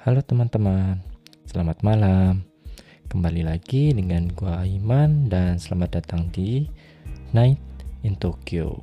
Halo 0.00 0.24
teman-teman, 0.24 0.98
selamat 1.44 1.84
malam. 1.84 2.42
Kembali 3.06 3.44
lagi 3.44 3.92
dengan 3.92 4.32
gua 4.32 4.64
Aiman 4.64 5.28
dan 5.28 5.60
selamat 5.60 6.02
datang 6.02 6.32
di 6.32 6.66
Night 7.36 7.60
in 8.02 8.16
Tokyo. 8.16 8.80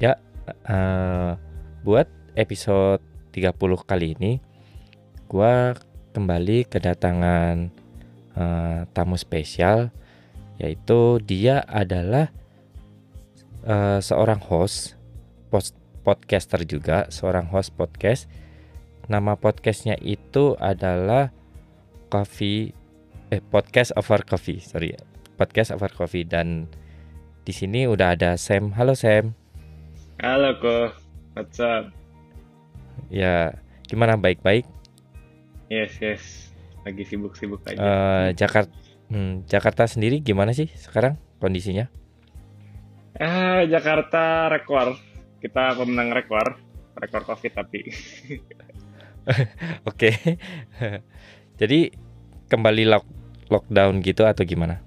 Ya, 0.00 0.16
uh, 0.64 1.36
buat 1.84 2.08
episode 2.34 3.09
30 3.30 3.54
kali 3.86 4.18
ini 4.18 4.42
gua 5.30 5.78
kembali 6.10 6.66
kedatangan 6.66 7.70
uh, 8.34 8.82
tamu 8.90 9.14
spesial 9.14 9.94
yaitu 10.60 11.22
dia 11.24 11.64
adalah 11.64 12.28
uh, 13.64 14.02
seorang 14.02 14.42
host 14.42 14.98
post 15.48 15.72
podcaster 16.04 16.64
juga 16.64 17.08
seorang 17.08 17.48
host 17.48 17.76
podcast. 17.76 18.28
Nama 19.10 19.34
podcastnya 19.34 19.98
itu 19.98 20.54
adalah 20.60 21.34
coffee 22.12 22.76
eh 23.30 23.42
podcast 23.42 23.94
over 23.98 24.22
coffee 24.22 24.62
sorry 24.62 24.94
podcast 25.34 25.74
over 25.74 25.90
coffee. 25.90 26.22
Dan 26.28 26.70
di 27.42 27.52
sini 27.56 27.88
udah 27.88 28.14
ada 28.14 28.36
Sam. 28.36 28.70
Halo 28.76 28.92
Sam. 28.94 29.34
Halo 30.20 30.54
kok 30.60 31.00
what's 31.34 31.58
up 31.58 31.99
ya 33.08 33.56
gimana 33.88 34.20
baik-baik 34.20 34.68
Yes, 35.70 36.02
yes. 36.02 36.50
Lagi 36.82 37.06
sibuk-sibuk 37.06 37.62
aja. 37.70 37.78
Uh, 37.78 38.28
Jakarta, 38.34 38.74
hmm, 39.06 39.46
Jakarta 39.46 39.86
sendiri 39.86 40.18
gimana 40.18 40.50
sih 40.50 40.66
sekarang 40.74 41.14
kondisinya? 41.38 41.86
Ah, 43.14 43.62
Jakarta 43.62 44.50
rekor. 44.50 44.98
Kita 45.38 45.78
pemenang 45.78 46.10
rekor, 46.10 46.58
rekor 46.98 47.22
COVID 47.22 47.52
tapi. 47.54 47.86
Oke. 49.90 50.10
Jadi 51.60 51.94
kembali 52.50 52.82
lock 52.90 53.06
lockdown 53.46 54.02
gitu 54.02 54.26
atau 54.26 54.42
gimana? 54.42 54.82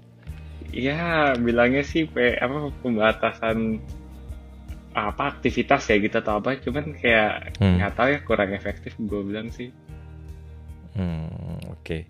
Iya, 0.68 1.32
bilangnya 1.40 1.80
sih 1.80 2.04
apa 2.12 2.68
pembatasan 2.84 3.80
apa 4.94 5.36
aktivitas 5.38 5.90
ya 5.90 5.98
gitu 5.98 6.16
atau 6.22 6.38
apa 6.38 6.54
cuman 6.62 6.94
kayak 6.94 7.58
hmm. 7.58 7.82
nggak 7.82 7.90
hmm. 7.92 7.98
tahu 7.98 8.08
ya 8.14 8.18
kurang 8.22 8.50
efektif 8.54 8.94
gue 8.96 9.20
bilang 9.26 9.50
sih 9.50 9.74
Hmm, 10.94 11.26
oke. 11.74 11.82
Okay. 11.82 12.00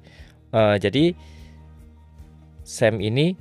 Uh, 0.52 0.76
eh, 0.76 0.76
jadi 0.78 1.04
Sam 2.64 3.00
ini 3.00 3.36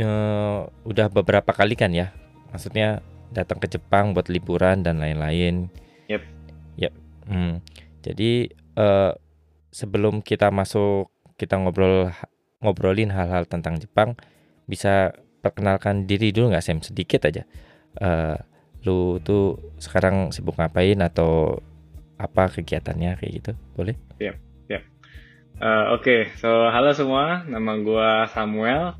uh, 0.00 0.68
udah 0.84 1.06
beberapa 1.12 1.52
kali 1.52 1.76
kan 1.76 1.92
ya, 1.92 2.12
maksudnya 2.52 3.04
datang 3.30 3.60
ke 3.62 3.68
Jepang 3.70 4.16
buat 4.16 4.32
liburan 4.32 4.82
dan 4.84 4.98
lain-lain. 4.98 5.68
Yep. 6.08 6.22
Yep. 6.80 6.92
Hmm. 7.28 7.54
Jadi 8.00 8.48
uh, 8.80 9.12
sebelum 9.70 10.24
kita 10.24 10.48
masuk 10.50 11.12
kita 11.36 11.56
ngobrol 11.56 12.12
ngobrolin 12.60 13.12
hal-hal 13.12 13.48
tentang 13.48 13.80
Jepang, 13.80 14.16
bisa 14.68 15.16
perkenalkan 15.40 16.04
diri 16.04 16.32
dulu 16.32 16.52
nggak 16.52 16.64
Sam 16.64 16.80
sedikit 16.84 17.24
aja. 17.28 17.44
Uh, 17.98 18.38
lu 18.86 19.18
tuh 19.20 19.58
sekarang 19.76 20.32
sibuk 20.32 20.56
ngapain 20.56 20.96
atau 21.02 21.60
apa 22.20 22.52
kegiatannya 22.52 23.16
kayak 23.16 23.32
gitu 23.40 23.52
boleh? 23.76 23.96
Yep, 24.20 24.36
yep. 24.68 24.82
Uh, 25.60 25.96
Oke, 25.96 26.00
okay. 26.00 26.20
so 26.40 26.48
halo 26.68 26.92
semua, 26.92 27.44
nama 27.48 27.80
gue 27.80 28.10
Samuel 28.32 28.96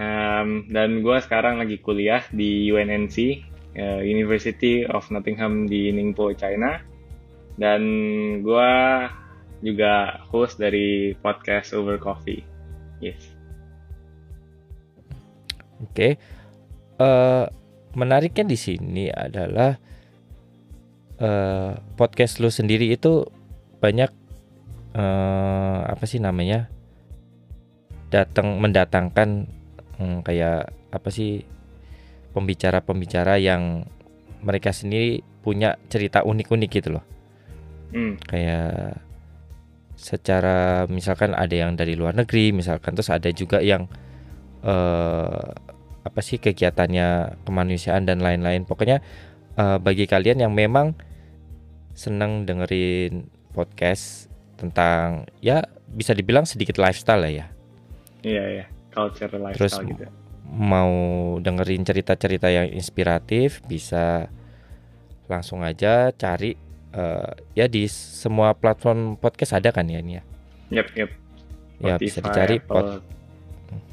um, 0.00 0.68
dan 0.68 1.00
gue 1.00 1.16
sekarang 1.24 1.60
lagi 1.60 1.80
kuliah 1.80 2.24
di 2.32 2.68
UNNC 2.68 3.16
uh, 3.76 4.00
University 4.04 4.84
of 4.84 5.08
Nottingham 5.12 5.68
di 5.68 5.92
Ningpo, 5.92 6.32
China 6.36 6.80
dan 7.56 7.82
gue 8.44 8.72
juga 9.64 10.20
host 10.28 10.60
dari 10.60 11.16
podcast 11.24 11.72
Over 11.72 11.96
Coffee. 11.96 12.44
Yes. 13.00 13.20
Oke, 15.76 15.92
okay. 15.92 16.12
uh, 17.00 17.48
menariknya 17.96 18.44
di 18.44 18.58
sini 18.60 19.08
adalah 19.08 19.72
uh, 21.18 21.72
podcast 21.96 22.38
lu 22.44 22.52
sendiri 22.52 22.92
itu 22.92 23.24
banyak 23.80 24.12
uh, 24.92 25.80
apa 25.88 26.04
sih 26.04 26.20
namanya 26.20 26.68
datang 28.12 28.60
mendatangkan 28.60 29.48
hmm, 29.96 30.18
kayak 30.22 30.70
apa 30.92 31.08
sih 31.08 31.42
pembicara-pembicara 32.36 33.40
yang 33.40 33.88
mereka 34.44 34.70
sendiri 34.70 35.24
punya 35.40 35.80
cerita 35.88 36.20
unik-unik 36.22 36.70
gitu 36.70 37.00
loh 37.00 37.04
hmm. 37.96 38.20
kayak 38.28 39.00
secara 39.96 40.84
misalkan 40.92 41.32
ada 41.32 41.56
yang 41.56 41.72
dari 41.72 41.96
luar 41.96 42.12
negeri 42.12 42.52
misalkan 42.52 42.92
terus 42.92 43.08
ada 43.08 43.32
juga 43.32 43.64
yang 43.64 43.88
uh, 44.60 45.56
apa 46.06 46.20
sih 46.22 46.38
kegiatannya 46.38 47.40
kemanusiaan 47.42 48.06
dan 48.06 48.22
lain-lain 48.22 48.62
pokoknya 48.62 49.02
uh, 49.58 49.82
bagi 49.82 50.06
kalian 50.06 50.46
yang 50.46 50.52
memang 50.54 50.94
senang 51.96 52.44
dengerin 52.46 53.26
podcast 53.56 54.28
tentang 54.60 55.24
ya 55.40 55.64
bisa 55.88 56.12
dibilang 56.12 56.44
sedikit 56.44 56.76
lifestyle 56.76 57.24
lah 57.24 57.32
ya. 57.32 57.46
Iya 58.20 58.44
ya, 58.62 58.66
culture 58.92 59.32
lifestyle 59.32 59.56
Terus 59.56 59.74
gitu. 59.84 60.04
mau 60.46 60.92
dengerin 61.40 61.82
cerita-cerita 61.84 62.52
yang 62.52 62.68
inspiratif 62.68 63.64
bisa 63.64 64.28
langsung 65.26 65.64
aja 65.64 66.12
cari 66.14 66.54
uh, 66.94 67.32
ya 67.56 67.66
di 67.66 67.88
semua 67.90 68.54
platform 68.54 69.18
podcast 69.18 69.56
ada 69.56 69.72
kan 69.72 69.88
ya 69.88 69.98
ini 70.04 70.20
ya. 70.20 70.22
Yep, 70.70 70.88
yep. 70.96 71.10
Ya 71.76 71.94
bisa 72.00 72.24
dicari 72.24 72.56
pod, 72.56 73.04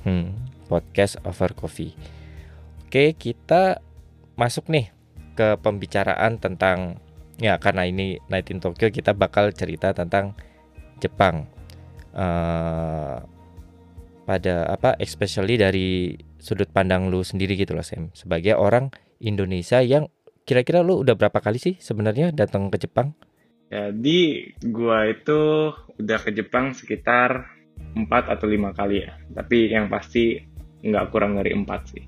hmm, 0.08 0.53
podcast 0.66 1.20
over 1.28 1.52
coffee. 1.54 1.94
Oke, 2.88 3.18
kita 3.18 3.82
masuk 4.38 4.70
nih 4.70 4.90
ke 5.34 5.58
pembicaraan 5.62 6.38
tentang 6.38 7.02
ya 7.42 7.58
karena 7.58 7.90
ini 7.90 8.22
Night 8.30 8.54
in 8.54 8.62
Tokyo 8.62 8.94
kita 8.94 9.18
bakal 9.18 9.50
cerita 9.54 9.94
tentang 9.94 10.38
Jepang 11.02 11.50
uh, 12.14 13.18
pada 14.24 14.56
apa 14.70 14.96
especially 15.02 15.60
dari 15.60 16.16
sudut 16.40 16.70
pandang 16.70 17.10
lu 17.12 17.26
sendiri 17.26 17.58
gitu 17.60 17.76
loh 17.76 17.84
Sam 17.84 18.14
sebagai 18.14 18.56
orang 18.56 18.94
Indonesia 19.20 19.82
yang 19.82 20.08
kira-kira 20.44 20.86
lu 20.86 21.02
udah 21.02 21.16
berapa 21.16 21.40
kali 21.40 21.60
sih 21.60 21.76
sebenarnya 21.80 22.32
datang 22.36 22.68
ke 22.70 22.78
Jepang? 22.80 23.16
Jadi 23.74 24.54
gua 24.70 25.10
itu 25.10 25.74
udah 25.98 26.20
ke 26.22 26.30
Jepang 26.30 26.78
sekitar 26.78 27.50
empat 27.98 28.30
atau 28.30 28.46
lima 28.46 28.70
kali 28.70 29.02
ya 29.02 29.18
tapi 29.34 29.74
yang 29.74 29.90
pasti 29.90 30.53
nggak 30.84 31.10
kurang 31.10 31.40
dari 31.40 31.56
empat 31.56 31.82
sih. 31.96 32.04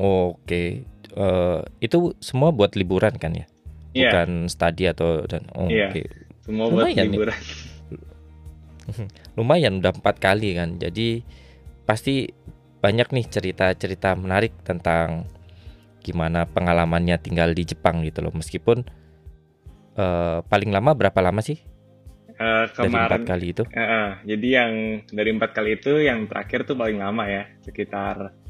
Oke, 0.00 0.88
uh, 1.14 1.60
itu 1.78 2.16
semua 2.18 2.48
buat 2.50 2.74
liburan 2.74 3.14
kan 3.20 3.36
ya? 3.36 3.46
yeah. 3.94 4.10
bukan 4.12 4.48
studi 4.48 4.88
atau 4.88 5.24
dan 5.28 5.46
oh, 5.56 5.68
yeah. 5.68 5.92
okay. 5.92 6.08
semua 6.44 6.68
lumayan 6.68 7.06
buat 7.08 7.12
liburan 7.12 7.40
lumayan 9.38 9.72
udah 9.78 9.92
empat 9.94 10.16
kali 10.18 10.58
kan 10.58 10.76
jadi 10.80 11.22
pasti 11.86 12.32
banyak 12.82 13.14
nih 13.14 13.26
cerita-cerita 13.30 14.18
menarik 14.18 14.58
tentang 14.66 15.30
gimana 16.02 16.50
pengalamannya 16.50 17.14
tinggal 17.22 17.54
di 17.54 17.62
Jepang 17.62 18.02
gitu 18.02 18.26
loh 18.26 18.34
meskipun 18.34 18.82
uh, 19.94 20.42
paling 20.50 20.74
lama 20.74 20.98
berapa 20.98 21.22
lama 21.22 21.38
sih 21.38 21.62
uh, 22.42 22.64
kemarin 22.74 22.90
dari 22.90 23.06
empat 23.06 23.22
kali 23.30 23.46
itu 23.54 23.62
uh, 23.62 23.78
uh, 23.78 24.08
jadi 24.26 24.48
yang 24.50 24.72
dari 25.14 25.30
empat 25.30 25.50
kali 25.54 25.70
itu 25.78 25.92
yang 26.02 26.26
terakhir 26.26 26.66
tuh 26.66 26.74
paling 26.74 26.98
lama 26.98 27.24
ya 27.30 27.46
sekitar 27.62 28.42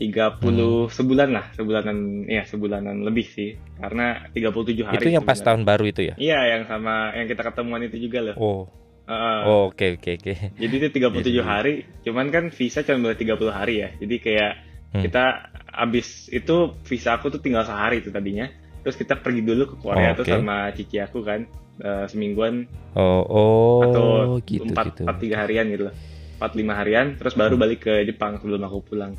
30 0.00 0.40
hmm. 0.40 0.88
sebulan 0.88 1.28
lah, 1.28 1.52
sebulanan 1.52 2.24
ya 2.24 2.48
sebulanan 2.48 3.04
lebih 3.04 3.28
sih. 3.28 3.52
Karena 3.76 4.24
37 4.32 4.88
hari. 4.88 4.96
Itu 4.96 5.12
yang 5.12 5.28
pas 5.28 5.36
tahun 5.36 5.68
baru 5.68 5.84
itu 5.92 6.08
ya? 6.08 6.14
Iya, 6.16 6.56
yang 6.56 6.62
sama 6.64 7.12
yang 7.12 7.28
kita 7.28 7.44
ketemuan 7.44 7.84
itu 7.84 8.00
juga 8.00 8.32
loh. 8.32 8.36
Oh. 8.40 8.64
Uh, 9.10 9.42
oh, 9.44 9.62
oke 9.68 10.00
oke 10.00 10.10
oke. 10.16 10.32
Jadi 10.56 10.74
itu 10.80 10.88
37 10.96 11.20
jadi, 11.20 11.42
hari, 11.44 11.84
cuman 12.00 12.32
kan 12.32 12.48
visa 12.48 12.80
cuma 12.80 13.12
boleh 13.12 13.18
30 13.20 13.52
hari 13.52 13.74
ya. 13.84 13.88
Jadi 14.00 14.16
kayak 14.24 14.52
hmm. 14.96 15.02
kita 15.04 15.24
abis 15.70 16.32
itu 16.32 16.56
visa 16.88 17.20
aku 17.20 17.28
tuh 17.28 17.44
tinggal 17.44 17.68
sehari 17.68 18.00
itu 18.00 18.08
tadinya. 18.08 18.48
Terus 18.80 18.96
kita 18.96 19.20
pergi 19.20 19.44
dulu 19.44 19.64
ke 19.68 19.76
Korea 19.80 20.12
oh, 20.12 20.12
okay. 20.16 20.18
tuh 20.24 20.24
sama 20.40 20.56
cici 20.72 20.96
aku 20.96 21.20
kan 21.20 21.44
uh, 21.84 22.04
semingguan. 22.08 22.64
Oh, 22.96 23.22
oh 23.28 23.80
atau 23.84 24.06
gitu, 24.44 24.72
4, 24.72 24.88
gitu. 24.88 25.02
4 25.04 25.36
3 25.36 25.40
harian 25.44 25.66
gitu 25.68 25.82
loh. 25.92 25.94
4 26.40 26.56
5 26.56 26.78
harian 26.80 27.06
terus 27.20 27.34
baru 27.36 27.54
hmm. 27.56 27.62
balik 27.62 27.80
ke 27.84 27.94
Jepang 28.08 28.40
sebelum 28.40 28.64
aku 28.64 28.80
pulang. 28.80 29.12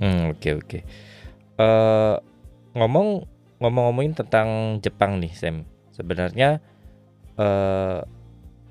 Hmm, 0.00 0.34
oke 0.34 0.40
okay, 0.40 0.52
oke. 0.56 0.66
Okay. 0.66 0.82
Uh, 1.60 1.62
eh, 1.62 2.16
ngomong 2.74 3.28
ngomong-ngomongin 3.60 4.16
tentang 4.16 4.80
Jepang 4.80 5.20
nih, 5.20 5.32
Sam. 5.36 5.68
sebenarnya 5.90 6.64
eh 7.36 8.00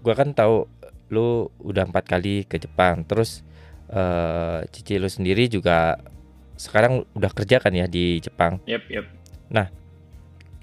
gua 0.02 0.14
kan 0.18 0.34
tahu 0.34 0.66
lu 1.14 1.50
udah 1.62 1.86
empat 1.86 2.10
kali 2.10 2.42
ke 2.50 2.58
Jepang 2.58 3.06
terus 3.06 3.46
eh 3.90 4.66
cici 4.74 4.98
lu 4.98 5.06
sendiri 5.06 5.46
juga 5.46 6.02
sekarang 6.60 7.06
udah 7.14 7.32
kerja 7.32 7.62
kan 7.62 7.72
ya 7.72 7.88
di 7.88 8.20
Jepang 8.20 8.60
Yep, 8.68 8.84
yep. 8.92 9.06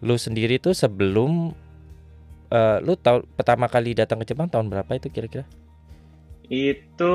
Lu 0.04 0.16
sendiri 0.20 0.60
tuh 0.60 0.76
sebelum 0.76 1.50
eh 2.52 2.78
lu 2.84 2.94
tahu 2.94 3.26
pertama 3.34 3.66
kali 3.66 3.96
datang 3.96 4.22
ke 4.22 4.28
Jepang 4.28 4.46
tahun 4.46 4.70
berapa 4.70 4.90
itu 4.94 5.08
kira-kira 5.10 5.42
Itu 6.46 7.14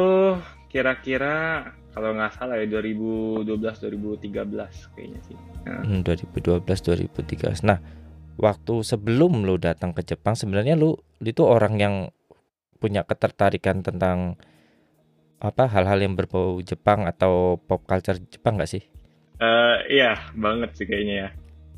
kira-kira 0.68 1.64
kalau 1.96 2.16
nggak 2.16 2.36
salah 2.36 2.60
ya 2.60 2.68
2012 2.68 3.48
2013 3.48 4.96
kayaknya 4.96 5.20
sih. 5.28 5.38
Nah, 5.68 5.84
Hmm, 5.88 6.04
2012 6.04 6.64
2013 6.68 7.64
nah 7.64 7.80
waktu 8.36 8.74
sebelum 8.84 9.44
lu 9.48 9.56
datang 9.60 9.92
ke 9.96 10.02
Jepang 10.04 10.36
sebenarnya 10.36 10.76
lu 10.76 10.98
itu 11.22 11.44
orang 11.46 11.78
yang 11.80 11.96
punya 12.82 13.06
ketertarikan 13.06 13.86
tentang 13.86 14.36
apa 15.42 15.70
hal-hal 15.70 16.02
yang 16.02 16.14
berbau 16.18 16.60
Jepang 16.66 17.06
atau 17.06 17.56
pop 17.62 17.86
culture 17.86 18.18
Jepang 18.30 18.58
nggak 18.58 18.72
sih 18.72 18.84
eh, 19.40 19.76
iya 19.90 20.32
banget 20.34 20.76
sih 20.78 20.86
kayaknya 20.90 21.16
ya. 21.28 21.30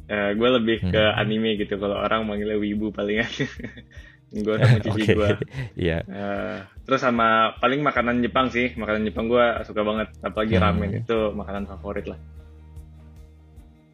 Gue 0.07 0.49
lebih 0.51 0.77
ke 0.85 0.99
Hmm. 1.01 1.19
anime 1.19 1.55
gitu 1.55 1.75
kalau 1.75 1.95
orang 1.95 2.23
manggilnya 2.23 2.55
wibu 2.55 2.89
palingan. 2.89 3.27
gue 4.35 4.55
sama 4.57 4.77
cici 4.81 5.01
Oke, 5.05 5.13
gue. 5.13 5.29
iya. 5.85 6.01
Eh, 6.01 6.57
terus 6.83 6.99
sama 6.99 7.53
paling 7.57 7.79
makanan 7.79 8.19
Jepang 8.19 8.49
sih, 8.49 8.73
makanan 8.73 9.05
Jepang 9.05 9.29
gue 9.29 9.45
suka 9.63 9.81
banget. 9.81 10.09
Apalagi 10.19 10.57
Hmm. 10.57 10.63
ramen 10.63 10.91
itu 10.97 11.17
makanan 11.31 11.63
favorit 11.65 12.05
lah. 12.05 12.17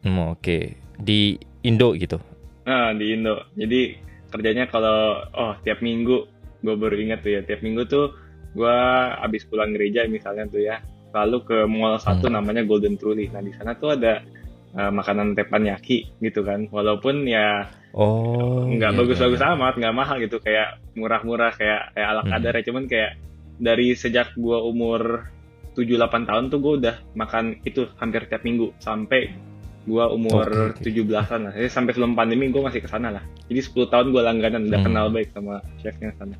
Hmm, 0.00 0.32
Oke, 0.32 0.74
di 0.96 1.36
Indo 1.60 1.92
gitu. 1.92 2.16
Nah 2.64 2.96
di 2.96 3.12
Indo. 3.12 3.52
Jadi 3.52 4.00
kerjanya 4.32 4.64
kalau 4.64 5.20
oh 5.28 5.52
tiap 5.60 5.80
minggu 5.80 6.24
gue 6.60 6.74
baru 6.74 6.92
ingat 6.94 7.20
tuh 7.20 7.32
ya 7.32 7.40
tiap 7.42 7.60
minggu 7.60 7.84
tuh 7.84 8.12
gue 8.52 8.76
abis 9.18 9.42
pulang 9.44 9.70
gereja 9.70 10.04
misalnya 10.06 10.44
tuh 10.46 10.60
ya 10.60 10.78
lalu 11.10 11.42
ke 11.42 11.58
mall 11.66 11.98
satu 11.98 12.26
Hmm. 12.26 12.38
namanya 12.38 12.62
Golden 12.62 12.94
Truly. 12.94 13.28
Nah 13.28 13.40
di 13.40 13.52
sana 13.52 13.74
tuh 13.74 13.92
ada 13.92 14.24
eh, 14.72 14.90
makanan 14.90 15.34
teppanyaki 15.34 16.10
gitu 16.18 16.42
kan. 16.42 16.66
Walaupun 16.68 17.24
ya 17.24 17.70
Oh, 17.90 18.62
nggak 18.64 18.94
iya, 18.94 18.98
bagus-bagus 19.02 19.38
iya, 19.38 19.50
iya. 19.50 19.56
amat, 19.58 19.74
nggak 19.76 19.94
mahal 19.94 20.16
gitu 20.18 20.38
kayak 20.38 20.78
murah-murah 20.94 21.50
kayak 21.52 21.90
kayak 21.90 22.06
ala 22.08 22.22
Hmm. 22.22 22.30
kadar 22.30 22.52
ya. 22.54 22.62
Cuman 22.62 22.84
kayak 22.86 23.10
dari 23.58 23.92
sejak 23.92 24.30
gue 24.34 24.58
umur 24.62 25.26
7-8 25.74 26.22
tahun 26.22 26.44
tuh 26.48 26.58
gue 26.58 26.72
udah 26.80 26.96
makan 27.14 27.58
itu 27.62 27.90
hampir 27.96 28.26
tiap 28.26 28.42
minggu 28.42 28.70
sampai 28.78 29.34
gue 29.80 30.04
umur 30.06 30.46
Oke, 30.70 30.86
oke. 30.86 30.86
17-an 30.86 31.40
lah. 31.40 31.52
Jadi 31.52 31.66
sampai 31.66 31.90
sebelum 31.90 32.14
pandemi 32.14 32.46
gue 32.46 32.62
masih 32.62 32.78
ke 32.78 32.86
sana 32.86 33.10
lah. 33.10 33.24
Jadi 33.50 33.58
10 33.60 33.90
tahun 33.90 34.06
gue 34.12 34.22
langganan 34.22 34.62
udah 34.66 34.78
Hmm. 34.78 34.86
kenal 34.86 35.06
baik 35.10 35.28
sama 35.34 35.58
chefnya 35.78 36.14
sana. 36.14 36.36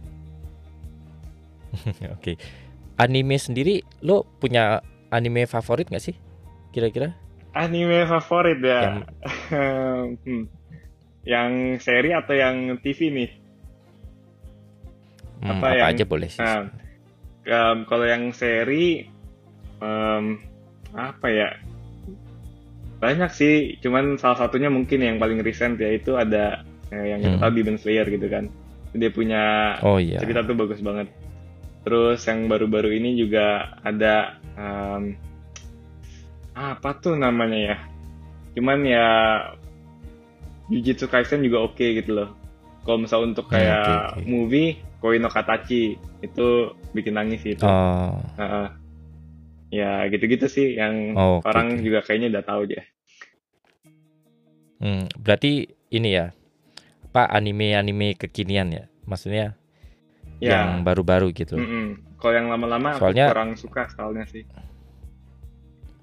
Oke. 2.15 2.39
Anime 2.95 3.41
sendiri 3.41 3.81
lo 4.03 4.23
punya 4.39 4.85
anime 5.09 5.49
favorit 5.49 5.89
nggak 5.89 6.05
sih? 6.05 6.15
Kira-kira? 6.71 7.17
Anime 7.53 8.07
favorit 8.07 8.61
ya? 8.61 8.81
Yang 8.81 8.99
Hmm. 10.25 10.45
Yang 11.21 11.51
seri 11.83 12.11
atau 12.11 12.33
yang 12.33 12.79
TV 12.81 12.99
nih? 13.11 13.31
hmm, 15.41 15.51
Apa 15.51 15.67
apa 15.67 15.77
yang- 15.77 15.89
aja 15.93 16.05
boleh 16.05 16.29
sih. 16.29 16.41
Nah, 16.41 16.69
em, 17.45 17.79
kalau 17.85 18.05
yang 18.05 18.31
seri 18.33 19.05
em, 19.79 20.25
apa 20.93 21.27
ya? 21.29 21.51
Banyak 23.01 23.33
sih, 23.33 23.55
cuman 23.81 24.17
salah 24.17 24.37
satunya 24.39 24.69
mungkin 24.69 25.01
yang 25.01 25.17
paling 25.17 25.41
recent 25.41 25.77
yaitu 25.77 26.17
ada 26.17 26.61
eh, 26.91 27.07
yang 27.09 27.21
kita 27.21 27.37
Hmm. 27.37 27.43
tahu 27.43 27.53
Demon 27.55 27.79
Slayer 27.79 28.07
gitu 28.07 28.27
kan. 28.27 28.45
Dia 28.93 29.11
punya 29.11 29.43
Oh 29.81 29.97
iya. 29.97 30.19
cerita 30.19 30.43
tuh 30.43 30.55
bagus 30.55 30.81
banget. 30.81 31.09
Terus 31.81 32.21
yang 32.23 32.45
baru-baru 32.45 32.93
ini 32.93 33.17
juga 33.17 33.77
ada 33.81 34.37
em, 34.53 35.17
apa 36.53 36.91
tuh 36.97 37.15
namanya 37.15 37.59
ya? 37.59 37.77
Cuman 38.53 38.83
ya 38.83 39.07
Jujutsu 40.67 41.07
Kaisen 41.07 41.41
juga 41.41 41.63
oke 41.63 41.83
gitu 41.83 42.15
loh. 42.15 42.31
Kalau 42.81 42.99
misal 42.99 43.25
untuk 43.25 43.47
Hmm, 43.47 43.55
kayak 43.55 43.83
oke, 43.83 43.95
oke. 44.17 44.27
movie 44.27 44.71
Koi 44.99 45.17
no 45.17 45.27
Katachi 45.27 45.95
itu 46.21 46.47
bikin 46.93 47.15
nangis 47.15 47.41
itu. 47.43 47.61
Oh, 47.61 48.15
Heeh. 48.37 48.67
ya 49.71 49.91
gitu-gitu 50.07 50.47
sih 50.47 50.75
yang 50.75 51.15
Oh, 51.15 51.39
oke, 51.39 51.47
orang 51.47 51.79
juga 51.79 52.03
kayaknya 52.03 52.39
udah 52.39 52.45
tahu 52.45 52.61
aja. 52.67 52.83
hmm, 54.79 55.05
berarti 55.17 55.53
ini 55.91 56.11
ya. 56.13 56.33
Apa 57.07 57.27
anime-anime 57.29 58.15
kekinian 58.15 58.71
ya? 58.71 58.85
Maksudnya 59.03 59.59
Ya. 60.39 60.63
yang 60.63 60.87
baru-baru 60.87 61.35
gitu. 61.35 61.59
loh. 61.59 61.65
mm-mm. 61.65 61.87
Kalau 62.17 62.33
yang 62.33 62.49
lama-lama 62.49 62.97
Soalnya- 62.97 63.29
kurang 63.29 63.57
suka 63.57 63.89
stylenya 63.89 64.25
sih. 64.27 64.45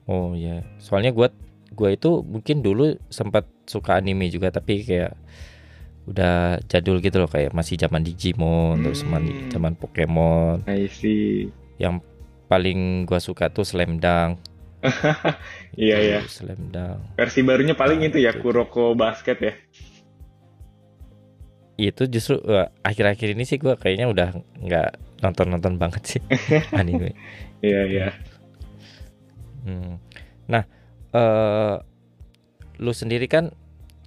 Oh 0.07 0.31
iya. 0.33 0.63
Soalnya 0.79 1.11
gua 1.11 1.29
gua 1.75 1.91
itu 1.91 2.23
mungkin 2.23 2.63
dulu 2.63 2.95
sempat 3.11 3.43
suka 3.67 3.99
anime 3.99 4.31
juga 4.31 4.49
tapi 4.49 4.81
kayak 4.81 5.13
udah 6.07 6.63
jadul 6.71 7.03
gitu 7.03 7.19
loh 7.19 7.27
kayak 7.27 7.51
masih 7.51 7.75
zaman 7.75 7.99
Digimon 7.99 8.79
terus 8.79 9.03
Hmm. 9.03 9.11
zaman 9.11 9.23
zaman 9.51 9.73
Pokemon. 9.75 10.63
I 10.65 10.87
see. 10.87 11.51
Yang 11.75 11.99
paling 12.47 13.03
gua 13.03 13.19
suka 13.19 13.51
tuh 13.51 13.67
Slam 13.67 13.99
Dunk. 13.99 14.39
Iya 15.77 15.97
ya. 15.99 16.19
Slam 16.25 16.71
Dunk. 16.71 17.19
Versi 17.19 17.43
barunya 17.43 17.75
paling 17.75 17.99
Nah, 18.01 18.07
itu 18.07 18.17
ya 18.23 18.31
itu. 18.31 18.39
Kuroko 18.39 18.95
Basket 18.95 19.37
ya. 19.37 19.53
Itu 21.77 22.09
justru 22.09 22.41
akhir-akhir 22.81 23.37
ini 23.37 23.43
sih 23.45 23.61
gua 23.61 23.77
kayaknya 23.77 24.09
udah 24.09 24.29
nggak 24.63 24.89
nonton-nonton 25.21 25.77
banget 25.77 26.17
sih 26.17 26.21
anime. 26.79 27.13
Iya 27.61 27.81
iya. 27.85 28.07
Hmm. 29.67 29.99
Nah, 30.47 30.63
eh 31.11 31.75
lu 32.79 32.93
sendiri 32.95 33.27
kan 33.27 33.51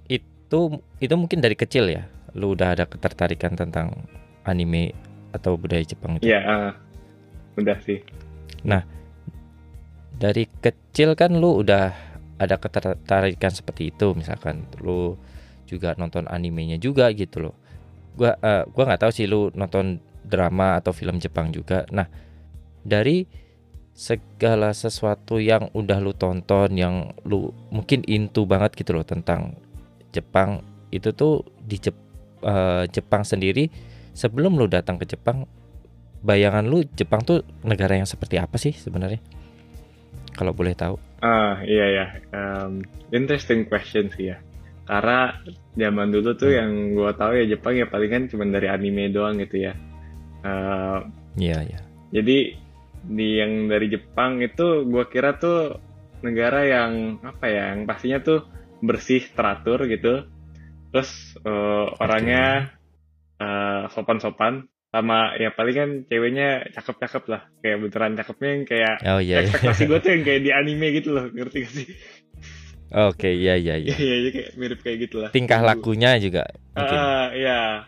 itu 0.09 0.81
itu 0.97 1.13
mungkin 1.13 1.37
dari 1.37 1.53
kecil 1.53 1.85
ya, 1.93 2.09
lu 2.33 2.57
udah 2.57 2.73
ada 2.73 2.89
ketertarikan 2.89 3.53
tentang 3.53 4.09
anime 4.49 4.97
atau 5.37 5.53
budaya 5.55 5.85
Jepang 5.85 6.17
itu. 6.17 6.33
Iya, 6.33 6.39
ah. 6.41 6.71
udah 7.61 7.77
sih. 7.85 8.01
Dari 10.17 10.49
kecil 10.61 11.13
kan 11.13 11.37
lu 11.37 11.61
udah 11.61 11.93
ada 12.41 12.55
ketertarikan 12.57 13.53
seperti 13.53 13.93
itu, 13.93 14.17
misalkan 14.17 14.65
lu 14.81 15.13
juga 15.69 15.93
nonton 15.95 16.25
animenya 16.25 16.81
juga 16.81 17.13
gitu 17.13 17.49
loh. 17.49 17.55
Gua 18.17 18.33
eh, 18.41 18.65
gua 18.73 18.83
nggak 18.89 19.01
tahu 19.07 19.11
sih 19.13 19.29
lu 19.29 19.53
nonton 19.53 20.01
drama 20.25 20.81
atau 20.81 20.93
film 20.93 21.17
Jepang 21.21 21.49
juga. 21.53 21.85
Nah, 21.93 22.05
dari 22.85 23.25
segala 23.91 24.71
sesuatu 24.71 25.37
yang 25.37 25.67
udah 25.75 25.99
lu 25.99 26.15
tonton 26.15 26.71
yang 26.73 27.11
lu 27.27 27.51
mungkin 27.69 28.01
into 28.07 28.47
banget 28.47 28.73
gitu 28.73 28.95
loh 28.95 29.03
tentang 29.03 29.53
Jepang 30.11 30.63
itu 30.89 31.11
tuh 31.11 31.43
di 31.59 31.77
Jep- 31.77 32.09
eh, 32.41 32.83
Jepang 32.89 33.23
sendiri 33.23 33.67
sebelum 34.11 34.55
lu 34.55 34.67
datang 34.67 34.95
ke 34.95 35.05
Jepang 35.05 35.43
bayangan 36.21 36.65
lu 36.65 36.83
Jepang 36.93 37.21
tuh 37.21 37.43
negara 37.63 37.95
yang 37.95 38.07
seperti 38.07 38.37
apa 38.37 38.55
sih 38.55 38.71
sebenarnya 38.71 39.19
kalau 40.35 40.55
boleh 40.55 40.73
tahu 40.73 40.97
Ah, 41.21 41.61
iya 41.61 41.85
ya. 41.85 42.05
Um, 42.33 42.81
interesting 43.13 43.69
question 43.69 44.09
sih 44.09 44.33
ya. 44.33 44.41
Karena 44.89 45.37
zaman 45.77 46.09
dulu 46.09 46.33
tuh 46.33 46.49
Hmm. 46.49 46.57
yang 46.57 46.71
gua 46.97 47.13
tahu 47.13 47.37
ya 47.37 47.45
Jepang 47.45 47.77
ya 47.77 47.85
palingan 47.85 48.25
cuma 48.25 48.49
dari 48.49 48.65
anime 48.65 49.13
doang 49.13 49.37
gitu 49.37 49.61
ya. 49.61 49.77
Eh, 50.41 50.99
Iya 51.37 51.61
ya 51.61 51.79
jadi 52.09 52.59
di 53.01 53.41
yang 53.41 53.67
dari 53.67 53.87
Jepang 53.89 54.39
itu 54.41 54.85
gua 54.85 55.09
kira 55.09 55.35
tuh 55.35 55.77
negara 56.21 56.61
yang 56.65 57.17
apa 57.25 57.45
ya, 57.49 57.63
yang 57.73 57.89
pastinya 57.89 58.21
tuh 58.21 58.45
bersih, 58.81 59.25
teratur 59.33 59.85
gitu. 59.89 60.25
Terus 60.93 61.11
eh, 61.41 61.85
orangnya 61.97 62.75
eh, 63.41 63.81
sopan-sopan 63.89 64.69
sama 64.91 65.39
ya 65.39 65.55
paling 65.55 65.75
kan 65.75 65.89
ceweknya 66.11 66.67
cakep-cakep 66.75 67.23
lah. 67.31 67.41
Kayak 67.63 67.77
beneran 67.87 68.13
cakepnya 68.19 68.49
yang 68.53 68.63
kayak 68.67 68.95
oh 69.07 69.19
iya 69.23 69.35
iya. 69.39 69.49
ekspektasi 69.49 69.83
gue 69.87 69.99
tuh 70.03 70.11
yang 70.11 70.23
kayak 70.27 70.41
di 70.43 70.51
anime 70.59 70.87
gitu 70.99 71.09
loh, 71.15 71.25
ngerti 71.31 71.57
gak 71.63 71.73
sih? 71.73 71.87
oke 72.91 73.29
iya 73.31 73.55
iya 73.55 73.79
Iya, 73.79 73.95
iya 73.95 74.15
iya, 74.19 74.29
kayak 74.35 74.49
mirip 74.59 74.79
kayak 74.83 74.97
gitu 75.07 75.15
lah. 75.23 75.29
tingkah 75.31 75.63
lakunya 75.63 76.19
juga 76.19 76.43
Ah, 76.75 77.31
iya. 77.31 77.87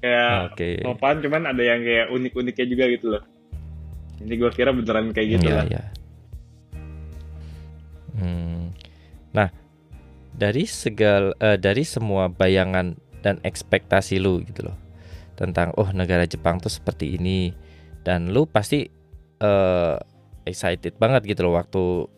Kayak 0.00 0.34
oke 0.50 0.68
sopan, 0.82 1.16
cuman 1.22 1.42
ada 1.54 1.62
yang 1.62 1.80
kayak 1.86 2.06
unik-uniknya 2.10 2.66
juga 2.66 2.84
gitu 2.90 3.06
loh. 3.14 3.22
Jadi 4.20 4.34
gue 4.36 4.50
kira 4.52 4.70
beneran 4.70 5.10
kayak 5.10 5.28
gitu 5.40 5.48
Iya, 5.48 5.56
lah. 5.56 5.66
iya. 5.66 5.82
Hmm. 8.14 8.74
Nah, 9.32 9.48
dari 10.34 10.64
segal 10.66 11.32
eh, 11.38 11.56
dari 11.56 11.82
semua 11.82 12.28
bayangan 12.28 12.96
dan 13.20 13.40
ekspektasi 13.44 14.20
lu 14.20 14.40
gitu 14.44 14.68
loh 14.68 14.76
tentang 15.36 15.72
oh 15.76 15.88
negara 15.92 16.24
Jepang 16.24 16.60
tuh 16.60 16.68
seperti 16.68 17.16
ini 17.16 17.52
dan 18.04 18.28
lu 18.28 18.44
pasti 18.44 18.88
eh, 19.40 19.96
excited 20.44 20.96
banget 20.96 21.24
gitu 21.28 21.48
loh 21.48 21.56
waktu 21.56 22.08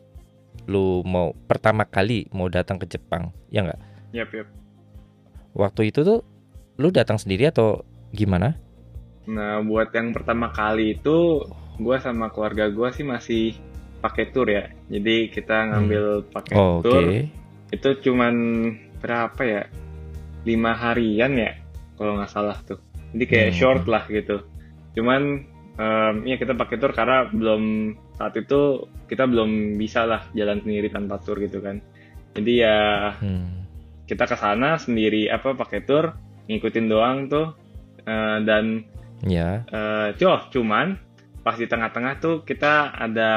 lu 0.67 1.03
mau 1.03 1.35
pertama 1.47 1.83
kali 1.83 2.27
mau 2.31 2.47
datang 2.47 2.79
ke 2.79 2.87
Jepang 2.87 3.35
ya 3.51 3.67
nggak 3.67 3.81
Yap, 4.13 4.31
yap. 4.31 4.49
waktu 5.57 5.91
itu 5.91 6.05
tuh 6.05 6.21
lu 6.77 6.93
datang 6.93 7.17
sendiri 7.17 7.49
atau 7.49 7.83
gimana? 8.13 8.55
Nah, 9.25 9.63
buat 9.63 9.89
yang 9.95 10.11
pertama 10.13 10.51
kali 10.51 10.99
itu 10.99 11.41
gue 11.79 11.97
sama 11.99 12.29
keluarga 12.29 12.69
gue 12.69 12.89
sih 12.93 13.05
masih 13.05 13.57
pakai 14.03 14.35
tour 14.35 14.49
ya. 14.49 14.69
Jadi 14.91 15.31
kita 15.31 15.71
ngambil 15.71 16.27
pakai 16.29 16.55
Oh, 16.59 16.83
tour. 16.83 17.01
Oke. 17.07 17.31
Itu 17.71 17.89
cuman 18.03 18.35
berapa 18.99 19.41
ya? 19.41 19.63
Lima 20.43 20.75
harian 20.75 21.39
ya, 21.39 21.55
kalau 21.95 22.19
nggak 22.19 22.33
salah 22.33 22.59
tuh. 22.67 22.83
Jadi 23.15 23.25
kayak 23.25 23.51
Hmm. 23.55 23.59
short 23.59 23.85
lah 23.87 24.05
gitu. 24.11 24.43
Cuman 24.93 25.47
em, 25.73 26.15
ya 26.29 26.37
kita 26.37 26.53
pakai 26.53 26.77
tour 26.77 26.93
karena 26.93 27.31
belum 27.31 27.95
saat 28.13 28.37
itu 28.37 28.85
kita 29.09 29.25
belum 29.25 29.81
bisa 29.81 30.05
lah 30.05 30.27
jalan 30.33 30.61
sendiri 30.61 30.91
tanpa 30.91 31.17
tour 31.23 31.39
gitu 31.39 31.63
kan. 31.63 31.81
Jadi 32.35 32.53
ya 32.59 33.13
Hmm. 33.17 33.65
kita 34.05 34.27
ke 34.27 34.37
sana 34.37 34.77
sendiri 34.77 35.31
apa 35.31 35.55
pakai 35.55 35.81
tour 35.83 36.13
ngikutin 36.45 36.87
doang 36.87 37.31
tuh 37.31 37.55
Eh, 38.03 38.39
dan 38.43 38.83
Ya. 39.23 39.63
eh 39.71 40.11
cuh, 40.19 40.51
cuman 40.51 40.99
pas 41.43 41.55
di 41.55 41.67
tengah-tengah 41.67 42.15
tuh 42.17 42.43
kita 42.43 42.73
ada 42.91 43.31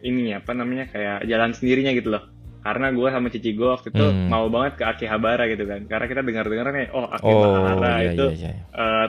ini 0.00 0.32
apa 0.32 0.52
namanya 0.52 0.86
kayak 0.86 1.24
jalan 1.24 1.50
sendirinya 1.50 1.90
gitu 1.90 2.10
loh 2.10 2.24
karena 2.60 2.90
gue 2.90 3.08
sama 3.08 3.26
cici 3.26 3.50
gue 3.52 3.66
waktu 3.66 3.88
itu 3.88 4.04
Hmm. 4.04 4.28
mau 4.28 4.46
banget 4.46 4.78
ke 4.78 4.84
Akihabara 4.84 5.44
gitu 5.46 5.64
kan 5.64 5.82
karena 5.84 6.06
kita 6.06 6.20
dengar-dengar 6.20 6.66
nih 6.70 6.88
oh 6.90 7.02
Oh, 7.02 7.06
Akihabara 7.08 7.92
iya 7.98 8.10
itu 8.12 8.26
iya 8.36 8.50
iya. 8.50 8.64
eh, 8.72 9.06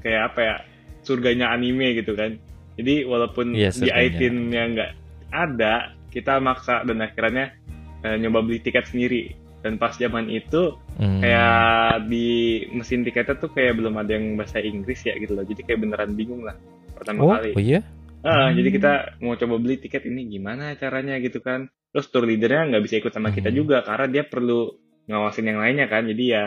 kayak 0.00 0.22
apa 0.26 0.40
ya 0.40 0.54
surganya 1.00 1.46
anime 1.48 1.94
gitu 1.94 2.12
kan 2.12 2.34
jadi 2.74 3.04
walaupun 3.04 3.52
Iya, 3.52 3.70
di 3.70 3.86
surganya. 3.86 4.02
iTunes-nya 4.02 4.62
nggak 4.68 4.90
ada 5.30 5.74
kita 6.08 6.38
maksa 6.38 6.82
dan 6.82 6.98
akhirnya 7.00 7.54
eh, 8.02 8.16
nyoba 8.16 8.40
beli 8.40 8.58
tiket 8.58 8.86
sendiri 8.86 9.34
dan 9.60 9.76
pas 9.76 9.92
zaman 9.92 10.26
itu 10.26 10.74
Hmm. 10.96 11.20
kayak 11.20 12.08
di 12.08 12.26
mesin 12.70 13.02
tiketnya 13.02 13.36
tuh 13.36 13.50
kayak 13.50 13.76
belum 13.76 13.94
ada 13.96 14.08
yang 14.10 14.32
bahasa 14.34 14.58
Inggris 14.58 15.02
ya 15.02 15.12
gitu 15.14 15.36
loh 15.36 15.44
jadi 15.44 15.60
kayak 15.62 15.78
beneran 15.78 16.12
bingung 16.12 16.40
lah 16.40 16.56
pertama 16.96 17.18
Oh, 17.20 17.30
kali 17.32 17.52
oh 17.52 17.60
iya? 17.60 17.80
Ah, 18.20 18.48
Hmm. 18.48 18.56
jadi 18.56 18.68
kita 18.72 18.92
mau 19.20 19.34
coba 19.34 19.54
beli 19.56 19.76
tiket 19.76 20.02
ini 20.04 20.26
gimana 20.26 20.74
caranya 20.74 21.14
gitu 21.16 21.38
kan 21.38 21.64
terus 21.88 22.08
tour 22.08 22.24
leadernya 22.24 22.68
nggak 22.68 22.82
bisa 22.82 22.98
ikut 22.98 23.12
sama 23.12 23.30
kita 23.30 23.48
Hmm. 23.48 23.56
juga 23.56 23.80
karena 23.80 24.06
dia 24.10 24.24
perlu 24.24 24.74
ngawasin 25.06 25.46
yang 25.46 25.60
lainnya 25.60 25.86
kan 25.86 26.02
jadi 26.04 26.24
ya 26.26 26.44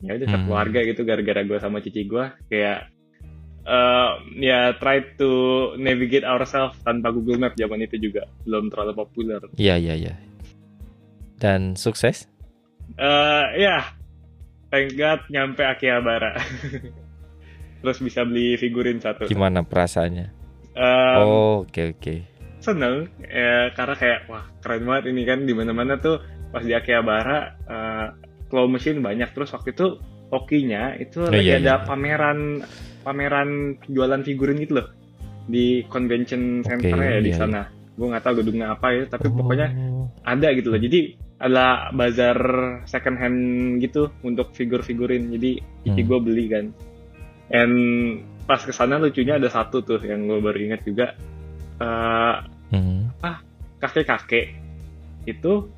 ya 0.00 0.12
udah 0.14 0.26
Hmm. 0.26 0.34
sekeluarga 0.38 0.80
gitu 0.84 1.02
gara-gara 1.02 1.42
gue 1.42 1.58
sama 1.58 1.80
cici 1.80 2.04
gue 2.04 2.22
kayak 2.46 2.86
eh 3.64 4.10
ya 4.38 4.72
try 4.74 5.02
to 5.14 5.30
navigate 5.74 6.22
ourselves 6.22 6.78
tanpa 6.80 7.10
Google 7.10 7.36
Map 7.36 7.52
zaman 7.52 7.82
itu 7.82 7.98
juga 7.98 8.24
belum 8.42 8.70
terlalu 8.70 8.92
populer 8.94 9.42
Iya 9.56 9.74
iya 9.76 9.94
iya. 9.98 10.14
Dan 11.36 11.74
sukses? 11.74 12.30
eh 12.94 13.44
ya 13.58 13.84
thank 14.70 14.94
God 14.94 15.20
nyampe 15.28 15.60
Akihabara 15.60 16.32
terus 17.78 17.98
bisa 17.98 18.22
beli 18.22 18.54
figurin 18.54 18.98
satu 18.98 19.26
Gimana 19.26 19.62
perasaannya? 19.62 20.26
Em, 20.74 21.16
Oh, 21.18 21.62
oke 21.62 21.82
oke. 21.92 22.14
seneng 22.58 23.06
ya 23.22 23.70
karena 23.70 23.94
kayak 23.94 24.20
wah 24.26 24.42
keren 24.58 24.82
banget 24.82 25.04
ini 25.10 25.22
kan 25.22 25.38
di 25.42 25.52
mana 25.52 25.70
mana 25.70 25.94
tuh 25.94 26.18
pas 26.50 26.60
di 26.60 26.72
Akihabara 26.72 27.38
eh, 27.64 28.06
claw 28.46 28.66
machine 28.66 28.98
banyak 28.98 29.30
terus 29.30 29.52
waktu 29.52 29.72
itu 29.72 29.94
hokinya 30.28 30.98
itu 30.98 31.22
Oh, 31.22 31.30
lagi 31.30 31.46
iya, 31.46 31.62
ada 31.62 31.74
iya. 31.74 31.86
pameran 31.86 32.38
pameran 33.00 33.48
jualan 33.86 34.20
figurin 34.20 34.58
gitu 34.58 34.82
loh 34.82 34.88
di 35.46 35.80
convention 35.86 36.60
center 36.60 36.98
ya 36.98 37.18
di 37.18 37.30
iya, 37.30 37.38
sana 37.38 37.62
gue 37.94 38.06
nggak 38.06 38.20
tahu 38.22 38.42
gedungnya 38.42 38.74
apa 38.74 38.86
ya 38.92 39.02
tapi 39.06 39.26
Oh. 39.26 39.38
pokoknya 39.38 39.68
ada 40.22 40.48
gitu 40.52 40.68
loh 40.68 40.78
jadi 40.78 41.00
ada 41.38 41.66
bazar 41.90 42.38
second 42.84 43.16
hand 43.16 43.38
gitu 43.78 44.10
untuk 44.20 44.50
figur-figurin 44.52 45.30
jadi 45.30 45.62
Hmm. 45.86 45.94
gue 45.96 46.18
beli 46.20 46.44
kan 46.46 46.64
and 47.50 47.74
pas 48.44 48.60
ke 48.60 48.70
sana 48.70 48.96
lucunya 48.96 49.36
ada 49.36 49.48
satu 49.48 49.80
tuh 49.80 50.00
yang 50.00 50.24
gue 50.24 50.40
baru 50.40 50.58
ingat 50.58 50.82
juga 50.84 51.06
Eh, 51.78 52.36
Hmm. 52.68 53.08
kakek-kakek 53.78 54.52
itu 55.24 55.70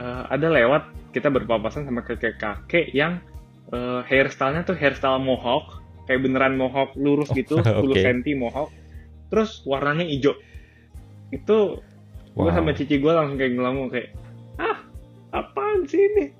eh, 0.00 0.22
ada 0.26 0.48
lewat 0.48 0.82
kita 1.12 1.28
berpapasan 1.28 1.84
sama 1.84 2.02
kakek-kakek 2.02 2.90
yang 2.90 3.20
eh, 3.68 4.00
hairstylenya 4.08 4.64
tuh 4.64 4.74
hairstyle 4.74 5.20
mohawk 5.20 5.78
kayak 6.08 6.24
beneran 6.24 6.56
mohawk 6.56 6.96
lurus 6.96 7.30
gitu 7.30 7.60
10 7.60 7.68
oke. 7.84 7.94
cm 7.94 8.40
mohawk 8.40 8.72
terus 9.28 9.60
warnanya 9.62 10.02
hijau 10.02 10.34
itu 11.30 11.58
gue 12.32 12.48
Wow. 12.48 12.56
sama 12.56 12.72
cici 12.72 12.96
gue 12.96 13.12
langsung 13.12 13.36
kayak 13.36 13.52
ngelamun 13.52 13.92
kayak 13.92 14.08
ah 14.56 14.80
apaan 15.30 15.84
sih 15.84 16.00
ini 16.00 16.32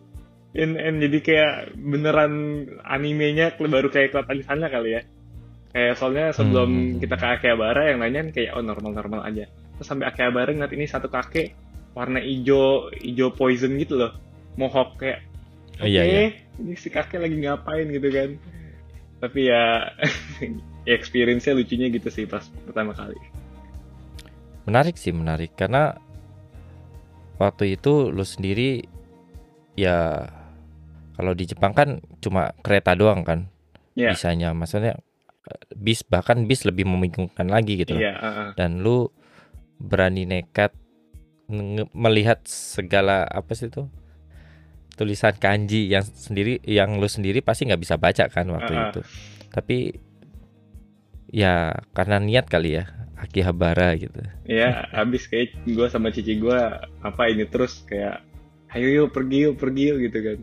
and, 0.52 0.76
and 0.76 0.96
jadi 1.00 1.18
kayak 1.24 1.52
beneran 1.76 2.32
animenya 2.84 3.56
baru 3.56 3.88
kayak 3.88 4.12
kelihatan 4.12 4.36
di 4.40 4.44
sana 4.44 4.66
kali 4.68 4.90
ya. 4.96 5.02
Kayak 5.72 5.94
soalnya 5.96 6.26
sebelum 6.36 6.70
Hmm. 6.70 6.98
kita 7.00 7.16
ke 7.16 7.26
Akihabara 7.26 7.88
yang 7.88 8.04
kan 8.04 8.28
kayak 8.36 8.52
oh 8.52 8.60
normal-normal 8.60 9.24
aja. 9.24 9.48
Terus 9.48 9.86
sampai 9.88 10.12
Akihabara 10.12 10.52
ngeliat 10.52 10.72
ini 10.76 10.84
satu 10.84 11.08
kakek 11.08 11.56
warna 11.96 12.20
hijau 12.20 12.92
hijau 12.92 13.32
poison 13.32 13.72
gitu 13.80 13.96
loh. 13.96 14.12
Mohawk 14.60 15.00
kayak 15.00 15.24
Oh, 15.80 15.88
iya, 15.88 16.04
"Oke, 16.04 16.12
iya. 16.12 16.22
ini 16.60 16.76
si 16.76 16.92
kakek 16.92 17.16
lagi 17.24 17.36
ngapain? 17.40 17.88
gitu 17.88 18.08
kan. 18.12 18.36
Tapi 19.24 19.48
ya 19.48 19.88
experience-nya 20.84 21.56
lucunya 21.56 21.88
gitu 21.88 22.12
sih 22.12 22.28
pas 22.28 22.44
pertama 22.68 22.92
kali. 22.92 23.16
Menarik 24.68 25.00
sih, 25.00 25.10
menarik. 25.10 25.56
Karena 25.56 25.96
waktu 27.40 27.74
itu 27.80 28.12
lu 28.12 28.22
sendiri 28.22 28.84
ya 29.74 30.28
kalau 31.12 31.32
di 31.32 31.44
Jepang 31.44 31.72
kan 31.72 31.88
cuma 32.18 32.52
kereta 32.60 32.92
doang 32.92 33.22
kan 33.22 33.48
Iya. 33.92 34.16
bisanya 34.16 34.56
maksudnya 34.56 34.96
eh, 35.44 35.62
bis 35.76 36.00
bahkan 36.02 36.48
bis 36.48 36.64
lebih 36.64 36.88
membingungkan 36.88 37.44
lagi 37.44 37.76
gitu 37.76 37.92
loh. 37.92 38.00
iya 38.00 38.16
uh-uh. 38.16 38.48
dan 38.56 38.80
lu 38.80 39.12
berani 39.76 40.24
nekat 40.24 40.72
melihat 41.92 42.40
segala 42.48 43.28
apa 43.28 43.52
sih 43.52 43.68
itu 43.68 43.84
tulisan 44.92 45.36
kanji 45.36 45.88
yang 45.88 46.04
sendiri 46.04 46.56
yang 46.64 46.96
lu 46.96 47.04
sendiri 47.04 47.44
pasti 47.44 47.68
nggak 47.68 47.82
bisa 47.82 47.96
baca 47.96 48.24
kan 48.28 48.48
waktu 48.48 48.72
Uh-uh. 48.72 48.88
itu 48.88 49.00
tapi 49.52 49.76
ya 51.28 51.72
karena 51.92 52.16
niat 52.16 52.48
kali 52.48 52.80
ya 52.80 52.88
Akihabara 53.16 53.94
gitu 53.94 54.18
Iya, 54.42 54.90
habis 54.90 55.30
kayak 55.30 55.54
gue 55.62 55.86
sama 55.86 56.10
cici 56.10 56.36
gue 56.36 56.58
apa 56.98 57.22
ini 57.30 57.46
terus 57.46 57.86
kayak 57.86 58.18
ayo 58.74 58.88
yuk 58.88 59.14
pergi 59.14 59.46
yuk 59.46 59.60
pergi 59.60 59.82
yuk 59.92 59.98
gitu 60.02 60.18
kan. 60.18 60.38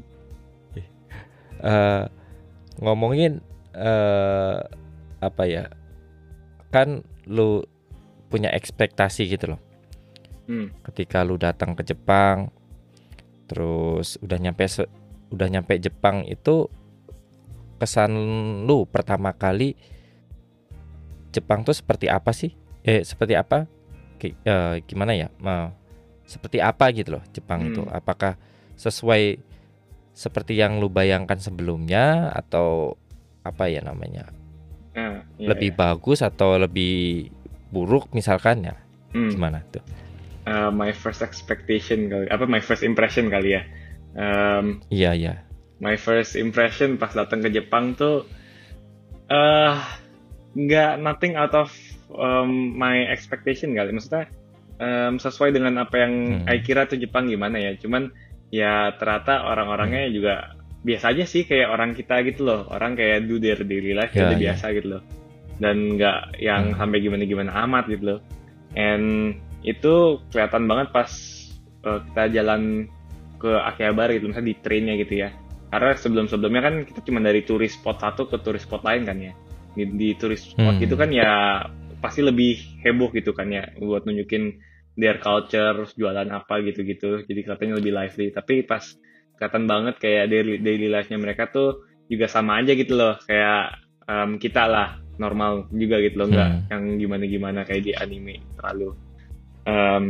Eh, 1.60 2.06
ngomongin 2.80 3.44
eh 3.76 4.58
apa 5.20 5.44
ya 5.44 5.68
kan 6.72 7.04
lu 7.28 7.64
punya 8.32 8.48
ekspektasi 8.50 9.28
gitu 9.28 9.56
loh. 9.56 9.62
Hmm. 10.50 10.74
ketika 10.82 11.22
lu 11.22 11.38
datang 11.38 11.78
ke 11.78 11.86
Jepang 11.86 12.50
terus 13.46 14.18
udah 14.18 14.42
nyampe 14.42 14.66
udah 15.30 15.46
nyampe 15.46 15.78
Jepang 15.78 16.26
itu 16.26 16.66
kesan 17.78 18.10
lu 18.66 18.90
pertama 18.90 19.30
kali 19.30 19.78
Jepang 21.30 21.62
tuh 21.62 21.78
seperti 21.78 22.10
apa 22.10 22.34
sih? 22.34 22.58
Eh 22.82 23.06
seperti 23.06 23.38
apa? 23.38 23.70
Ki- 24.18 24.34
eh, 24.42 24.82
gimana 24.90 25.14
ya? 25.14 25.30
Ma- 25.38 25.70
seperti 26.26 26.58
apa 26.58 26.90
gitu 26.98 27.18
loh 27.18 27.24
Jepang 27.30 27.70
itu? 27.70 27.86
Hmm. 27.86 27.94
apakah 27.94 28.34
sesuai 28.74 29.38
seperti 30.20 30.60
yang 30.60 30.84
lu 30.84 30.92
bayangkan 30.92 31.40
sebelumnya 31.40 32.28
atau 32.36 33.00
apa 33.48 33.72
ya 33.72 33.80
namanya 33.80 34.28
Nah, 34.92 35.24
iya, 35.40 35.56
lebih 35.56 35.72
iya. 35.72 35.80
bagus 35.80 36.20
atau 36.20 36.60
lebih 36.60 37.32
buruk 37.72 38.12
misalkan 38.12 38.68
ya 38.68 38.76
Hmm. 39.16 39.32
gimana 39.32 39.64
tuh 39.72 39.82
Uh, 40.50 40.74
my 40.74 40.90
first 40.90 41.22
expectation 41.22 42.10
kali, 42.10 42.26
apa 42.26 42.50
my 42.50 42.58
first 42.58 42.82
impression 42.82 43.30
kali 43.30 43.54
ya. 43.54 43.62
Um, 44.18 44.82
iya 44.90 45.14
iya 45.14 45.46
my 45.78 45.94
first 45.94 46.34
impression 46.34 46.98
pas 46.98 47.14
datang 47.14 47.40
ke 47.40 47.54
Jepang 47.54 47.94
tuh 47.94 48.26
eh 49.30 49.74
nggak 50.52 51.00
nothing 51.00 51.38
out 51.38 51.54
of 51.54 51.70
um, 52.10 52.74
my 52.74 53.06
expectation 53.08 53.78
kali 53.78 53.94
maksudnya 53.94 54.26
em, 54.82 55.22
sesuai 55.22 55.54
dengan 55.54 55.78
apa 55.78 56.02
yang 56.02 56.14
Hmm. 56.44 56.50
I 56.50 56.60
kira 56.60 56.90
tuh 56.90 56.98
Jepang 56.98 57.30
gimana 57.30 57.62
ya 57.62 57.78
cuman 57.78 58.10
ya 58.50 58.94
ternyata 58.98 59.46
orang-orangnya 59.46 60.10
juga 60.10 60.34
biasa 60.80 61.12
aja 61.12 61.24
sih 61.28 61.44
kayak 61.44 61.70
orang 61.70 61.92
kita 61.94 62.24
gitu 62.26 62.48
loh 62.48 62.66
orang 62.72 62.96
kayak 62.96 63.28
do 63.28 63.38
their 63.38 63.60
daily 63.62 63.92
life 63.94 64.16
udah 64.16 64.34
ya. 64.34 64.40
biasa 64.52 64.66
gitu 64.74 64.98
loh 64.98 65.04
dan 65.60 66.00
nggak 66.00 66.40
yang 66.40 66.72
Hmm. 66.72 66.78
sampai 66.80 66.98
gimana-gimana 67.04 67.52
amat 67.68 67.86
gitu 67.92 68.04
loh 68.16 68.20
and 68.74 69.36
itu 69.62 69.94
kelihatan 70.32 70.66
banget 70.66 70.88
pas 70.90 71.12
eh, 71.84 72.00
kita 72.12 72.24
jalan 72.32 72.88
ke 73.40 73.52
Akihabara 73.56 74.12
gitu 74.16 74.32
misalnya 74.32 74.50
di 74.52 74.58
trainnya 74.60 74.96
gitu 75.00 75.14
ya 75.20 75.30
karena 75.70 75.94
sebelum-sebelumnya 75.96 76.62
kan 76.64 76.76
kita 76.84 77.00
cuma 77.06 77.20
dari 77.22 77.44
turis 77.44 77.76
spot 77.76 78.02
satu 78.02 78.26
ke 78.26 78.40
turis 78.42 78.64
spot 78.66 78.82
lain 78.84 79.04
kan 79.06 79.18
ya 79.20 79.34
di, 79.76 79.84
di 79.86 80.10
turis 80.16 80.42
spot 80.48 80.76
Hmm. 80.76 80.82
gitu 80.82 80.96
kan 80.96 81.12
ya 81.12 81.62
pasti 82.00 82.24
lebih 82.24 82.80
heboh 82.82 83.12
gitu 83.12 83.36
kan 83.36 83.52
ya 83.52 83.68
buat 83.78 84.08
nunjukin 84.08 84.56
their 85.00 85.18
culture 85.24 85.88
jualan 85.96 86.28
apa 86.28 86.60
gitu-gitu. 86.68 87.24
Jadi 87.24 87.40
kelihatannya 87.48 87.76
lebih 87.80 87.94
lively. 87.96 88.28
Tapi 88.36 88.68
pas 88.68 88.84
kelihatan 89.40 89.64
banget 89.66 89.96
kayak 90.04 90.28
daily, 90.28 90.60
daily 90.60 90.92
life-nya 90.92 91.16
mereka 91.16 91.48
tuh 91.48 91.88
juga 92.12 92.28
sama 92.28 92.60
aja 92.60 92.76
gitu 92.76 93.00
loh. 93.00 93.16
Kayak 93.24 93.80
em, 94.04 94.36
kita 94.36 94.68
lah 94.68 95.00
normal 95.16 95.72
juga 95.72 96.04
gitu 96.04 96.20
loh. 96.20 96.28
Nggak 96.28 96.50
Hmm. 96.52 96.64
yang 96.68 96.84
gimana 97.00 97.24
gimana 97.24 97.60
kayak 97.64 97.84
di 97.88 97.92
anime 97.96 98.44
terlalu. 98.60 98.92
Em, 99.64 100.04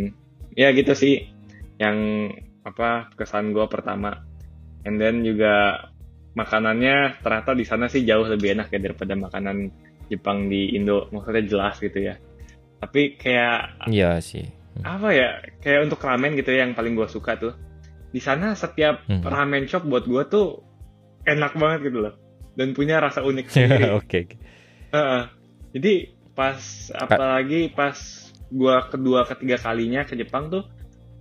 ya 0.57 0.73
gitu 0.73 0.97
sih. 0.97 1.29
Yang 1.77 1.97
apa 2.65 3.13
kesan 3.13 3.53
gue 3.53 3.65
pertama. 3.69 4.25
And 4.89 4.97
then 4.97 5.21
juga 5.21 5.85
makanannya 6.33 7.19
ternyata 7.21 7.51
di 7.53 7.65
sana 7.67 7.85
sih 7.91 8.05
jauh 8.05 8.25
lebih 8.25 8.57
enak 8.57 8.73
ya 8.73 8.79
daripada 8.81 9.13
makanan 9.13 9.69
Jepang 10.09 10.49
di 10.49 10.73
Indo. 10.73 11.05
Maksudnya 11.13 11.45
jelas 11.45 11.77
gitu 11.77 11.99
ya. 12.01 12.17
Tapi 12.79 13.19
kayak 13.19 13.85
Iya 13.91 14.17
sih. 14.23 14.58
Apa 14.81 15.09
ya 15.09 15.29
kayak 15.59 15.85
untuk 15.85 15.99
ramen 15.99 16.33
gitu 16.33 16.49
ya 16.49 16.63
yang 16.63 16.71
paling 16.71 16.93
gue 16.93 17.05
suka 17.05 17.35
tuh 17.35 17.53
di 18.09 18.17
sana 18.17 18.53
setiap 18.53 19.05
Hmm. 19.05 19.21
ramen 19.21 19.65
shop 19.65 19.83
buat 19.83 20.03
gue 20.03 20.23
tuh 20.25 20.65
enak 21.23 21.53
banget 21.53 21.79
gitu 21.87 21.99
loh 22.01 22.13
dan 22.53 22.71
punya 22.71 22.97
rasa 22.97 23.21
unik 23.21 23.45
sendiri 23.51 23.91
Oke. 23.91 23.99
oke. 24.25 24.35
Heeh. 24.89 25.23
jadi 25.71 25.93
pas 26.33 26.57
apalagi 26.93 27.69
pas 27.69 27.93
gue 28.49 28.75
kedua 28.89 29.23
ketiga 29.25 29.59
kalinya 29.59 30.01
ke 30.01 30.15
Jepang 30.15 30.49
tuh 30.49 30.63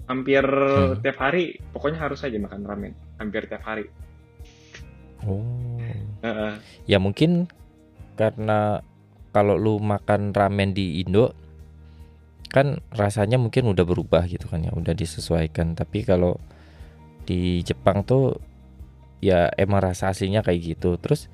hampir 0.04 0.40
Hmm. 0.40 0.96
tiap 0.98 1.18
hari 1.18 1.60
pokoknya 1.68 2.00
harus 2.00 2.22
aja 2.22 2.36
makan 2.36 2.62
ramen 2.62 2.92
hampir 3.16 3.44
tiap 3.44 3.60
hari 3.62 3.84
Oh. 5.20 5.42
Heeh. 6.22 6.52
Ya 6.86 6.96
mungkin 6.96 7.50
karena 8.14 8.80
kalau 9.28 9.54
lu 9.54 9.76
makan 9.76 10.30
ramen 10.30 10.72
di 10.72 11.02
Indo 11.02 11.34
kan 12.48 12.80
rasanya 12.90 13.36
mungkin 13.36 13.68
udah 13.68 13.84
berubah 13.84 14.24
gitu 14.24 14.48
kan 14.48 14.64
ya, 14.64 14.72
udah 14.72 14.92
disesuaikan. 14.92 15.72
Tapi 15.72 16.02
kalau 16.02 16.40
di 17.24 17.60
Jepang 17.60 18.02
tuh 18.02 18.40
ya 19.20 19.52
emang 19.54 19.84
rasa 19.84 20.10
aslinya 20.10 20.40
kayak 20.40 20.76
gitu. 20.76 20.96
Terus 20.96 21.28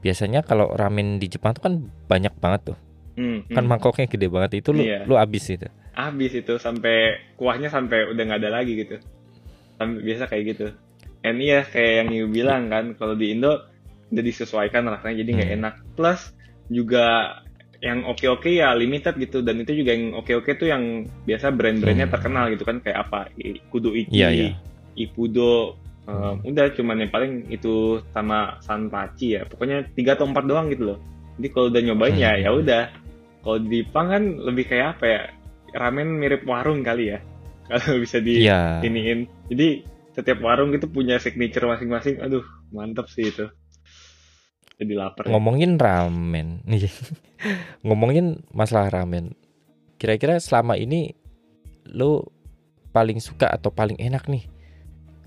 biasanya 0.00 0.42
kalau 0.42 0.68
ramen 0.70 1.16
di 1.16 1.26
Jepang 1.26 1.54
tuh 1.54 1.62
kan 1.64 1.74
banyak 2.06 2.34
banget 2.36 2.74
tuh. 2.74 2.78
Hmm, 3.14 3.46
Kan 3.46 3.64
hmm. 3.64 3.70
mangkoknya 3.70 4.10
gede 4.10 4.26
banget 4.26 4.58
itu 4.58 4.74
lu 4.74 4.82
Iya. 4.82 5.06
lu 5.06 5.14
habis 5.14 5.46
itu. 5.46 5.70
habis 5.94 6.34
itu 6.34 6.58
sampai 6.58 7.14
kuahnya 7.38 7.70
sampai 7.70 8.10
udah 8.10 8.22
nggak 8.26 8.42
ada 8.42 8.50
lagi 8.50 8.74
gitu 8.74 8.98
sampai 9.78 10.02
biasa 10.02 10.26
kayak 10.26 10.44
gitu 10.50 10.66
and 11.22 11.38
iya 11.38 11.62
kayak 11.62 12.02
yang 12.02 12.08
Yu 12.10 12.26
bilang 12.26 12.66
kan 12.66 12.98
kalau 12.98 13.14
di 13.14 13.30
Indo 13.30 13.62
udah 14.10 14.24
disesuaikan 14.26 14.90
rasanya 14.90 15.22
jadi 15.22 15.30
nggak 15.30 15.50
Hmm. 15.54 15.58
enak 15.62 15.74
plus 15.94 16.34
juga 16.66 17.38
yang 17.84 18.08
oke-oke 18.08 18.48
ya 18.48 18.72
limited 18.72 19.12
gitu. 19.20 19.44
Dan 19.44 19.60
itu 19.60 19.76
juga 19.76 19.92
yang 19.92 20.16
oke-oke 20.16 20.56
tuh 20.56 20.72
yang 20.72 21.04
biasa 21.28 21.52
brand-brandnya 21.52 22.08
Hmm. 22.08 22.14
terkenal 22.16 22.44
gitu 22.48 22.64
kan. 22.64 22.80
Kayak 22.80 22.98
apa? 23.04 23.28
Kudo 23.68 23.92
Iki, 23.92 24.08
Iya, 24.10 24.28
iya. 24.32 24.48
Ipudo. 24.96 25.76
Um, 26.04 26.44
udah 26.44 26.68
cuman 26.76 27.00
yang 27.00 27.08
paling 27.08 27.32
itu 27.48 28.00
sama 28.12 28.60
Sanpachi 28.60 29.36
ya. 29.36 29.44
Pokoknya 29.44 29.88
tiga 29.92 30.16
atau 30.16 30.28
empat 30.28 30.44
doang 30.44 30.68
gitu 30.68 30.92
loh. 30.92 30.98
Jadi 31.36 31.48
kalau 31.48 31.66
udah 31.68 31.82
nyobain 31.82 32.16
ya 32.16 32.32
Hmm. 32.32 32.42
ya 32.42 32.50
udah. 32.52 32.84
Kalau 33.44 33.58
di 33.60 33.84
Jepang 33.84 34.06
kan 34.08 34.22
lebih 34.40 34.64
kayak 34.64 34.86
apa 34.96 35.04
ya? 35.04 35.20
Ramen 35.74 36.08
mirip 36.16 36.44
warung 36.44 36.80
kali 36.80 37.12
ya. 37.12 37.18
Kalau 37.68 37.96
bisa 37.98 38.20
di 38.20 38.44
Iya. 38.44 38.80
iniin. 38.80 39.24
Jadi 39.48 39.82
setiap 40.12 40.38
warung 40.40 40.70
itu 40.72 40.86
punya 40.86 41.16
signature 41.16 41.64
masing-masing. 41.66 42.20
Aduh 42.20 42.44
mantap 42.70 43.08
sih 43.08 43.28
itu 43.28 43.48
jadi 44.74 44.94
lapar. 44.96 45.26
Ngomongin 45.26 45.76
ramen 45.76 46.60
nih. 46.64 46.90
Ngomongin 47.86 48.42
masalah 48.50 48.90
ramen. 48.90 49.34
Kira-kira 49.96 50.36
selama 50.36 50.74
ini 50.74 51.14
lu 51.86 52.24
paling 52.90 53.18
suka 53.18 53.48
atau 53.48 53.70
paling 53.70 53.96
enak 53.96 54.26
nih? 54.26 54.44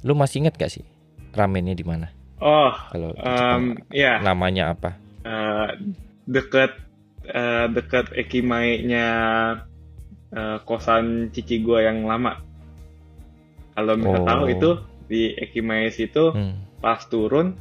Lu 0.04 0.14
masih 0.14 0.44
ingat 0.44 0.56
gak 0.56 0.72
sih 0.72 0.86
ramennya 1.34 1.74
di 1.74 1.84
mana? 1.84 2.10
oh 2.38 2.70
Kalau 2.94 3.18
um, 3.18 3.74
ya 3.90 4.22
namanya 4.22 4.72
apa? 4.72 4.94
eh, 5.24 5.70
deket 6.26 6.70
eh, 7.26 7.66
deket 7.68 8.14
Ekimae-nya 8.14 9.08
eh, 10.30 10.58
kosan 10.64 11.34
cici 11.34 11.60
gua 11.60 11.82
yang 11.82 12.06
lama. 12.06 12.38
Kalau 13.74 13.94
bisa 13.96 14.18
Oh. 14.18 14.26
tahu 14.26 14.44
itu 14.50 14.70
di 15.08 15.34
Ekimae 15.34 15.90
situ 15.90 16.30
Hmm. 16.30 16.62
pas 16.78 17.02
turun, 17.06 17.58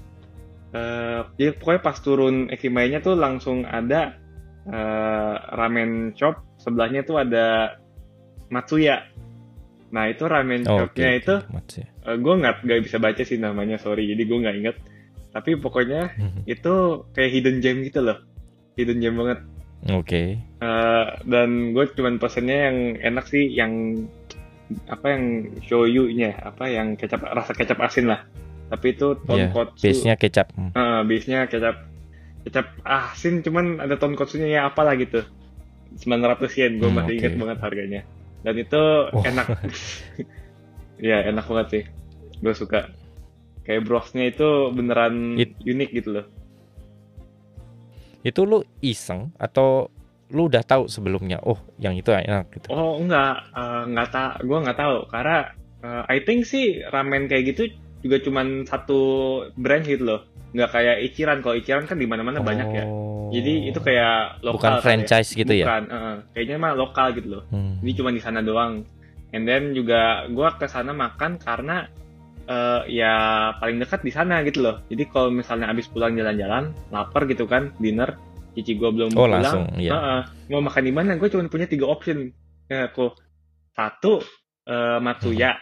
eh 0.77 1.21
ya 1.39 1.51
pokoknya 1.53 1.81
pas 1.81 1.97
turun 1.97 2.37
Ekimae-nya 2.49 3.01
tuh 3.01 3.17
langsung 3.17 3.65
ada 3.65 4.13
eh, 4.67 5.35
ramen 5.51 6.13
shop 6.13 6.37
sebelahnya 6.59 7.01
tuh 7.01 7.17
ada 7.19 7.79
Matsuya. 8.47 9.03
Nah 9.87 10.07
itu 10.07 10.25
ramen 10.25 10.67
Oh, 10.67 10.83
shopnya 10.83 11.09
oke. 11.09 11.19
itu 11.19 11.35
Matsu 11.49 11.77
ya. 11.81 11.89
gue 12.15 12.35
nggak 12.37 12.55
nggak 12.63 12.81
bisa 12.83 12.97
baca 12.99 13.23
sih 13.23 13.39
namanya 13.39 13.77
sorry 13.77 14.07
jadi 14.07 14.23
gue 14.23 14.39
nggak 14.43 14.57
inget. 14.57 14.77
Tapi 15.31 15.57
pokoknya 15.57 16.11
Mhm. 16.13 16.41
itu 16.47 16.75
kayak 17.13 17.31
hidden 17.31 17.59
gem 17.61 17.83
gitu 17.83 18.01
loh 18.01 18.19
hidden 18.75 18.99
gem 18.99 19.15
banget 19.15 19.39
Oke. 19.87 20.41
Eh, 20.41 21.07
dan 21.23 21.49
gue 21.71 21.85
cuman 21.93 22.17
pesennya 22.17 22.59
yang 22.67 22.79
enak 22.99 23.25
sih 23.25 23.45
yang 23.47 24.03
apa 24.91 25.07
yang 25.09 25.25
shoyu-nya 25.63 26.43
apa 26.43 26.67
yang 26.67 26.95
kecap 26.95 27.23
rasa 27.23 27.55
kecap 27.55 27.79
asin 27.79 28.11
lah 28.11 28.27
tapi 28.67 28.93
itu 28.93 29.15
tonkotsu 29.23 29.83
Base-nya 29.83 30.15
kecap. 30.15 30.51
Eh, 30.53 31.01
base-nya 31.05 31.47
kecap 31.47 31.77
kecap 32.43 32.67
asin 32.83 33.43
cuman 33.43 33.79
ada 33.79 33.95
tonkotsunya 33.95 34.47
ya 34.49 34.61
apalah 34.67 34.95
gitu 34.95 35.23
900 35.99 36.51
yen 36.55 36.79
gue 36.79 36.87
Hmm, 36.87 36.99
masih 36.99 37.13
oke. 37.13 37.19
inget 37.19 37.33
banget 37.35 37.59
harganya 37.59 38.01
dan 38.43 38.55
itu 38.55 38.83
Oh. 39.11 39.23
enak 39.23 39.47
ya 41.03 41.27
enak 41.27 41.45
banget 41.45 41.67
sih 41.69 41.85
gue 42.39 42.55
suka 42.55 42.91
kayak 43.63 43.83
brosnya 43.83 44.31
itu 44.31 44.47
beneran 44.71 45.35
It- 45.37 45.59
unik 45.61 45.91
gitu 45.93 46.11
loh 46.15 46.27
Itu 48.23 48.43
lu 48.43 48.59
iseng 48.83 49.31
atau 49.39 49.87
lu 50.35 50.51
udah 50.51 50.67
tahu 50.67 50.91
sebelumnya? 50.91 51.39
Oh, 51.47 51.55
yang 51.79 51.95
itu 51.95 52.11
enak 52.11 52.51
gitu. 52.51 52.67
Oh 52.75 52.99
enggak, 52.99 53.39
eh, 53.55 53.83
enggak 53.87 54.09
tak, 54.11 54.43
gue 54.43 54.59
nggak 54.59 54.75
tahu 54.75 54.97
karena 55.07 55.39
eh, 55.79 56.03
I 56.11 56.19
think 56.27 56.43
sih 56.43 56.83
ramen 56.91 57.31
kayak 57.31 57.55
gitu 57.55 57.71
juga 58.07 58.23
cuman 58.23 58.63
satu 58.65 59.01
brand 59.59 59.83
gitu 59.83 60.07
loh, 60.07 60.21
nggak 60.55 60.71
kayak 60.71 60.97
Ichiran. 61.11 61.43
Kalau 61.43 61.59
Ichiran 61.59 61.85
kan 61.91 61.99
di 61.99 62.07
mana-mana 62.07 62.39
banyak 62.41 62.69
ya. 62.71 62.85
Oh. 62.87 63.29
Jadi 63.35 63.75
itu 63.75 63.79
kayak 63.83 64.41
lokal. 64.47 64.55
bukan 64.55 64.71
kan 64.71 64.79
ya. 64.79 64.83
franchise 64.87 65.31
gitu 65.35 65.53
ya? 65.53 65.67
Bukan, 65.67 65.83
eh, 65.91 66.17
kayaknya 66.31 66.57
mah 66.63 66.73
lokal 66.79 67.07
gitu 67.19 67.29
loh. 67.39 67.43
Hmm. 67.51 67.83
Jadi 67.83 67.93
cuma 67.99 68.11
di 68.15 68.23
sana 68.23 68.39
doang. 68.41 68.87
And 69.35 69.43
then 69.43 69.75
juga 69.75 70.31
gue 70.31 70.49
ke 70.57 70.71
sana 70.71 70.95
makan 70.95 71.43
karena 71.43 71.91
eh, 72.47 72.81
ya 73.03 73.13
paling 73.59 73.83
dekat 73.83 74.07
di 74.07 74.15
sana 74.15 74.47
gitu 74.47 74.63
loh. 74.63 74.79
Jadi 74.87 75.11
kalau 75.11 75.35
misalnya 75.35 75.67
abis 75.75 75.91
pulang 75.91 76.15
jalan-jalan, 76.15 76.71
lapar 76.95 77.27
gitu 77.27 77.51
kan, 77.51 77.75
dinner, 77.83 78.15
cici 78.55 78.79
gue 78.79 78.87
belum 78.87 79.11
Oh, 79.19 79.27
pulang, 79.27 79.43
langsung, 79.43 79.67
iya. 79.75 79.91
Heeh. 79.93 80.21
mau 80.55 80.63
makan 80.63 80.83
di 80.87 80.93
mana? 80.95 81.19
Gue 81.19 81.27
cuma 81.27 81.43
punya 81.51 81.67
tiga 81.67 81.91
option. 81.91 82.31
Ya, 82.71 82.87
aku 82.87 83.11
satu 83.75 84.23
eh, 84.67 84.99
Matsuya, 85.03 85.59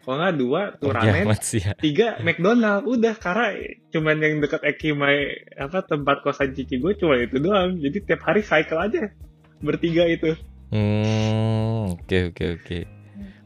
kalau 0.00 0.16
nggak 0.16 0.36
dua 0.36 0.60
tuh 0.76 0.90
Oh, 0.90 0.96
ya, 0.96 1.12
ramen, 1.12 1.24
Matsu 1.28 1.60
ya. 1.60 1.72
tiga 1.76 2.16
McDonald. 2.20 2.84
Udah 2.84 3.14
karena 3.14 3.52
cuman 3.88 4.16
yang 4.18 4.40
dekat 4.40 4.64
Ekimae 4.64 5.20
apa 5.54 5.84
tempat 5.84 6.24
kosan 6.24 6.56
cici 6.56 6.80
gue 6.80 6.96
cuma 6.96 7.20
itu 7.20 7.36
doang. 7.36 7.76
Jadi 7.76 8.04
tiap 8.04 8.24
hari 8.24 8.40
cycle 8.40 8.80
aja 8.80 9.12
bertiga 9.60 10.08
itu. 10.08 10.34
Hmm, 10.70 11.94
oke 11.94 12.32
oke 12.32 12.44
oke. 12.56 12.78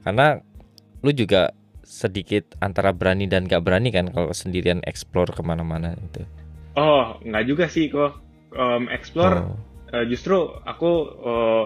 Karena 0.03 0.39
lu 1.01 1.11
juga 1.11 1.51
sedikit 1.85 2.57
antara 2.59 2.95
berani 2.95 3.29
dan 3.29 3.45
gak 3.45 3.61
berani 3.61 3.93
kan 3.93 4.09
kalau 4.09 4.33
sendirian 4.33 4.81
explore 4.85 5.31
ke 5.31 5.43
mana-mana 5.43 5.93
itu. 5.97 6.23
Oh, 6.75 7.19
nggak 7.21 7.45
juga 7.45 7.65
sih 7.67 7.87
kok. 7.89 8.19
Em, 8.55 8.87
explore 8.89 9.39
Oh, 9.43 9.57
Eh, 9.95 10.11
justru 10.11 10.35
aku 10.67 10.91
eh, 11.23 11.65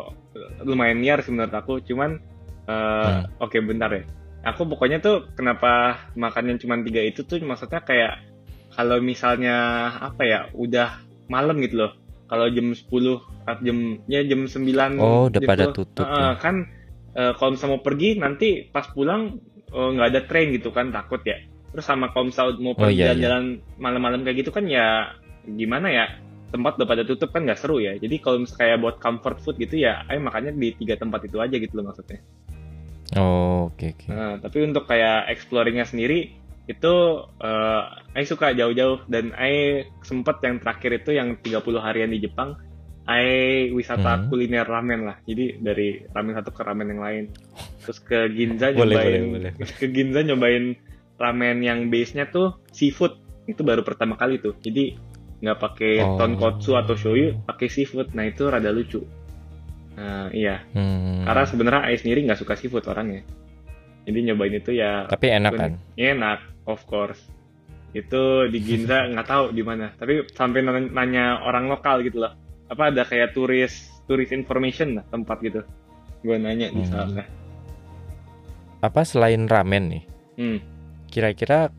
lumayan 0.60 1.00
liar 1.00 1.24
sih 1.24 1.32
menurut 1.32 1.48
aku 1.50 1.80
cuman 1.80 2.20
eh, 2.68 3.08
Hmm. 3.08 3.24
oke 3.40 3.56
bentar 3.64 3.88
ya 3.88 4.04
aku 4.42 4.62
pokoknya 4.66 4.98
tuh 4.98 5.26
kenapa 5.34 5.98
makannya 6.14 6.56
cuma 6.56 6.78
tiga 6.80 7.02
itu 7.02 7.22
tuh 7.22 7.38
maksudnya 7.42 7.82
kayak 7.82 8.22
kalau 8.72 9.00
misalnya 9.00 9.56
apa 9.98 10.22
ya 10.22 10.38
udah 10.54 11.02
malam 11.26 11.58
gitu 11.58 11.84
loh 11.84 11.92
kalau 12.28 12.46
jam 12.48 12.70
10 12.70 12.86
atau 13.48 13.62
jamnya 13.64 14.20
jam 14.22 14.40
9 14.44 15.00
Oh, 15.00 15.26
udah 15.26 15.40
gitu. 15.40 15.48
pada 15.48 15.64
tutup 15.72 16.04
Eh, 16.04 16.12
ya. 16.12 16.36
kan 16.36 16.54
eh, 17.14 17.32
kalau 17.34 17.50
misalnya 17.56 17.72
mau 17.74 17.82
pergi 17.82 18.08
nanti 18.16 18.48
pas 18.68 18.86
pulang 18.86 19.40
eh, 19.68 19.88
nggak 19.96 20.08
ada 20.12 20.20
train 20.28 20.48
gitu 20.54 20.70
kan 20.70 20.92
takut 20.92 21.20
ya 21.24 21.40
terus 21.68 21.84
sama 21.84 22.08
kalau 22.12 22.28
misalnya 22.30 22.56
mau 22.60 22.72
Oh, 22.72 22.78
pergi 22.78 22.94
iya, 22.94 23.04
iya. 23.04 23.08
jalan-jalan 23.12 23.44
malam-malam 23.76 24.20
kayak 24.22 24.36
gitu 24.40 24.50
kan 24.52 24.64
ya 24.68 25.12
gimana 25.44 25.88
ya 25.88 26.04
tempat 26.48 26.80
udah 26.80 26.88
pada 26.88 27.02
tutup 27.04 27.28
kan 27.28 27.44
nggak 27.44 27.60
seru 27.60 27.76
ya 27.76 27.96
jadi 27.96 28.16
kalau 28.20 28.40
misalnya 28.40 28.60
kayak 28.72 28.78
buat 28.80 28.96
comfort 29.00 29.36
food 29.40 29.56
gitu 29.60 29.80
ya 29.80 30.00
ayo 30.08 30.20
makannya 30.20 30.56
di 30.56 30.72
tiga 30.76 30.96
tempat 30.96 31.28
itu 31.28 31.36
aja 31.40 31.56
gitu 31.56 31.76
loh 31.76 31.92
maksudnya 31.92 32.20
oh, 33.14 33.72
oke 33.72 33.86
oke. 33.94 34.06
Nah, 34.08 34.36
tapi 34.36 34.58
untuk 34.60 34.84
kayak 34.84 35.30
exploringnya 35.30 35.84
sendiri 35.84 36.36
itu 36.68 36.94
eh 37.40 37.82
Ai 38.12 38.28
suka 38.28 38.52
jauh-jauh 38.52 39.08
dan 39.08 39.32
Ai 39.32 39.88
sempet 40.04 40.36
yang 40.42 40.60
terakhir 40.60 41.00
itu 41.00 41.16
yang 41.16 41.40
30 41.40 41.64
harian 41.80 42.12
di 42.12 42.20
Jepang 42.20 42.60
Ai 43.08 43.72
wisata 43.72 44.20
Hmm. 44.20 44.28
kuliner 44.28 44.68
ramen 44.68 45.08
lah 45.08 45.16
jadi 45.24 45.56
dari 45.56 46.04
ramen 46.12 46.36
satu 46.36 46.52
ke 46.52 46.60
ramen 46.60 46.92
yang 46.92 47.00
lain 47.00 47.24
terus 47.80 48.04
ke 48.04 48.28
Ginza 48.28 48.68
Boleh, 48.76 49.00
nyobain 49.00 49.22
boleh, 49.32 49.52
boleh. 49.56 49.68
ke 49.80 49.86
Ginza 49.88 50.20
nyobain 50.20 50.76
ramen 51.16 51.64
yang 51.64 51.88
base 51.88 52.12
nya 52.12 52.28
tuh 52.28 52.60
seafood 52.68 53.16
itu 53.48 53.64
baru 53.64 53.80
pertama 53.80 54.20
kali 54.20 54.36
tuh 54.36 54.52
jadi 54.60 54.92
nggak 55.40 55.56
pakai 55.56 56.04
Oh. 56.04 56.20
tonkotsu 56.20 56.76
atau 56.76 56.92
shoyu 56.92 57.32
pakai 57.48 57.72
seafood 57.72 58.12
nah 58.12 58.28
itu 58.28 58.44
rada 58.44 58.68
lucu 58.68 59.00
nah 59.98 60.30
iya 60.30 60.62
Hmm. 60.70 61.26
karena 61.26 61.42
sebenarnya 61.42 61.82
Ai 61.82 61.98
sendiri 61.98 62.22
nggak 62.22 62.38
suka 62.38 62.54
seafood 62.54 62.86
orangnya 62.86 63.26
jadi 64.06 64.30
nyobain 64.30 64.54
itu 64.54 64.70
ya 64.72 65.10
Tapi 65.10 65.26
enak 65.28 65.52
kan? 65.52 65.72
enak 65.98 66.38
of 66.64 66.78
course 66.86 67.18
itu 67.90 68.22
di 68.46 68.62
Ginza 68.62 69.02
nggak 69.10 69.26
tahu 69.26 69.44
di 69.50 69.60
mana 69.60 69.90
tapi 69.92 70.22
sampai 70.30 70.62
nanya, 70.62 71.42
orang 71.42 71.66
lokal 71.66 72.06
gitu 72.06 72.22
loh 72.22 72.32
apa 72.68 72.94
ada 72.94 73.02
kayak 73.02 73.34
turis 73.34 73.90
turis 74.06 74.30
information 74.30 75.00
lah 75.00 75.04
tempat 75.08 75.42
gitu 75.42 75.60
gue 76.22 76.36
nanya 76.36 76.70
di 76.70 76.80
Hmm. 76.80 76.92
sana 77.10 77.24
Apa 78.78 79.02
selain 79.02 79.42
ramen 79.44 79.90
nih? 79.90 80.04
hmm. 80.36 80.58
Kira-kira 81.08 81.72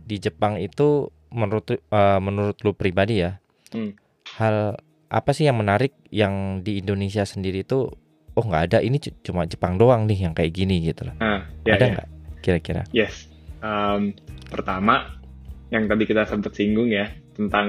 di 0.00 0.16
Jepang 0.16 0.54
itu 0.54 1.10
menurut 1.28 1.66
eh, 1.72 1.80
menurut 2.18 2.54
lu 2.62 2.72
pribadi 2.72 3.20
ya, 3.20 3.36
Hmm. 3.68 3.92
hal 4.38 4.78
apa 5.08 5.30
sih 5.32 5.44
yang 5.44 5.56
menarik 5.56 5.96
yang 6.08 6.60
di 6.60 6.78
Indonesia 6.78 7.24
sendiri 7.24 7.62
itu 7.62 7.88
oh 8.30 8.44
nggak 8.44 8.62
ada 8.68 8.78
ini 8.78 8.96
cu- 8.96 9.16
cuma 9.22 9.44
Jepang 9.44 9.74
doang 9.74 10.04
nih 10.04 10.24
yang 10.24 10.32
kayak 10.32 10.52
gini 10.52 10.80
gitu 10.82 11.04
loh. 11.04 11.16
nah 11.16 11.42
ya, 11.64 11.74
ada 11.74 11.84
ya. 11.84 11.92
nggak 11.94 12.08
kira-kira? 12.38 12.82
yes 12.92 13.26
Um, 13.58 14.14
pertama 14.46 15.18
yang 15.68 15.84
tadi 15.84 16.06
kita 16.06 16.22
sempat 16.24 16.54
singgung 16.54 16.86
ya 16.86 17.10
tentang 17.34 17.66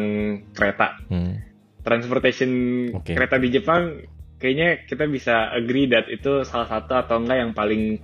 kereta 0.54 1.02
Hmm. 1.08 1.41
transportation 1.82 2.49
Oke. 2.93 3.15
kereta 3.15 3.36
di 3.36 3.49
Jepang 3.49 4.06
kayaknya 4.38 4.86
kita 4.86 5.04
bisa 5.06 5.49
agree 5.49 5.88
that 5.88 6.06
itu 6.08 6.43
salah 6.43 6.69
satu 6.69 6.93
atau 6.95 7.17
enggak 7.17 7.38
yang 7.39 7.52
paling 7.52 7.97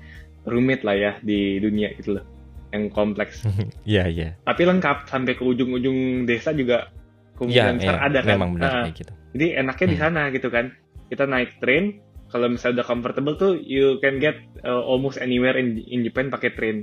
rumit 0.43 0.81
lah 0.81 0.93
ya 0.93 1.11
di 1.21 1.57
dunia 1.57 1.93
gitu 1.93 2.17
loh 2.17 2.25
yang 2.71 2.89
kompleks 2.89 3.45
Iya 3.85 4.03
iya. 4.07 4.29
tapi 4.41 4.65
lengkap 4.65 5.05
sampai 5.05 5.33
ke 5.33 5.43
ujung-ujung 5.43 6.25
desa 6.25 6.51
juga 6.51 6.89
Iya 6.89 7.37
kemungkinan 7.37 7.75
besar 7.77 7.93
iya, 7.93 8.01
ada 8.01 8.19
kan 8.19 8.33
memang 8.33 8.49
benar 8.51 8.69
Ah, 8.71 8.83
kayak 8.83 8.95
gitu. 8.97 9.13
Jadi 9.35 9.61
enaknya 9.61 9.87
di 9.91 9.97
Hmm. 9.99 10.03
sana 10.07 10.21
gitu 10.31 10.47
kan 10.47 10.71
kita 11.11 11.27
naik 11.27 11.59
train 11.59 11.99
kalau 12.31 12.49
misalnya 12.49 12.81
udah 12.81 12.87
comfortable 12.87 13.35
tuh 13.35 13.53
you 13.59 13.99
can 13.99 14.17
get 14.17 14.39
uh, 14.63 14.81
almost 14.81 15.19
anywhere 15.19 15.53
in, 15.55 15.77
in 15.85 16.01
Japan 16.01 16.31
pakai 16.31 16.55
train 16.55 16.77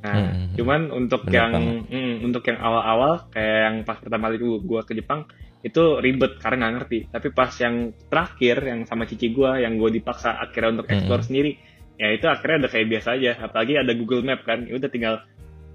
nah 0.00 0.32
Hmm. 0.32 0.56
cuman 0.56 0.80
untuk 0.92 1.28
yang 1.28 1.84
mm, 1.84 2.24
untuk 2.24 2.40
yang 2.48 2.56
awal-awal 2.56 3.28
kayak 3.28 3.58
yang 3.68 3.76
pas 3.84 4.00
pertama 4.00 4.32
kali 4.32 4.40
gua, 4.64 4.80
ke 4.80 4.96
Jepang 4.96 5.28
itu 5.60 6.00
ribet 6.00 6.40
karena 6.40 6.56
nggak 6.56 6.72
ngerti 6.80 6.98
tapi 7.12 7.28
pas 7.32 7.52
yang 7.60 7.92
terakhir 8.08 8.64
yang 8.64 8.80
sama 8.88 9.04
cici 9.04 9.28
gua 9.28 9.60
yang 9.60 9.76
gua 9.76 9.92
dipaksa 9.92 10.40
akhirnya 10.40 10.80
untuk 10.80 10.88
Hmm. 10.88 10.96
explore 10.96 11.20
sendiri 11.20 11.52
ya 12.00 12.16
itu 12.16 12.24
akhirnya 12.24 12.64
udah 12.64 12.70
kayak 12.72 12.88
biasa 12.88 13.08
aja 13.20 13.30
apalagi 13.44 13.76
ada 13.76 13.92
Google 13.92 14.24
Map 14.24 14.40
kan 14.48 14.64
ya 14.64 14.80
udah 14.80 14.88
tinggal 14.88 15.14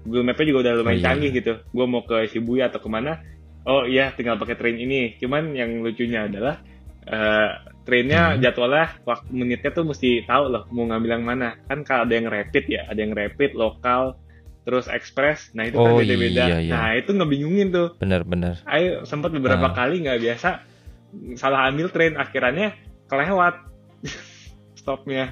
Google 0.02 0.26
Mapnya 0.26 0.46
juga 0.50 0.58
udah 0.66 0.72
lumayan 0.74 0.90
Oh, 0.90 0.98
iya. 0.98 1.06
canggih 1.06 1.30
gitu 1.30 1.52
gua 1.70 1.86
mau 1.86 2.02
ke 2.02 2.26
Shibuya 2.26 2.66
atau 2.66 2.82
ke 2.82 2.88
mana 2.90 3.22
oh 3.66 3.82
iya 3.84 4.14
tinggal 4.14 4.38
pakai 4.38 4.54
train 4.54 4.78
ini 4.78 5.18
cuman 5.18 5.52
yang 5.52 5.82
lucunya 5.82 6.24
adalah 6.24 6.62
eh 7.02 7.50
trainnya 7.82 8.34
Hmm. 8.34 8.42
jadwalnya 8.42 8.98
waktu 9.02 9.30
menitnya 9.30 9.70
tuh 9.70 9.86
mesti 9.86 10.26
tahu 10.26 10.50
loh 10.50 10.66
mau 10.70 10.86
ngambil 10.86 11.10
yang 11.12 11.24
mana 11.24 11.54
kan 11.64 11.82
kalau 11.82 12.02
ada 12.02 12.14
yang 12.14 12.26
rapid 12.26 12.64
ya 12.66 12.82
ada 12.86 12.98
yang 12.98 13.14
rapid 13.14 13.54
lokal 13.54 14.18
terus 14.62 14.90
express 14.90 15.54
nah 15.54 15.62
itu 15.62 15.78
kan 15.78 15.86
Oh, 15.86 15.98
beda-beda 15.98 16.42
iya, 16.46 16.58
iya. 16.58 16.72
nah 16.74 16.90
itu 16.92 17.14
ngebingungin 17.14 17.70
tuh 17.70 17.94
Benar-benar. 17.96 18.58
Ayo 18.66 19.06
sempat 19.06 19.30
beberapa 19.30 19.70
Ah. 19.70 19.74
kali 19.76 20.02
nggak 20.02 20.18
biasa 20.18 20.48
salah 21.38 21.70
ambil 21.70 21.86
train 21.88 22.18
akhirnya 22.18 22.74
kelewat 23.06 23.54
stopnya 24.80 25.30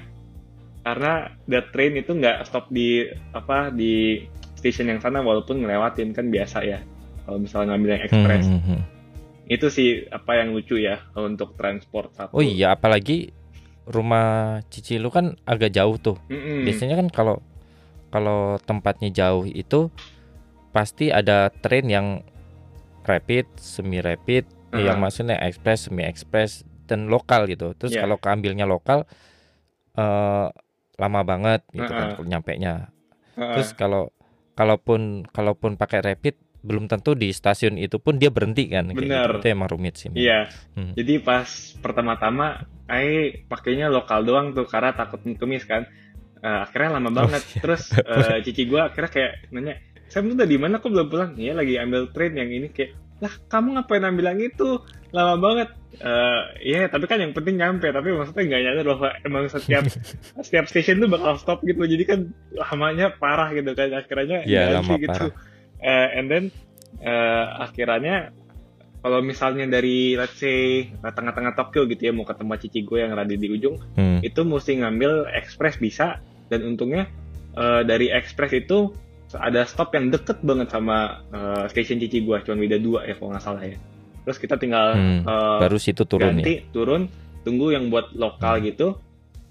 karena 0.81 1.33
that 1.47 1.73
train 1.73 1.97
itu 1.97 2.13
nggak 2.13 2.47
stop 2.47 2.69
di 2.69 3.03
apa 3.33 3.67
di 3.67 4.23
station 4.55 4.87
yang 4.87 5.01
sana 5.01 5.19
walaupun 5.19 5.59
ngelewatin 5.59 6.13
kan 6.13 6.31
biasa 6.31 6.63
ya 6.63 6.79
kalau 7.25 7.37
misalnya 7.37 7.73
ngambil 7.73 7.89
yang 7.91 8.01
Hmm, 8.01 8.07
express 8.07 8.45
hmm, 8.45 8.61
hmm. 8.61 8.81
itu 9.45 9.67
sih 9.67 9.89
apa 10.09 10.31
yang 10.37 10.53
lucu 10.53 10.77
ya 10.77 11.01
untuk 11.13 11.53
transport 11.57 12.13
satu 12.13 12.31
Oh 12.33 12.41
iya, 12.41 12.73
apalagi 12.73 13.29
rumah 13.85 14.61
cici 14.69 14.97
lu 14.97 15.13
kan 15.13 15.37
agak 15.45 15.69
jauh 15.69 16.01
tuh. 16.01 16.17
Mm-mm. 16.25 16.65
Biasanya 16.65 16.97
kan 16.97 17.07
kalau 17.13 17.37
kalau 18.09 18.57
tempatnya 18.65 19.13
jauh 19.13 19.45
itu 19.45 19.93
pasti 20.73 21.13
ada 21.13 21.53
train 21.61 21.85
yang 21.85 22.07
rapid, 23.05 23.45
semi 23.61 24.01
rapid, 24.01 24.49
Aha. 24.73 24.81
yang 24.81 24.97
maksudnya 24.97 25.37
express, 25.37 25.85
semi 25.85 26.01
express 26.01 26.65
dan 26.89 27.05
lokal 27.05 27.45
gitu. 27.45 27.77
Terus 27.77 27.93
Iya. 27.93 28.09
kalau 28.09 28.17
keambilnya 28.17 28.65
lokal 28.65 29.05
eh 29.95 30.47
lama 30.95 31.21
banget 31.21 31.61
gitu 31.69 31.91
kan 31.91 32.07
Aha. 32.09 32.13
kalau 32.17 32.27
nyampenya. 32.27 32.73
Heeh. 33.37 33.53
Terus 33.53 33.69
kalau 33.77 34.09
kalaupun 34.55 35.27
kalaupun 35.29 35.75
pakai 35.77 36.01
rapid 36.01 36.39
belum 36.65 36.89
tentu 36.89 37.13
di 37.13 37.29
stasiun 37.29 37.77
itu 37.77 38.01
pun 38.01 38.17
dia 38.17 38.33
berhenti 38.33 38.65
kan 38.65 38.89
kayak 38.89 38.97
gitu. 38.97 39.05
Bener. 39.05 39.29
Itu 39.37 39.47
emang 39.53 39.69
rumit 39.69 39.95
sih. 40.01 40.09
Iya. 40.11 40.49
Hmm. 40.73 40.97
Jadi 40.97 41.21
pas 41.21 41.45
pertama-tama 41.79 42.65
Ai 42.85 43.41
pakainya 43.49 43.89
lokal 43.89 44.21
doang 44.25 44.53
tuh 44.53 44.65
karena 44.69 44.93
takut 44.93 45.21
ngemis 45.21 45.65
kan. 45.65 45.85
Eh, 46.41 46.59
akhirnya 46.61 47.01
lama 47.01 47.09
banget. 47.09 47.41
iya. 47.57 47.61
Terus 47.65 47.83
eh, 48.13 48.37
cici 48.45 48.69
gua 48.69 48.93
akhirnya 48.93 49.09
kayak 49.09 49.33
nanya, 49.49 49.81
"Sam 50.05 50.29
tuh 50.29 50.45
di 50.45 50.57
mana 50.61 50.77
kok 50.77 50.93
belum 50.93 51.09
pulang?" 51.09 51.31
Iya 51.33 51.57
lagi 51.57 51.81
ambil 51.81 52.13
train 52.13 52.37
yang 52.37 52.45
ini 52.53 52.69
kayak, 52.69 52.93
"Lah, 53.25 53.33
kamu 53.49 53.81
ngapain 53.81 54.05
ambil 54.05 54.29
yang 54.37 54.41
itu? 54.53 54.77
Lama 55.09 55.41
banget." 55.41 55.69
Eh, 55.95 56.41
iya, 56.61 56.91
tapi 56.91 57.09
kan 57.09 57.17
yang 57.17 57.33
penting 57.33 57.57
nyampe. 57.57 57.89
Tapi 57.89 58.13
maksudnya 58.13 58.43
nggak 58.45 58.61
nyadar 58.61 58.85
bahwa 58.85 59.09
emang 59.25 59.43
setiap 59.49 59.83
setiap 60.45 60.65
station 60.69 61.01
tuh 61.01 61.09
bakal 61.09 61.41
stop 61.41 61.65
gitu. 61.65 61.81
Jadi 61.81 62.03
kan 62.05 62.19
lamanya 62.53 63.17
parah 63.17 63.49
gitu 63.49 63.73
kan. 63.73 63.89
Akhirnya 63.97 64.45
Iya, 64.45 64.77
ganti 64.77 64.77
lama 64.77 64.93
gitu. 65.01 65.09
parah. 65.09 65.33
Eh, 65.85 66.17
and 66.17 66.27
then 66.27 66.43
eh, 66.97 67.45
akhirnya 67.61 68.33
kalau 68.99 69.21
misalnya 69.21 69.69
dari 69.69 70.17
let's 70.17 70.33
say 70.35 70.89
tengah-tengah 70.97 71.53
Tokyo 71.53 71.85
gitu 71.85 72.01
ya 72.01 72.11
mau 72.11 72.25
ke 72.25 72.33
tempat 72.33 72.57
cici 72.59 72.81
gue 72.81 73.05
yang 73.05 73.13
ada 73.13 73.29
di 73.29 73.45
ujung 73.45 73.77
Hmm. 73.93 74.17
itu 74.19 74.41
mesti 74.41 74.81
ngambil 74.81 75.29
express 75.31 75.77
bisa 75.77 76.17
dan 76.49 76.65
untungnya 76.65 77.05
eh, 77.53 77.85
dari 77.85 78.09
express 78.09 78.49
itu 78.51 78.89
ada 79.31 79.61
stop 79.63 79.93
yang 79.93 80.09
deket 80.09 80.41
banget 80.41 80.73
sama 80.73 81.21
eh, 81.29 81.69
station 81.69 82.01
cici 82.01 82.25
gue 82.25 82.33
cuma 82.41 82.57
beda 82.57 82.81
dua 82.81 83.05
ya 83.05 83.13
kalau 83.13 83.29
nggak 83.29 83.43
salah 83.43 83.61
ya 83.61 83.77
terus 84.25 84.41
kita 84.41 84.57
tinggal 84.57 84.97
Hmm, 84.97 85.21
eh, 85.21 85.59
Baru 85.61 85.77
situ 85.77 86.01
turun 86.01 86.33
ya. 86.33 86.41
ganti 86.41 86.65
turun 86.71 87.05
tunggu 87.45 87.77
yang 87.77 87.93
buat 87.93 88.09
lokal 88.17 88.57
Hmm. 88.57 88.65
gitu 88.65 88.87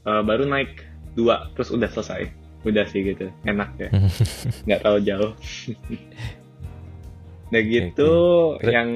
eh, 0.03 0.23
baru 0.27 0.51
naik 0.51 0.83
dua 1.14 1.47
terus 1.55 1.70
udah 1.70 1.87
selesai 1.87 2.27
udah 2.64 2.85
sih 2.85 3.05
gitu 3.05 3.29
enak 3.44 3.70
ya 3.77 3.88
nggak 4.66 4.79
terlalu 4.81 5.00
jauh 5.05 5.33
nah 7.48 7.61
gitu 7.62 8.12
Terus- 8.59 8.72
yang 8.72 8.90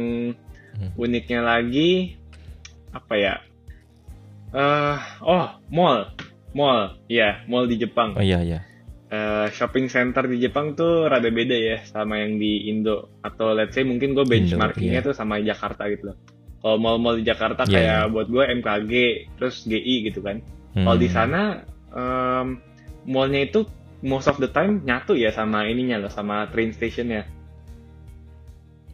Hmm. 0.79 0.95
uniknya 0.95 1.43
lagi 1.43 2.15
apa 2.89 3.15
ya 3.15 3.35
eh 4.49 4.97
oh 5.21 5.47
mall 5.69 6.07
mall 6.55 6.95
ya 7.05 7.43
mall 7.45 7.67
di 7.67 7.75
Jepang 7.77 8.15
Oh 8.15 8.23
iya 8.23 8.39
iya. 8.41 8.61
Eh, 9.09 9.49
shopping 9.51 9.89
center 9.89 10.23
di 10.25 10.39
Jepang 10.39 10.73
tuh 10.73 11.11
rada 11.11 11.27
beda 11.27 11.57
ya 11.57 11.83
sama 11.83 12.21
yang 12.21 12.37
di 12.37 12.69
Indo 12.69 13.11
atau 13.19 13.51
let's 13.51 13.73
say 13.73 13.83
mungkin 13.83 14.15
gue 14.15 14.23
benchmarkingnya 14.23 15.01
iya. 15.01 15.03
tuh 15.03 15.11
sama 15.13 15.41
Jakarta 15.41 15.91
gitu 15.91 16.13
loh 16.13 16.17
kalau 16.59 16.77
mall-mall 16.77 17.17
di 17.17 17.25
Jakarta 17.25 17.65
Iya, 17.65 17.73
kayak 17.73 17.99
iya. 17.99 18.07
buat 18.07 18.27
gue 18.29 18.45
MKG 18.55 18.93
terus 19.35 19.57
GI 19.65 19.95
gitu 20.07 20.23
kan 20.23 20.39
Hmm. 20.71 20.85
kalau 20.85 20.95
di 20.97 21.09
sana 21.09 21.43
em, 21.91 22.61
mallnya 23.09 23.41
itu 23.43 23.65
most 24.05 24.29
of 24.29 24.37
the 24.37 24.47
time 24.47 24.85
nyatu 24.85 25.17
ya 25.17 25.33
sama 25.33 25.65
ininya 25.65 25.97
loh 25.99 26.13
sama 26.13 26.45
train 26.53 26.71
stationnya 26.71 27.25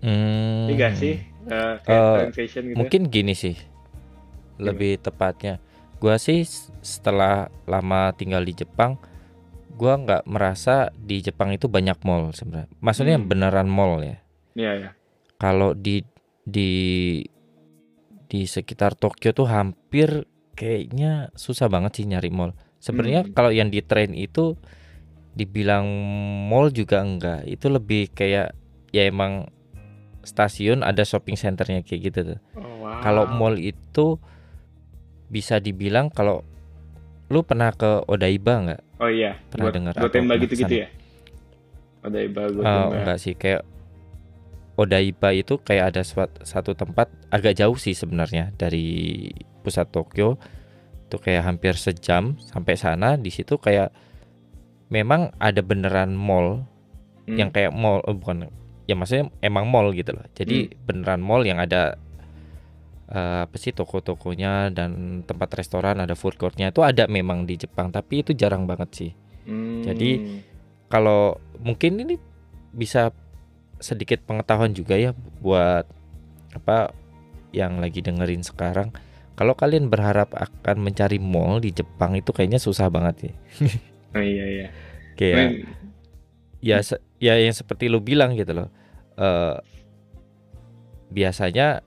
Hmm. 0.05 0.69
Iya 0.69 0.93
sih 0.93 1.17
Eh, 1.45 1.75
kayak 1.81 2.01
Eh, 2.01 2.13
train 2.17 2.33
station 2.33 2.63
gitu 2.69 2.77
Mungkin 2.77 3.03
gini 3.09 3.37
sih. 3.37 3.53
Lebih 4.57 5.01
tepatnya. 5.01 5.61
Gua 5.97 6.17
sih 6.17 6.45
setelah 6.81 7.49
lama 7.65 8.13
tinggal 8.17 8.45
di 8.45 8.53
Jepang, 8.53 8.97
gua 9.77 9.97
nggak 9.97 10.25
merasa 10.25 10.89
di 10.97 11.21
Jepang 11.21 11.53
itu 11.53 11.69
banyak 11.69 12.01
mall 12.01 12.33
sebenarnya. 12.33 12.69
Maksudnya 12.81 13.17
Hmm. 13.21 13.29
beneran 13.29 13.69
mall 13.69 14.01
ya. 14.01 14.17
Iya 14.57 14.73
ya 14.77 14.91
Kalau 15.37 15.77
di 15.77 16.01
di 16.45 16.73
di 18.25 18.41
sekitar 18.45 18.97
Tokyo 18.97 19.33
tuh 19.33 19.49
hampir 19.49 20.25
kayaknya 20.53 21.29
susah 21.37 21.69
banget 21.69 22.01
sih 22.01 22.09
nyari 22.09 22.33
mall. 22.33 22.57
Sebenarnya 22.85 23.25
Hmm. 23.25 23.33
kalau 23.33 23.49
yang 23.49 23.73
di 23.73 23.81
train 23.81 24.13
itu 24.13 24.61
dibilang 25.33 25.89
mall 26.47 26.69
juga 26.69 27.01
enggak. 27.01 27.49
Itu 27.49 27.73
lebih 27.73 28.13
kayak 28.13 28.53
ya 28.93 29.09
emang 29.09 29.49
stasiun 30.21 30.81
ada 30.81 31.01
shopping 31.01 31.35
centernya 31.35 31.81
kayak 31.81 32.01
gitu 32.05 32.21
tuh. 32.29 32.41
oh, 32.55 32.85
wow. 32.85 33.01
Kalau 33.01 33.25
mall 33.25 33.57
itu 33.57 34.21
bisa 35.27 35.57
dibilang 35.59 36.09
kalau 36.09 36.45
lu 37.27 37.41
pernah 37.41 37.73
ke 37.73 38.05
Odaiba 38.05 38.55
nggak? 38.61 38.83
oh 38.95 39.11
iya 39.11 39.41
pernah 39.49 39.73
dengar 39.73 39.93
atau 39.97 40.07
tembak 40.07 40.37
pernah 40.37 40.37
gitu 40.39 40.55
gitu 40.55 40.63
ke 40.63 40.69
sana? 40.69 40.77
ya 40.77 40.89
ada 42.05 42.19
iba 42.21 42.43
buat 42.47 42.63
Eh, 42.63 42.69
tembak 42.71 42.95
enggak 42.95 43.19
sih 43.19 43.35
kayak 43.35 43.63
Odaiba 44.75 45.29
itu 45.31 45.55
kayak 45.57 45.85
ada 45.91 46.03
suat- 46.03 46.39
satu 46.43 46.75
tempat 46.75 47.07
agak 47.29 47.55
jauh 47.55 47.75
sih 47.75 47.93
sebenarnya 47.93 48.53
dari 48.53 49.31
pusat 49.63 49.89
Tokyo 49.89 50.37
itu 51.15 51.23
kayak 51.23 51.47
hampir 51.47 51.79
sejam 51.79 52.35
sampai 52.43 52.75
sana 52.75 53.15
di 53.15 53.31
situ 53.31 53.63
kayak 53.63 53.95
memang 54.91 55.31
ada 55.39 55.63
beneran 55.63 56.19
mall 56.19 56.67
Hmm. 57.25 57.41
yang 57.41 57.49
kayak 57.49 57.73
mall 57.73 58.05
oh, 58.05 58.13
bukan 58.13 58.53
ya 58.85 58.93
maksudnya 58.93 59.33
emang 59.41 59.65
mall 59.65 59.97
gitu 59.97 60.13
loh. 60.13 60.25
Jadi 60.37 60.77
beneran 60.85 61.25
mall 61.25 61.41
yang 61.41 61.57
ada 61.57 61.97
eh, 63.09 63.49
apa 63.49 63.57
sih 63.57 63.73
toko-tokonya 63.73 64.69
dan 64.77 65.25
tempat 65.25 65.57
restoran 65.57 66.05
ada 66.05 66.13
food 66.13 66.37
courtnya 66.37 66.69
itu 66.69 66.85
ada 66.85 67.09
memang 67.09 67.49
di 67.49 67.57
Jepang 67.57 67.89
tapi 67.89 68.21
itu 68.21 68.37
jarang 68.37 68.69
banget 68.69 68.91
sih. 68.93 69.11
Hmm. 69.49 69.81
Jadi 69.89 70.45
kalau 70.93 71.41
mungkin 71.65 72.05
ini 72.05 72.21
bisa 72.77 73.09
sedikit 73.81 74.21
pengetahuan 74.29 74.77
juga 74.77 75.01
ya 75.01 75.17
buat 75.41 75.89
apa 76.53 76.93
yang 77.57 77.81
lagi 77.81 78.05
dengerin 78.05 78.45
sekarang. 78.45 78.93
Kalau 79.35 79.55
kalian 79.55 79.91
berharap 79.91 80.31
akan 80.31 80.77
mencari 80.79 81.19
mall 81.19 81.59
di 81.59 81.71
Jepang 81.71 82.15
itu 82.15 82.31
kayaknya 82.31 82.59
susah 82.59 82.87
banget 82.89 83.31
ya. 83.31 83.35
Oh, 84.15 84.23
iya 84.23 84.47
iya. 84.47 84.67
Kayak 85.19 85.35
Men, 85.35 85.51
ya 86.63 86.79
se- 86.81 87.03
ya 87.19 87.35
yang 87.35 87.51
seperti 87.51 87.91
lu 87.91 87.99
bilang 87.99 88.39
gitu 88.39 88.55
loh. 88.55 88.71
Eh 89.19 89.59
biasanya 91.11 91.83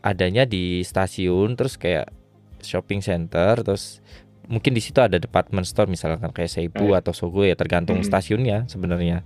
adanya 0.00 0.44
di 0.44 0.80
stasiun 0.82 1.56
terus 1.56 1.76
kayak 1.76 2.12
shopping 2.60 3.00
center 3.00 3.60
terus 3.60 4.00
mungkin 4.44 4.74
di 4.74 4.82
situ 4.82 5.00
ada 5.00 5.16
department 5.16 5.64
store 5.64 5.88
misalkan 5.88 6.28
kayak 6.28 6.50
Seibu 6.50 6.92
atau 6.92 7.14
Sogo 7.14 7.40
ya 7.40 7.56
tergantung 7.56 8.02
Mm. 8.02 8.06
stasiunnya 8.06 8.58
sebenarnya. 8.68 9.24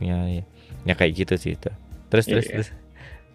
Ya, 0.00 0.18
ya, 0.24 0.42
ya 0.84 0.94
kayak 0.96 1.12
gitu 1.20 1.34
sih 1.36 1.52
itu. 1.54 1.68
Terus 2.08 2.24
Iya, 2.26 2.32
terus 2.32 2.46
iya. 2.46 2.52
terus. 2.56 2.68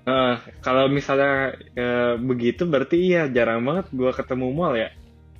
Eh, 0.07 0.35
kalau 0.63 0.87
misalnya 0.87 1.51
eh, 1.75 2.15
begitu 2.15 2.63
berarti 2.63 2.95
iya 3.11 3.27
jarang 3.27 3.67
banget 3.67 3.91
gua 3.91 4.15
ketemu 4.15 4.47
mall 4.55 4.73
ya. 4.73 4.89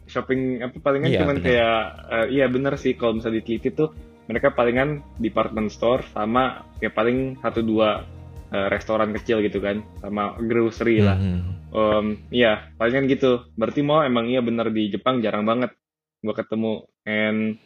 Shopping 0.08 0.63
apa 0.63 0.77
palingan 0.80 1.12
Iya, 1.12 1.19
cuman 1.23 1.38
kayak 1.39 1.80
eh, 2.12 2.27
iya 2.36 2.45
bener 2.51 2.75
sih 2.80 2.95
kalau 2.95 3.19
misalnya 3.19 3.43
diteliti 3.43 3.71
tuh 3.75 3.91
mereka 4.27 4.51
palingan 4.51 5.03
department 5.23 5.71
store 5.71 6.03
sama 6.12 6.67
ya 6.84 6.91
paling 6.91 7.39
satu 7.39 7.63
dua 7.63 8.03
eh, 8.51 8.67
restoran 8.67 9.15
kecil 9.15 9.39
gitu 9.43 9.63
kan 9.63 9.84
sama 10.03 10.36
grocery 10.39 11.03
lah. 11.03 11.15
Hmm. 11.15 11.56
Em, 11.67 12.06
iya, 12.32 12.71
palingan 12.80 13.08
gitu. 13.12 13.47
Berarti 13.60 13.84
mall 13.84 14.08
emang 14.08 14.32
iya 14.32 14.39
bener 14.39 14.71
di 14.71 14.91
Jepang 14.91 15.19
jarang 15.19 15.43
banget 15.43 15.75
gua 16.23 16.36
ketemu. 16.36 16.88
And 17.08 17.60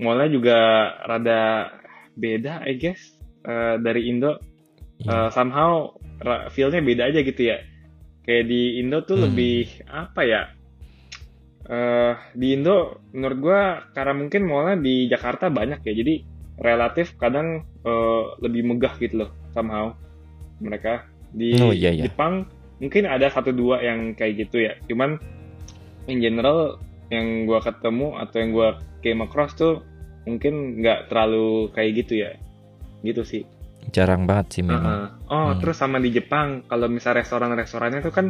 mallnya 0.00 0.28
juga 0.32 0.58
rada 1.04 1.72
beda, 2.16 2.64
I 2.64 2.76
guess, 2.80 3.00
eh, 3.44 3.76
dari 3.80 4.08
Indo. 4.08 4.40
Eh, 5.02 5.28
somehow 5.34 5.92
feel-nya 6.50 6.80
beda 6.80 7.10
aja 7.10 7.20
gitu 7.20 7.42
ya. 7.50 7.58
Kayak 8.22 8.44
di 8.46 8.78
Indo 8.78 9.02
tuh 9.02 9.18
Hmm. 9.18 9.24
lebih 9.30 9.82
apa 9.90 10.22
ya? 10.22 10.42
Eh, 11.62 12.14
di 12.34 12.58
Indo 12.58 12.98
menurut 13.14 13.38
gua 13.38 13.60
karena 13.94 14.18
mungkin 14.18 14.50
mallnya 14.50 14.82
di 14.82 15.06
Jakarta 15.06 15.46
banyak 15.46 15.82
ya, 15.86 15.92
jadi 15.94 16.14
relatif 16.58 17.14
kadang 17.18 17.62
eh, 17.82 18.22
lebih 18.42 18.66
megah 18.66 18.94
gitu 18.98 19.26
loh 19.26 19.30
somehow 19.54 19.94
mereka 20.58 21.06
di 21.34 21.54
Oh, 21.58 21.70
iya, 21.74 21.90
iya. 21.90 22.06
Jepang 22.06 22.46
mungkin 22.78 23.06
ada 23.06 23.30
satu 23.30 23.54
dua 23.54 23.78
yang 23.78 24.14
kayak 24.14 24.46
gitu 24.46 24.62
ya 24.66 24.74
cuman 24.90 25.18
in 26.10 26.18
general 26.18 26.82
yang 27.14 27.46
gua 27.46 27.62
ketemu 27.62 28.18
atau 28.18 28.36
yang 28.42 28.50
gua 28.50 28.68
came 29.02 29.22
across 29.22 29.54
tuh 29.54 29.86
mungkin 30.26 30.82
nggak 30.82 31.10
terlalu 31.10 31.70
kayak 31.74 31.90
gitu 32.02 32.26
ya 32.26 32.30
gitu 33.02 33.22
sih 33.22 33.42
Jarang 33.90 34.24
banget 34.24 34.46
sih 34.54 34.62
memang. 34.62 34.84
Heeh. 34.84 35.08
oh 35.28 35.48
Hmm. 35.50 35.58
terus 35.58 35.76
sama 35.76 35.98
di 35.98 36.12
Jepang 36.12 36.62
kalau 36.64 36.86
misal 36.86 37.16
restoran-restorannya 37.16 38.00
tuh 38.00 38.12
kan 38.12 38.26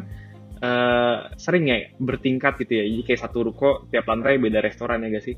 eh, 0.58 1.16
sering 1.36 1.66
ya 1.66 1.78
bertingkat 1.98 2.56
gitu 2.62 2.72
ya 2.78 2.84
jadi 2.86 3.02
kayak 3.04 3.20
satu 3.20 3.38
ruko 3.44 3.84
tiap 3.90 4.06
lantai 4.06 4.38
beda 4.38 4.62
restoran 4.62 5.02
ya 5.02 5.12
gak 5.12 5.26
sih 5.26 5.36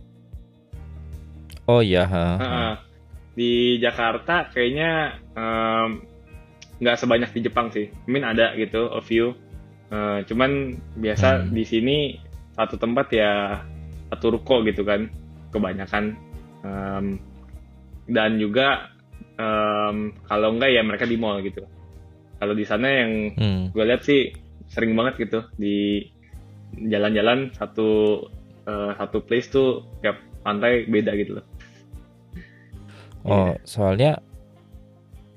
Oh 1.64 1.80
iya, 1.80 2.04
ha. 2.04 2.26
Heeh. 2.36 2.72
di 3.34 3.52
Jakarta 3.80 4.46
kayaknya 4.46 5.16
nggak 6.76 6.96
sebanyak 6.98 7.30
di 7.32 7.40
Jepang 7.40 7.72
sih. 7.72 7.88
Mungkin 8.04 8.20
ada 8.22 8.52
gitu, 8.54 8.92
a 8.92 9.00
few. 9.00 9.32
Eh, 9.88 10.18
cuman 10.26 10.74
biasa 10.94 11.40
Hmm. 11.40 11.50
di 11.50 11.64
sini 11.64 11.96
satu 12.52 12.76
tempat 12.76 13.06
ya 13.10 13.64
satu 14.10 14.36
ruko 14.36 14.60
gitu 14.62 14.84
kan, 14.84 15.08
kebanyakan. 15.50 16.14
Em, 16.62 17.18
dan 18.06 18.36
juga 18.36 18.93
em, 19.34 19.96
kalau 20.24 20.54
enggak 20.54 20.70
ya 20.70 20.82
mereka 20.82 21.04
di 21.04 21.16
mall 21.16 21.42
gitu. 21.42 21.62
Kalau 22.38 22.54
di 22.54 22.64
sana 22.64 22.86
yang 22.90 23.12
Hmm. 23.34 23.62
gue 23.70 23.84
lihat 23.84 24.02
sih 24.02 24.34
sering 24.68 24.94
banget 24.94 25.28
gitu 25.28 25.44
di 25.54 26.02
jalan-jalan 26.90 27.54
satu 27.54 28.20
eh, 28.64 28.90
satu 28.96 29.20
place 29.20 29.48
tuh 29.48 29.84
tiap 30.00 30.16
lantai 30.42 30.88
beda 30.88 31.12
gitu 31.16 31.38
loh. 31.40 31.46
Oh, 33.24 33.56
soalnya 33.64 34.20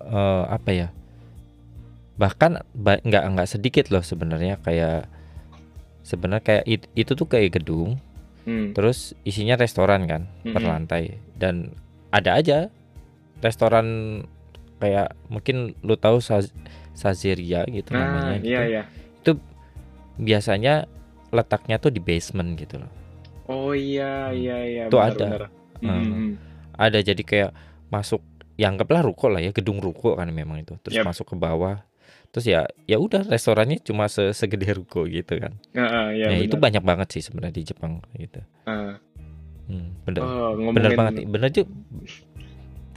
eh 0.04 0.44
apa 0.48 0.70
ya? 0.72 0.88
Bahkan 2.18 2.52
ba- 2.74 3.04
nggak 3.04 3.24
nggak 3.36 3.50
sedikit 3.52 3.92
loh 3.94 4.02
sebenarnya 4.02 4.58
kayak 4.60 5.06
sebenarnya 6.02 6.44
kayak 6.44 6.66
it- 6.66 6.92
itu 6.96 7.12
tuh 7.14 7.28
kayak 7.28 7.60
gedung, 7.60 8.00
Hmm. 8.48 8.72
terus 8.72 9.12
isinya 9.22 9.60
restoran 9.60 10.08
kan 10.08 10.24
per 10.42 10.64
Mm-mm. 10.64 10.72
lantai 10.72 11.20
dan 11.36 11.76
ada 12.10 12.40
aja 12.40 12.72
restoran 13.40 13.88
kayak 14.78 15.12
mungkin 15.28 15.56
lu 15.80 15.96
tahu 15.96 16.18
Saz- 16.18 16.54
Sazeria 16.92 17.66
gitu 17.66 17.92
Nah, 17.92 18.02
namanya 18.04 18.38
gitu. 18.38 18.48
iya 18.48 18.62
iya. 18.64 18.84
Biasanya 20.18 20.90
letaknya 21.30 21.78
tuh 21.78 21.90
di 21.90 22.00
basement 22.00 22.56
gitu 22.56 22.82
loh. 22.82 22.90
Oh 23.46 23.72
iya 23.72 24.34
iya 24.34 24.58
iya. 24.60 24.84
Itu 24.86 24.98
benar, 24.98 25.14
ada. 25.14 25.26
benar. 25.28 25.44
Hmm. 25.78 26.02
Hmm. 26.02 26.32
ada 26.74 26.98
jadi 27.00 27.22
kayak 27.22 27.52
masuk 27.88 28.18
ya 28.54 28.66
anggaplah 28.68 29.02
ruko 29.02 29.30
lah 29.30 29.38
ya 29.38 29.50
gedung 29.52 29.78
ruko 29.78 30.14
kan 30.14 30.26
memang 30.28 30.58
itu 30.60 30.74
terus 30.80 30.94
Yap. 30.96 31.06
masuk 31.06 31.30
ke 31.30 31.36
bawah 31.36 31.86
terus 32.28 32.46
ya 32.46 32.66
ya 32.84 32.98
udah 32.98 33.22
restorannya 33.24 33.78
cuma 33.80 34.06
se- 34.06 34.30
segede 34.32 34.74
ruko 34.74 35.06
gitu 35.06 35.38
kan 35.38 35.54
Heeh, 35.72 36.06
iya, 36.16 36.26
ya 36.28 36.38
itu 36.40 36.54
benar. 36.54 36.66
banyak 36.66 36.84
banget 36.84 37.08
sih 37.14 37.22
sebenarnya 37.24 37.54
di 37.54 37.64
Jepang 37.64 38.02
gitu 38.12 38.42
Ah. 38.66 38.98
Hmm, 39.66 39.94
bener 40.02 40.22
Oh, 40.22 40.58
bener 40.72 40.92
banget 40.94 41.14
bener 41.24 41.50
juga 41.52 41.70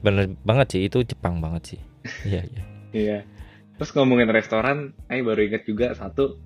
bener 0.00 0.32
banget 0.42 0.66
sih 0.72 0.82
itu 0.84 1.04
Jepang 1.04 1.38
banget 1.38 1.76
sih 1.76 1.80
iya 2.30 2.42
iya 2.44 2.62
Iya. 2.90 3.18
Terus 3.78 3.94
ngomongin 3.94 4.26
restoran, 4.28 4.98
Ayo 5.06 5.22
baru 5.22 5.46
ingat 5.46 5.62
juga 5.62 5.94
satu. 5.94 6.42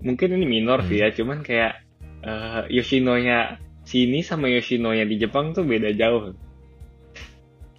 Mungkin 0.00 0.32
ini 0.32 0.48
minor 0.48 0.80
Hmm. 0.80 0.88
sih 0.88 0.98
ya, 0.98 1.12
cuman 1.12 1.44
kayak 1.44 1.84
eh, 2.22 2.62
Yoshinoya 2.72 3.60
sini 3.82 4.24
sama 4.24 4.48
Yoshinoya 4.48 5.04
di 5.04 5.14
Jepang 5.16 5.52
tuh 5.52 5.62
beda 5.62 5.92
jauh. 5.92 6.32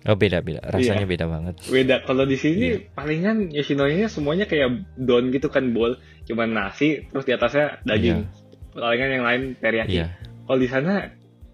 oh 0.03 0.13
beda 0.13 0.39
beda 0.39 0.59
Iya. 0.61 0.69
rasanya 0.69 1.07
beda 1.07 1.25
banget 1.25 1.55
Beda 1.65 1.95
kalau 2.03 2.23
di 2.23 2.35
sini 2.35 2.75
Iya. 2.75 2.91
palingan 2.91 3.49
Yoshinoya 3.49 4.05
semuanya 4.05 4.45
kayak 4.45 4.83
don 4.93 5.31
gitu 5.31 5.47
kan 5.47 5.71
bol, 5.71 5.95
cuman 6.23 6.51
nasi 6.51 7.07
terus 7.07 7.23
di 7.23 7.31
atasnya 7.31 7.79
daging. 7.83 8.27
Palingan 8.71 9.09
yang 9.11 9.23
lain 9.23 9.41
teriyaki. 9.57 9.95
iya 9.95 10.11
Kalau 10.43 10.59
di 10.59 10.67
sana 10.67 11.07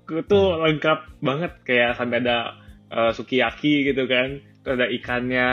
itu 0.03 0.25
tuh 0.25 0.59
lengkap 0.59 0.99
banget 1.21 1.51
kayak 1.61 1.93
sampai 1.93 2.19
ada 2.19 2.57
eh, 2.89 3.11
sukiyaki 3.11 3.87
gitu 3.87 4.05
kan, 4.05 4.37
terus 4.61 4.75
ada 4.75 4.87
ikannya, 4.87 5.49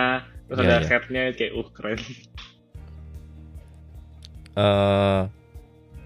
terus 0.46 0.58
Iya, 0.58 0.64
ada 0.64 0.76
iya. 0.76 0.86
setnya 0.86 1.22
kayak 1.32 1.52
uh 1.52 1.68
keren. 1.70 2.00
eh 4.56 5.20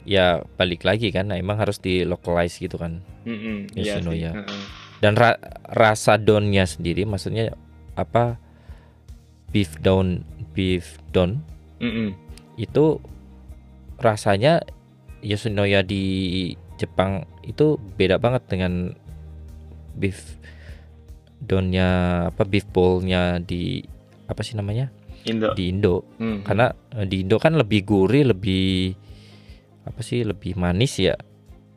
ya 0.02 0.26
balik 0.58 0.82
lagi 0.82 1.14
kan 1.14 1.28
nah, 1.28 1.38
emang 1.38 1.54
harus 1.54 1.78
di 1.78 2.02
localize 2.02 2.58
gitu 2.58 2.74
kan 2.74 2.98
iya 3.22 4.00
sih. 4.00 4.02
Yoshinoya. 4.02 4.32
Heeh. 4.34 4.62
dan 4.98 5.14
ra- 5.14 5.38
rasa 5.70 6.18
donnya 6.18 6.66
sendiri 6.66 7.06
maksudnya 7.06 7.54
apa 7.94 8.40
beef 9.48 9.78
down 9.78 10.26
beef 10.50 10.98
down 11.10 11.38
Mm-mm. 11.78 12.10
itu 12.56 12.98
rasanya 13.96 14.64
Yoshinoya 15.20 15.84
di 15.84 16.02
Jepang 16.74 17.28
itu 17.44 17.76
beda 17.94 18.16
banget 18.16 18.42
dengan 18.48 18.96
beef 19.94 20.40
donnya 21.40 21.88
apa 22.28 22.44
beef 22.44 22.68
bowlnya 22.68 23.40
di 23.40 23.80
apa 24.26 24.40
sih 24.40 24.54
namanya 24.54 24.92
Indo. 25.24 25.52
di 25.52 25.68
Indo 25.68 26.04
Hmm. 26.16 26.44
karena 26.44 26.68
eh, 26.94 27.04
di 27.04 27.24
Indo 27.24 27.36
kan 27.36 27.52
lebih 27.52 27.82
gurih 27.82 28.28
lebih 28.28 28.92
apa 29.82 30.00
sih 30.00 30.22
lebih 30.22 30.54
manis 30.54 30.96
ya 30.96 31.16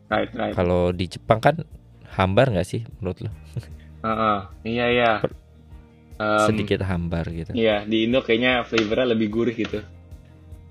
right, 0.07 0.29
right. 0.31 0.53
kalau 0.53 0.91
di 0.91 1.07
Jepang 1.07 1.39
kan 1.39 1.55
hambar 2.13 2.51
nggak 2.51 2.67
sih 2.67 2.83
menurut 2.99 3.23
lo 3.23 3.31
Heeh. 4.03 4.37
Iya 4.67 4.85
iya. 4.91 5.11
Em, 6.13 6.45
sedikit 6.45 6.83
hambar 6.83 7.23
gitu 7.25 7.55
Iya 7.55 7.87
di 7.87 8.05
Indo 8.05 8.19
kayaknya 8.19 8.61
flavornya 8.61 9.15
lebih 9.15 9.31
gurih 9.31 9.55
gitu. 9.55 9.79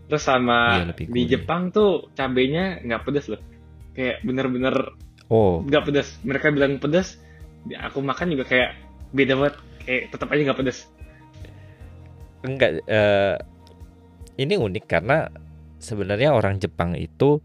Terus 0.07 0.22
sama 0.22 0.85
Iya, 0.85 0.92
di. 0.92 1.24
Jepang 1.26 1.72
tuh 1.72 2.12
cabenya 2.12 2.78
nggak 2.78 3.02
pedas 3.02 3.26
loh. 3.26 3.40
Kayak 3.92 4.20
bener-bener 4.20 4.76
oh 5.26 5.64
nggak 5.64 5.83
pedas. 5.83 6.20
Mereka 6.22 6.52
bilang 6.52 6.76
pedas, 6.76 7.16
aku 7.79 8.03
makan 8.03 8.35
juga 8.35 8.44
kayak 8.46 8.70
beda 9.12 9.35
banget. 9.38 9.55
Kayak 9.83 10.03
tetap 10.14 10.29
aja 10.31 10.40
nggak 10.46 10.59
pedas. 10.62 10.79
enggak 12.42 12.83
eh, 12.90 13.38
ini 14.35 14.59
unik 14.59 14.85
karena 14.90 15.31
sebenarnya 15.79 16.35
orang 16.35 16.59
Jepang 16.59 16.98
itu 16.98 17.38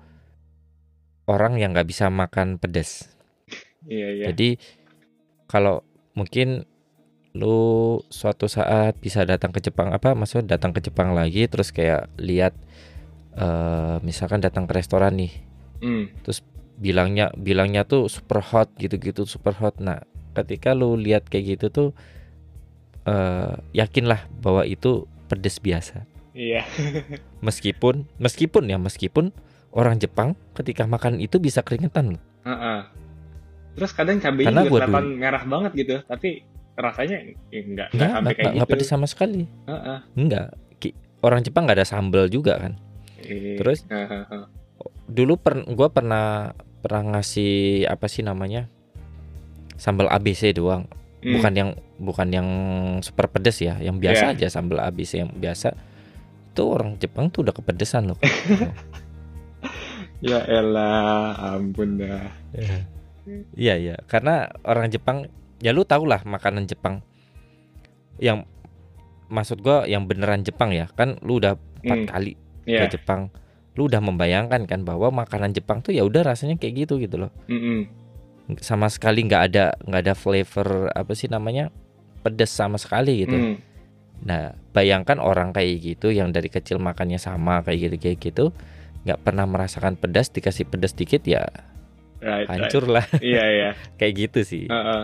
orang 1.30 1.62
yang 1.62 1.78
nggak 1.78 1.86
bisa 1.86 2.10
makan 2.10 2.58
pedas 2.58 3.06
Iya 3.86 4.08
iya. 4.10 4.26
jadi 4.34 4.58
kalau 5.46 5.86
mungkin 6.18 6.66
lu 7.38 8.02
suatu 8.10 8.50
saat 8.50 8.98
bisa 8.98 9.22
datang 9.22 9.54
ke 9.54 9.62
Jepang 9.62 9.94
apa 9.94 10.18
maksudnya 10.18 10.58
datang 10.58 10.74
ke 10.74 10.82
Jepang 10.82 11.14
lagi 11.14 11.46
terus 11.46 11.70
kayak 11.70 12.10
lihat 12.18 12.58
eh 13.38 14.02
misalkan 14.02 14.42
datang 14.42 14.66
ke 14.66 14.74
restoran 14.74 15.14
nih 15.14 15.34
Hmm. 15.78 16.10
Bilangnya 16.78 17.34
bilangnya 17.34 17.84
tuh 17.84 18.06
super 18.06 18.40
hot 18.40 18.70
gitu-gitu 18.76 19.26
super 19.26 19.52
hot 19.52 19.78
nah 19.78 20.02
ketika 20.34 20.72
lu 20.72 20.94
lihat 20.94 21.26
kayak 21.26 21.58
gitu 21.58 21.66
tuh 21.68 21.90
eh 23.04 23.54
yakinlah 23.74 24.26
bahwa 24.38 24.64
itu 24.64 25.04
pedes 25.28 25.58
biasa 25.58 26.06
Iya. 26.32 26.62
meskipun 27.42 28.06
meskipun 28.16 28.64
ya 28.68 28.78
meskipun 28.78 29.34
orang 29.74 29.98
Jepang 29.98 30.38
ketika 30.54 30.86
makan 30.86 31.18
itu 31.18 31.38
bisa 31.38 31.62
keringetan 31.62 32.14
loh 32.14 32.22
Heeh. 32.44 32.80
Terus 33.74 33.92
kadang 33.92 34.18
cabenya 34.18 34.48
Karena 34.48 34.62
juga 34.64 34.72
gua 34.72 34.80
kelihatan 34.82 35.06
merah 35.16 35.44
banget 35.44 35.72
gitu, 35.76 35.96
tapi 36.04 36.42
rasanya 36.74 37.18
ya, 37.50 37.62
nggak 37.64 37.66
nggak 37.68 37.90
nggak 37.92 38.10
sampai 38.10 38.22
nggak 38.24 38.36
kayak 38.36 38.54
nggak 38.54 38.66
gitu. 38.66 38.74
pedes 38.74 38.88
sama 38.88 39.06
sekali 39.06 39.44
Heeh. 39.66 39.98
nggak 40.16 40.48
Ki- 40.78 40.98
orang 41.20 41.42
Jepang 41.42 41.66
nggak 41.66 41.78
ada 41.78 41.88
sambal 41.88 42.26
juga 42.28 42.54
kan 42.60 42.74
Iya. 43.20 43.58
Terus? 43.58 43.82
Heeh. 43.88 44.46
dulu 45.08 45.34
per 45.36 45.66
gua 45.68 45.90
pernah 45.90 46.54
pernah 46.88 47.04
ngasih 47.14 47.52
apa 47.84 48.08
sih 48.08 48.24
namanya 48.24 48.72
sambal 49.76 50.08
ABC 50.08 50.56
doang 50.56 50.88
Hmm. 51.18 51.34
bukan 51.34 51.54
yang 51.54 51.70
bukan 51.98 52.28
yang 52.30 52.48
super 53.02 53.26
pedes 53.28 53.58
ya 53.58 53.76
yang 53.78 53.98
biasa 53.98 54.32
Iya. 54.32 54.34
aja 54.38 54.48
sambal 54.54 54.80
ABC 54.80 55.18
yang 55.18 55.34
biasa 55.34 55.74
itu 56.48 56.62
orang 56.64 56.94
Jepang 56.96 57.28
tuh 57.28 57.42
udah 57.42 57.52
kepedesan 57.52 58.08
loh 58.08 58.20
Ya 60.18 60.42
elah, 60.46 61.34
ampun 61.54 61.98
dah. 61.98 62.26
iya 63.54 63.76
iya 63.76 63.98
karena 64.06 64.46
orang 64.62 64.88
Jepang 64.88 65.26
ya 65.58 65.74
lu 65.74 65.84
tau 65.84 66.06
lah 66.06 66.22
makanan 66.22 66.66
Jepang 66.66 67.02
yang 68.16 68.46
maksud 69.28 69.60
gua 69.60 69.84
yang 69.84 70.06
beneran 70.06 70.42
Jepang 70.42 70.70
ya 70.70 70.86
kan 70.88 71.18
lu 71.22 71.38
udah 71.38 71.54
empat 71.82 71.98
Hmm. 71.98 72.08
kali 72.08 72.34
Iya. 72.64 72.86
ke 72.86 72.94
Jepang 72.94 73.30
lu 73.78 73.86
udah 73.86 74.02
membayangkan 74.02 74.66
kan 74.66 74.82
bahwa 74.82 75.14
makanan 75.14 75.54
Jepang 75.54 75.80
tuh 75.80 75.94
ya 75.94 76.02
udah 76.02 76.26
rasanya 76.26 76.58
kayak 76.58 76.84
gitu 76.84 76.98
gitu 76.98 77.16
loh 77.18 77.32
Mm-mm. 77.46 77.86
sama 78.58 78.90
sekali 78.90 79.22
nggak 79.24 79.44
ada 79.48 79.66
nggak 79.80 80.02
ada 80.02 80.14
flavor 80.14 80.90
apa 80.92 81.14
sih 81.14 81.30
namanya 81.30 81.70
pedes 82.20 82.50
sama 82.50 82.76
sekali 82.76 83.22
gitu 83.22 83.38
Mm. 83.38 83.56
nah 84.20 84.44
bayangkan 84.74 85.22
orang 85.22 85.54
kayak 85.54 85.78
gitu 85.80 86.10
yang 86.10 86.34
dari 86.34 86.50
kecil 86.50 86.82
makannya 86.82 87.18
sama 87.18 87.62
kayak 87.62 87.80
gitu 87.86 87.96
kayak 88.02 88.18
gitu 88.20 88.46
nggak 89.06 89.22
pernah 89.22 89.46
merasakan 89.46 89.94
pedas 89.94 90.28
dikasih 90.28 90.66
pedas 90.66 90.92
dikit 90.92 91.22
ya 91.24 91.46
Right, 92.18 92.44
right. 92.44 92.66
hancur 92.66 92.90
lah 92.90 93.06
Iya 93.22 93.44
iya. 93.48 93.70
kayak 94.02 94.14
gitu 94.18 94.40
sih 94.42 94.66
Heeh. 94.66 95.04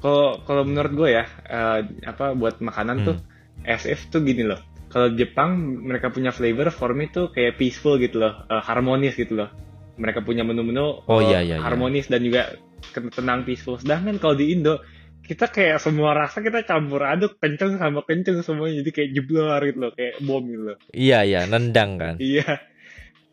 Kalau 0.00 0.40
kalau 0.40 0.64
menurut 0.64 0.92
gue 0.94 1.08
ya, 1.12 1.28
eh, 1.44 1.78
apa 2.08 2.32
buat 2.32 2.56
makanan 2.58 2.96
Hmm. 2.96 3.06
tuh 3.06 3.16
SF 3.62 4.08
tuh 4.08 4.24
gini 4.24 4.40
loh. 4.40 4.56
Kalau 4.90 5.14
Jepang 5.14 5.54
mereka 5.86 6.10
punya 6.10 6.34
flavor 6.34 6.74
for 6.74 6.90
me 6.92 7.06
tuh 7.06 7.30
kayak 7.30 7.56
peaceful 7.56 7.94
gitu 7.96 8.18
loh, 8.18 8.42
eh, 8.50 8.58
harmonis 8.58 9.14
gitu 9.14 9.38
loh. 9.38 9.50
Mereka 9.96 10.26
punya 10.26 10.42
menu-menu 10.42 11.06
Oh, 11.06 11.22
eh, 11.22 11.30
iya, 11.30 11.38
iya, 11.40 11.56
iya. 11.56 11.62
harmonis 11.62 12.10
dan 12.10 12.26
juga 12.26 12.58
tenang 12.90 13.46
peaceful. 13.46 13.78
Sedangkan 13.78 14.18
kalau 14.18 14.34
di 14.34 14.50
Indo 14.50 14.82
kita 15.20 15.46
kayak 15.46 15.78
semua 15.78 16.10
rasa 16.10 16.42
kita 16.42 16.66
campur 16.66 17.06
aduk 17.06 17.38
kenceng 17.38 17.78
sama 17.78 18.02
kenceng 18.02 18.42
semuanya 18.42 18.82
jadi 18.82 18.90
kayak 18.90 19.10
jeblar 19.14 19.60
gitu 19.62 19.78
loh, 19.78 19.92
kayak 19.94 20.18
bom 20.26 20.42
gitu 20.42 20.74
loh. 20.74 20.78
iya 20.90 21.22
iya 21.22 21.46
nendang 21.46 21.90
kan 22.02 22.14
Iya. 22.34 22.58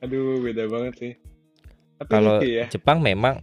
Aduh, 0.06 0.38
beda 0.46 0.70
banget 0.70 0.93
sih. 0.93 1.13
Tapi 1.98 2.12
kalau 2.13 2.38
lucu 2.38 2.48
ya. 2.54 2.65
Jepang 2.70 3.02
memang 3.02 3.41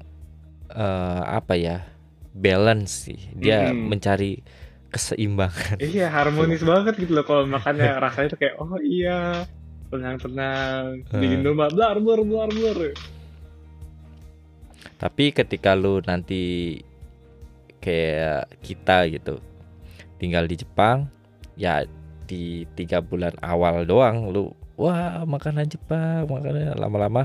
eh, 0.70 1.22
apa 1.26 1.58
ya 1.58 1.82
balance 2.30 3.10
sih 3.10 3.18
dia 3.34 3.74
Mm-mm. 3.74 3.90
mencari 3.90 4.38
keseimbangan 4.94 5.76
Iya 5.76 6.06
harmonis 6.08 6.62
banget 6.62 6.94
gitu 6.96 7.12
loh 7.12 7.26
kalau 7.26 7.44
makannya 7.44 7.90
rasanya 8.04 8.28
tuh 8.30 8.38
kayak 8.38 8.54
oh 8.56 8.78
iya 8.78 9.42
tenang-tenang 9.90 11.02
Eh. 11.10 11.34
Indo 11.34 11.50
mah 11.52 11.68
blar 11.68 11.98
blar 11.98 12.22
blar 12.22 12.48
blar. 12.48 12.78
Tapi 14.94 15.24
ketika 15.30 15.74
lu 15.74 16.00
nanti 16.00 16.78
kayak 17.78 18.48
kita 18.60 19.04
gitu 19.08 19.36
tinggal 20.16 20.46
di 20.46 20.56
Jepang, 20.56 21.10
ya 21.54 21.84
di 22.24 22.64
tiga 22.72 22.98
bulan 22.98 23.36
awal 23.38 23.84
doang 23.84 24.32
lu 24.32 24.48
wah 24.74 25.22
makanan 25.24 25.68
Jepang, 25.68 26.24
makanan 26.24 26.74
lama-lama 26.74 27.22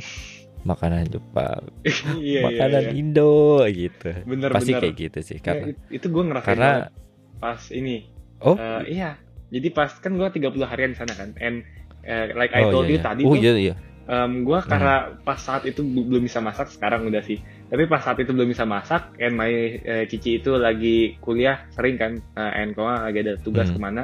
makanan 0.61 1.07
Jepang, 1.07 1.63
iya 1.87 2.11
iya. 2.19 2.39
makanan 2.43 2.83
iya. 2.85 2.93
Indo 2.93 3.63
gitu. 3.65 4.11
Bener 4.27 4.49
Pasti 4.51 4.71
bener. 4.71 4.81
kayak 4.83 4.95
gitu 4.99 5.19
sih 5.23 5.37
Ya, 5.37 5.41
karena 5.41 5.65
it- 5.71 5.87
itu 5.89 6.05
gue 6.05 6.23
ngerasain 6.25 6.47
karena 6.49 6.69
banget 6.83 6.91
pas 7.39 7.59
ini. 7.71 8.07
Oh. 8.43 8.55
Eh, 8.55 8.99
iya. 8.99 9.15
Jadi 9.49 9.67
pas 9.73 9.89
kan 9.89 10.13
gue 10.13 10.27
30 10.29 10.69
harian 10.69 10.93
di 10.93 10.97
sana 10.99 11.13
kan. 11.17 11.33
And 11.41 11.65
eh, 12.05 12.35
like 12.37 12.53
I 12.53 12.69
oh 12.69 12.71
told 12.71 12.85
iya, 12.87 12.91
you 12.93 12.99
iya. 12.99 13.07
tadi 13.07 13.21
oh 13.25 13.33
tuh 13.33 13.41
iya 13.41 13.53
iya. 13.57 13.75
em, 14.09 14.41
gue 14.45 14.59
karena 14.65 15.17
pas 15.21 15.37
saat 15.37 15.65
itu 15.69 15.81
belum 15.85 16.25
bisa 16.25 16.41
masak 16.41 16.69
sekarang 16.69 17.09
udah 17.09 17.21
sih. 17.25 17.41
Tapi 17.69 17.85
pas 17.85 18.01
saat 18.01 18.17
itu 18.17 18.33
belum 18.33 18.49
bisa 18.49 18.65
masak, 18.65 19.13
and 19.21 19.37
my 19.37 19.49
eh, 19.85 20.05
cici 20.09 20.41
itu 20.41 20.57
lagi 20.57 21.17
kuliah 21.21 21.61
sering 21.73 21.97
kan, 22.01 22.17
eh, 22.17 22.59
and 22.65 22.73
kalau 22.73 22.89
lagi 22.89 23.21
ada 23.21 23.37
tugas 23.37 23.69
Hmm. 23.69 23.77
ke 23.77 23.79
mana. 23.81 24.03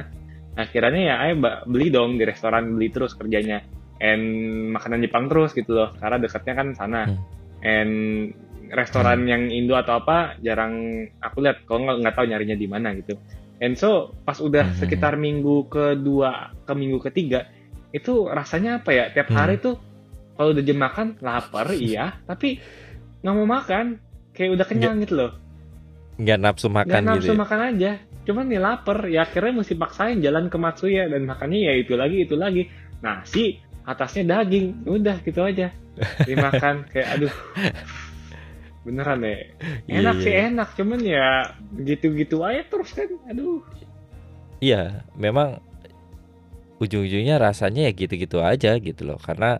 Akhirnya 0.55 1.01
ya, 1.11 1.15
ba- 1.35 1.65
beli 1.65 1.89
dong 1.89 2.21
di 2.21 2.23
restoran 2.23 2.77
beli 2.77 2.93
terus 2.93 3.17
kerjanya, 3.17 3.65
and 3.97 4.21
makanan 4.71 5.01
Jepang 5.01 5.25
terus 5.27 5.51
gitu 5.57 5.73
loh, 5.73 5.89
karena 5.97 6.21
dekatnya 6.21 6.53
kan 6.53 6.67
sana. 6.77 7.01
Hmm. 7.09 7.17
And 7.65 7.93
restoran 8.71 9.25
yang 9.25 9.49
Indo 9.49 9.73
atau 9.73 9.99
apa 9.99 10.37
jarang 10.39 10.73
aku 11.19 11.43
lihat, 11.43 11.65
kalau 11.65 11.85
nggak 11.85 11.97
nggak 12.01 12.15
tahu 12.15 12.25
nyarinya 12.25 12.57
di 12.57 12.67
mana 12.67 12.93
gitu. 12.95 13.17
And 13.59 13.75
so 13.75 14.11
pas 14.23 14.37
udah 14.37 14.67
Hmm. 14.67 14.77
sekitar 14.77 15.15
minggu 15.15 15.67
kedua 15.67 16.51
ke 16.63 16.73
minggu 16.75 16.99
ketiga 17.07 17.47
itu 17.91 18.27
rasanya 18.27 18.83
apa 18.83 18.91
ya? 18.91 19.05
Tiap 19.11 19.31
Hmm. 19.31 19.37
hari 19.37 19.55
tuh 19.57 19.79
kalau 20.35 20.51
udah 20.51 20.63
jam 20.63 20.79
makan 20.79 21.07
lapar 21.19 21.71
iya, 21.79 22.19
tapi 22.27 22.59
nggak 23.23 23.33
mau 23.33 23.47
makan, 23.47 23.97
kayak 24.35 24.59
udah 24.59 24.65
kenyang 24.67 24.99
gitu 25.01 25.15
loh. 25.15 25.31
Nggak 26.15 26.37
nafsu 26.39 26.67
Nggak 26.67 26.77
makan 26.85 27.01
nafsu 27.07 27.19
gitu. 27.19 27.31
Ya. 27.31 27.39
makan 27.39 27.59
aja. 27.63 27.91
Cuman 28.25 28.45
nih 28.49 28.57
lapar, 28.59 28.97
ya 29.05 29.21
akhirnya 29.21 29.53
mesti 29.61 29.73
paksain 29.77 30.17
jalan 30.19 30.49
ke 30.49 30.57
Matsuya 30.57 31.05
dan 31.07 31.23
makannya 31.23 31.59
ya 31.69 31.73
itu 31.77 31.93
lagi 31.93 32.25
itu 32.25 32.35
lagi. 32.35 32.67
Nasi 32.99 33.61
atasnya 33.85 34.25
daging, 34.25 34.83
udah 34.83 35.21
gitu 35.21 35.45
aja. 35.45 35.69
Dimakan 36.27 36.83
kayak 36.91 37.07
aduh. 37.15 37.33
Beneran 38.85 39.25
deh. 39.25 39.49
Iya, 39.89 40.05
Enak 40.05 40.15
iya. 40.21 40.23
sih 40.23 40.33
enak, 40.53 40.69
cuman 40.77 40.99
ya 41.01 41.27
gitu-gitu 41.81 42.45
aja 42.45 42.61
terus 42.69 42.93
kan. 42.93 43.09
Aduh. 43.27 43.65
Iya, 44.61 45.01
memang 45.17 45.59
ujung-ujungnya 46.77 47.41
rasanya 47.41 47.89
ya 47.89 47.91
gitu-gitu 47.97 48.45
aja 48.45 48.77
gitu 48.77 49.01
loh. 49.03 49.17
Karena 49.17 49.57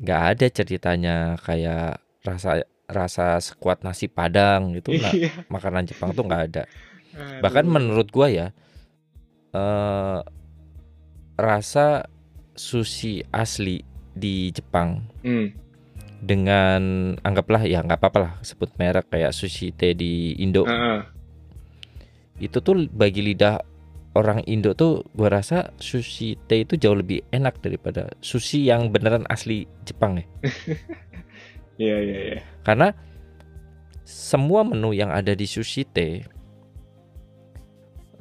nggak 0.00 0.22
ada 0.34 0.46
ceritanya 0.48 1.36
kayak 1.44 2.00
rasa 2.24 2.64
rasa 2.88 3.36
sekuat 3.44 3.84
nasi 3.84 4.08
padang 4.08 4.72
gitu 4.72 4.96
nggak. 4.96 5.14
Iya. 5.14 5.30
Makanan 5.52 5.84
Jepang 5.84 6.16
tuh 6.16 6.24
nggak 6.24 6.44
ada. 6.48 6.64
Bahkan 7.44 7.68
menurut 7.68 8.08
gua 8.08 8.32
ya 8.32 8.48
eh 9.52 10.20
rasa 11.38 12.04
sushi 12.58 13.22
asli 13.30 13.80
di 14.12 14.50
Jepang 14.50 14.98
Hmm. 15.22 15.54
Dengan 16.18 17.14
anggaplah 17.22 17.62
ya 17.62 17.78
nggak 17.80 17.98
apa-apa 17.98 18.18
lah 18.18 18.32
sebut 18.42 18.74
merek 18.74 19.06
kayak 19.06 19.30
sushi 19.30 19.70
teh 19.70 19.94
di 19.94 20.34
Indo 20.36 20.66
Heeh. 20.66 21.06
itu 22.42 22.58
tuh 22.58 22.90
bagi 22.90 23.22
lidah 23.22 23.62
orang 24.14 24.42
Indo 24.50 24.74
tuh 24.74 25.06
gua 25.14 25.30
rasa 25.30 25.70
sushi 25.78 26.34
teh 26.50 26.66
itu 26.66 26.74
jauh 26.74 26.98
lebih 26.98 27.22
enak 27.30 27.62
daripada 27.62 28.10
sushi 28.18 28.66
yang 28.66 28.90
beneran 28.90 29.22
asli 29.30 29.66
Jepang 29.86 30.18
ya 30.18 30.26
Iya 31.78 31.96
iya 32.02 32.18
iya. 32.34 32.38
karena 32.66 32.90
semua 34.02 34.66
menu 34.66 34.90
yang 34.90 35.14
ada 35.14 35.30
di 35.30 35.46
sushi 35.46 35.86
teh 35.86 36.26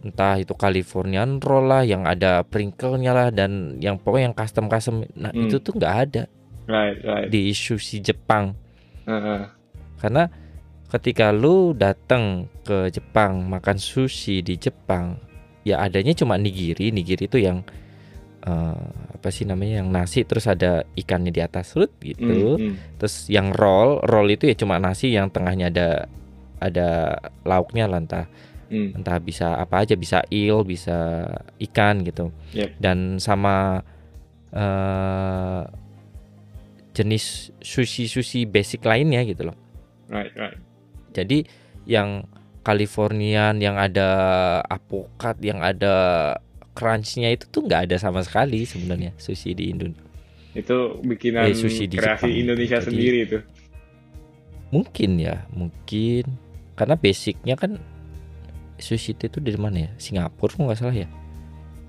entah 0.05 0.37
itu 0.37 0.53
Californian 0.53 1.41
roll 1.41 1.65
lah 1.65 1.81
yang 1.81 2.05
ada 2.05 2.45
prinkle-nya 2.45 3.11
lah 3.11 3.27
dan 3.33 3.81
yang 3.81 3.97
pokoknya 3.97 4.29
yang 4.29 4.37
custom 4.37 4.69
custom 4.69 4.95
nah 5.17 5.33
Hmm. 5.33 5.49
itu 5.49 5.57
tuh 5.57 5.73
nggak 5.73 5.95
ada 6.05 6.23
Right 6.67 6.99
right. 7.01 7.27
di 7.27 7.49
sushi 7.49 7.99
Jepang 7.99 8.51
Heeh. 9.03 9.41
karena 9.97 10.27
ketika 10.87 11.31
lu 11.31 11.71
datang 11.71 12.47
ke 12.61 12.87
Jepang 12.89 13.43
makan 13.43 13.75
sushi 13.75 14.39
di 14.39 14.55
Jepang 14.55 15.15
ya 15.63 15.79
adanya 15.79 16.11
cuma 16.11 16.35
nigiri 16.35 16.91
nigiri 16.91 17.25
itu 17.25 17.39
yang 17.39 17.63
eh, 18.41 18.83
apa 19.11 19.27
sih 19.27 19.43
namanya 19.43 19.79
yang 19.79 19.89
nasi 19.89 20.23
terus 20.23 20.45
ada 20.45 20.83
ikannya 20.93 21.31
di 21.31 21.39
atas 21.39 21.71
rut 21.73 21.91
gitu 21.99 22.55
Hmm, 22.55 22.71
hmm. 22.71 22.75
terus 22.99 23.27
yang 23.27 23.51
roll 23.51 23.99
roll 24.03 24.27
itu 24.27 24.47
ya 24.47 24.55
cuma 24.55 24.75
nasi 24.77 25.11
yang 25.11 25.27
tengahnya 25.27 25.67
ada 25.67 25.89
ada 26.59 26.89
lauknya 27.43 27.87
lah 27.87 27.99
entah 27.99 28.27
Hmm. 28.67 28.91
entah 28.91 29.15
bisa 29.17 29.55
apa 29.55 29.87
aja 29.87 29.95
bisa 29.95 30.27
il 30.27 30.59
bisa 30.61 31.23
ikan 31.57 32.03
gitu 32.03 32.35
Yep. 32.51 32.75
dan 32.75 33.15
sama 33.15 33.79
eh 34.51 35.61
jenis 36.97 37.53
sushi 37.61 38.09
sushi 38.09 38.43
basic 38.43 38.81
lainnya 38.81 39.21
gitu 39.21 39.45
loh 39.45 39.57
Right 40.09 40.33
right. 40.33 40.57
jadi 41.13 41.45
yang 41.85 42.25
Californian 42.61 43.61
yang 43.61 43.77
ada 43.77 44.09
apokat 44.61 45.37
yang 45.39 45.61
ada 45.61 46.35
crunchnya 46.73 47.31
itu 47.31 47.47
tuh 47.47 47.63
nggak 47.63 47.87
ada 47.87 47.95
sama 47.95 48.19
sekali 48.21 48.65
sebenarnya 48.65 49.13
sushi 49.15 49.53
di 49.53 49.69
Indonesia 49.69 50.03
Itu 50.51 50.97
bikinan 50.99 51.47
Eh, 51.47 51.53
sushi 51.53 51.85
di 51.85 51.95
kreasi 51.95 52.27
Jepang. 52.27 52.41
Indonesia 52.43 52.77
Jadi- 52.81 52.87
sendiri 52.89 53.17
itu. 53.23 53.37
mungkin 54.67 55.15
ya 55.15 55.47
mungkin 55.49 56.27
karena 56.75 56.95
basicnya 56.95 57.55
kan 57.55 57.79
sushi 58.75 59.15
itu 59.15 59.39
dari 59.39 59.55
mana 59.55 59.87
ya 59.87 59.89
Singapura 59.95 60.59
nggak 60.59 60.75
salah 60.75 60.91
ya 60.93 61.07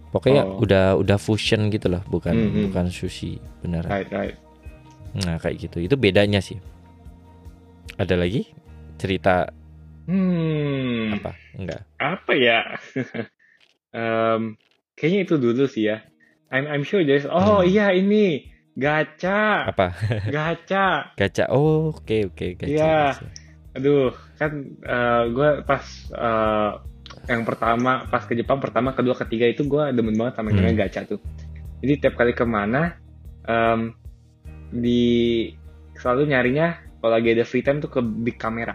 pokoknya 0.09 0.47
Oh. 0.47 0.63
udah 0.63 0.95
udah 0.95 1.19
fusion 1.19 1.69
gitu 1.69 1.91
loh 1.91 2.01
bukan 2.07 2.33
Hmm, 2.33 2.49
hmm. 2.49 2.63
bukan 2.71 2.87
sushi 2.89 3.43
beneran 3.61 3.91
Right, 3.91 4.09
right. 4.09 4.37
Nah 5.25 5.37
kayak 5.39 5.69
gitu 5.69 5.83
itu 5.83 5.95
bedanya 5.99 6.39
sih 6.39 6.59
ada 7.99 8.15
lagi 8.15 8.47
cerita 8.99 9.51
Hmm, 10.09 11.13
apa 11.21 11.37
enggak 11.53 11.85
apa 12.01 12.33
ya? 12.33 12.65
Em, 13.93 14.57
kayaknya 14.97 15.21
itu 15.29 15.35
dulu 15.37 15.69
sih 15.69 15.93
ya. 15.93 16.01
I'm 16.49 16.65
I'm 16.65 16.81
sure 16.81 17.05
there's. 17.05 17.29
Oh 17.29 17.61
Hmm. 17.61 17.69
iya 17.69 17.93
ini 17.93 18.49
gacha, 18.73 19.69
apa 19.69 19.93
gacha. 20.33 21.13
gacha 21.13 21.45
oh 21.53 21.93
oke 21.93 22.33
oke 22.33 22.57
gacha, 22.57 22.73
Iya. 22.73 22.97
Aduh, 23.77 24.17
kan 24.41 24.53
gue 25.29 25.51
pas 25.69 25.85
eh, 26.09 26.71
yang 27.29 27.45
pertama 27.45 28.09
pas 28.09 28.25
ke 28.25 28.33
Jepang 28.33 28.65
pertama, 28.65 28.97
kedua, 28.97 29.13
ketiga 29.13 29.45
itu 29.45 29.69
gue 29.69 29.93
demen 29.93 30.17
banget 30.17 30.41
sama 30.41 30.49
Hmm. 30.57 30.73
gacha 30.73 31.05
tuh. 31.05 31.21
Jadi 31.85 32.01
tiap 32.01 32.17
kali 32.17 32.33
ke 32.33 32.49
mana 32.49 32.97
em, 33.45 33.93
di 34.71 35.03
selalu 35.97 36.31
nyarinya 36.31 36.69
kalau 36.99 37.17
lagi 37.17 37.33
ada 37.33 37.45
free 37.45 37.63
time 37.63 37.79
tuh 37.79 37.91
ke 37.91 38.01
big 38.03 38.37
camera. 38.37 38.75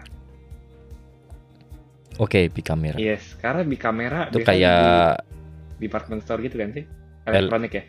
oke 2.16 2.40
big 2.50 2.62
camera 2.64 2.94
Yes, 2.94 3.34
karena 3.38 3.62
big 3.62 3.80
camera 3.80 4.30
itu 4.30 4.38
kayak 4.40 4.78
di 5.76 5.88
department 5.88 6.22
store 6.22 6.40
gitu 6.42 6.56
kan 6.58 6.70
sih, 6.72 6.84
elektronik 7.26 7.72
ya. 7.74 7.84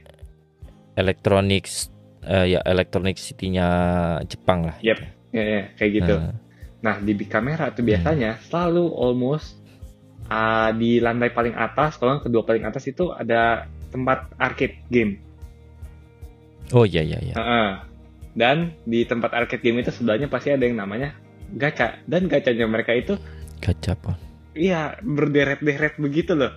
electronics 0.95 1.91
eh, 2.24 2.58
ya 2.58 2.60
electronic 2.66 3.20
city-nya 3.20 3.68
Jepang 4.26 4.66
lah 4.66 4.78
Yep. 4.82 4.99
Ya, 5.30 5.43
ya, 5.43 5.62
kayak 5.76 5.91
gitu. 5.93 6.16
Nah, 6.16 6.34
Nah, 6.80 6.95
di 7.01 7.12
big 7.12 7.28
camera 7.28 7.74
tuh 7.74 7.82
Hmm. 7.82 7.89
biasanya 7.91 8.38
selalu 8.45 8.86
almost 8.93 9.58
uh, 10.30 10.70
di 10.72 11.01
lantai 11.01 11.34
paling 11.34 11.58
atas, 11.58 11.97
kalau 11.97 12.18
yang 12.18 12.24
kedua 12.24 12.45
paling 12.45 12.62
atas 12.62 12.86
itu 12.86 13.10
ada 13.10 13.66
tempat 13.89 14.30
arcade 14.38 14.78
game. 14.89 15.18
oh 16.72 16.82
iya 16.82 17.01
iya 17.01 17.18
iya 17.22 17.36
Heeh. 17.36 17.70
Dan 18.36 18.76
di 18.84 19.02
tempat 19.02 19.32
arcade 19.32 19.64
game 19.64 19.80
itu 19.80 19.90
sebelahnya 19.90 20.28
pasti 20.28 20.52
ada 20.52 20.62
yang 20.62 20.76
namanya 20.76 21.16
gacha. 21.52 21.98
Dan 22.04 22.28
gacanya 22.28 22.68
mereka 22.68 22.92
itu 22.92 23.16
gacha 23.58 23.96
pon 23.96 24.16
iya 24.52 24.96
berderet-deret 25.00 25.96
begitu 25.98 26.32
loh. 26.32 26.52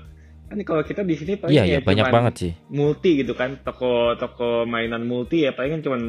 Kan 0.47 0.59
kalau 0.63 0.81
kita 0.81 1.03
di 1.03 1.15
sini 1.15 1.35
paling 1.35 1.51
ya 1.53 1.63
iya 1.63 1.79
banyak 1.79 2.09
banget 2.09 2.35
sih 2.37 2.53
multi 2.69 3.19
gitu 3.19 3.33
kan, 3.33 3.59
toko-toko 3.61 4.63
mainan 4.65 5.03
multi 5.03 5.43
ya 5.43 5.51
paling 5.51 5.79
kan 5.79 5.83
cuman 5.83 6.03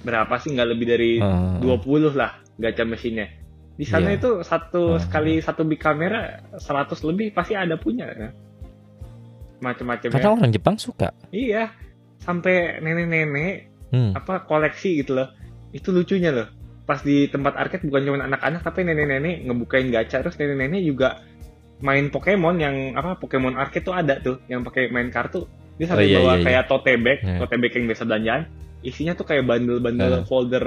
berapa 0.00 0.34
sih 0.36 0.50
nggak 0.50 0.68
lebih 0.68 0.86
dari 0.86 1.10
Eh, 1.16 1.54
20 1.58 2.12
lah 2.12 2.38
gacha 2.56 2.82
mesinnya. 2.82 3.26
Di 3.74 3.82
sana 3.82 4.08
Iya. 4.08 4.16
itu 4.16 4.30
satu 4.40 4.94
Ah. 4.94 5.02
sekali 5.02 5.38
satu 5.38 5.62
big 5.62 5.78
kamera 5.78 6.38
100 6.54 7.02
lebih 7.02 7.30
pasti 7.30 7.54
ada 7.54 7.74
punya. 7.74 8.06
kan. 8.08 8.30
Macam-macamnya. 9.60 10.12
karena 10.12 10.30
orang 10.30 10.50
Jepang 10.50 10.76
suka 10.76 11.10
Iya. 11.28 11.70
Sampai 12.18 12.78
nenek-nenek 12.78 13.73
hmm. 13.94 14.10
apa 14.18 14.42
koleksi 14.44 14.98
gitu 14.98 15.14
loh. 15.14 15.30
Itu 15.70 15.94
lucunya 15.94 16.34
loh. 16.34 16.50
Pas 16.84 16.98
di 17.00 17.30
tempat 17.30 17.54
arcade 17.54 17.86
bukan 17.86 18.02
cuma 18.04 18.18
anak-anak 18.26 18.60
tapi 18.60 18.82
nenek-nenek 18.82 19.46
ngebukain 19.46 19.88
gacha 19.88 20.20
terus 20.20 20.34
nenek-nenek 20.36 20.82
juga 20.82 21.22
main 21.80 22.10
Pokemon 22.10 22.56
yang 22.58 22.76
apa 22.98 23.14
Pokemon 23.22 23.54
arcade 23.54 23.86
tuh 23.86 23.94
ada 23.94 24.18
tuh 24.18 24.42
yang 24.50 24.66
pakai 24.66 24.90
main 24.90 25.08
kartu. 25.08 25.46
Dia 25.78 25.90
sampai 25.90 26.06
Oh, 26.06 26.10
iya, 26.10 26.18
bawa 26.18 26.26
iya, 26.26 26.34
iya. 26.38 26.44
kayak 26.46 26.64
tote 26.70 26.92
bag, 26.98 27.18
Iya. 27.22 27.38
tote 27.42 27.56
bag 27.58 27.72
yang 27.74 27.84
biasa 27.86 28.02
belanjaan. 28.06 28.42
Isinya 28.84 29.12
tuh 29.16 29.26
kayak 29.26 29.42
bundle-bundle 29.48 30.22
Eh. 30.22 30.24
folder 30.28 30.64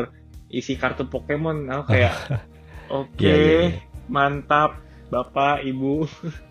isi 0.49 0.73
kartu 0.80 1.05
Pokemon. 1.07 1.67
Aku 1.69 1.84
kayak 1.93 2.13
oke, 3.03 3.19
Iya, 3.23 3.36
iya, 3.36 3.53
iya. 3.67 3.69
mantap 4.07 4.80
Bapak, 5.07 5.63
Ibu. 5.63 6.03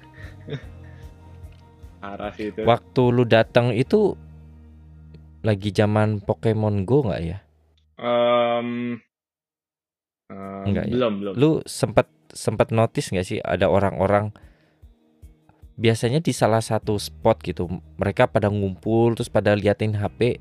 Sih 2.38 2.54
itu. 2.54 2.62
waktu 2.62 3.02
lu 3.10 3.26
datang 3.26 3.74
itu 3.74 4.14
lagi 5.46 5.70
zaman 5.70 6.18
Pokemon 6.18 6.82
Go 6.82 7.06
nggak 7.06 7.22
ya 7.22 7.38
Em, 7.96 8.98
em, 10.28 10.64
Enggak 10.66 10.84
ya? 10.84 10.92
belum, 10.92 11.12
belum. 11.22 11.32
lu 11.38 11.50
sempat 11.64 12.10
sempat 12.28 12.68
notice 12.68 13.08
nggak 13.08 13.24
sih 13.24 13.38
ada 13.38 13.70
orang-orang 13.70 14.34
biasanya 15.74 16.18
di 16.18 16.32
salah 16.32 16.60
satu 16.60 16.96
spot 16.96 17.40
gitu 17.40 17.68
mereka 17.96 18.26
pada 18.26 18.48
ngumpul 18.48 19.12
terus 19.12 19.28
pada 19.28 19.52
liatin 19.52 19.92
HP 19.92 20.40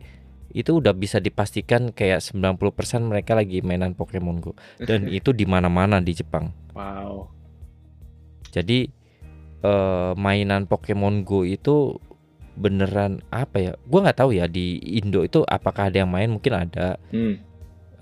itu 0.51 0.79
udah 0.79 0.95
bisa 0.95 1.19
dipastikan 1.19 1.91
kayak 1.91 2.23
90% 2.23 2.55
mereka 3.03 3.35
lagi 3.35 3.59
mainan 3.59 3.91
Pokemon 3.91 4.39
Go 4.39 4.55
dan 4.79 5.07
itu 5.11 5.31
di 5.31 5.43
mana-mana 5.43 5.99
di 5.99 6.11
Jepang 6.11 6.55
Wow. 6.71 7.31
jadi 8.49 8.87
eh, 9.61 10.11
mainan 10.15 10.67
Pokemon 10.67 11.23
Go 11.23 11.43
itu 11.43 11.99
beneran 12.55 13.19
apa 13.29 13.57
ya? 13.59 13.71
Gua 13.87 14.07
nggak 14.07 14.19
tahu 14.19 14.31
ya 14.35 14.47
di 14.47 14.79
Indo 14.79 15.21
itu 15.23 15.43
apakah 15.43 15.91
ada 15.91 16.03
yang 16.03 16.11
main? 16.11 16.31
Mungkin 16.31 16.53
ada. 16.55 16.95
Hmm. 17.11 17.39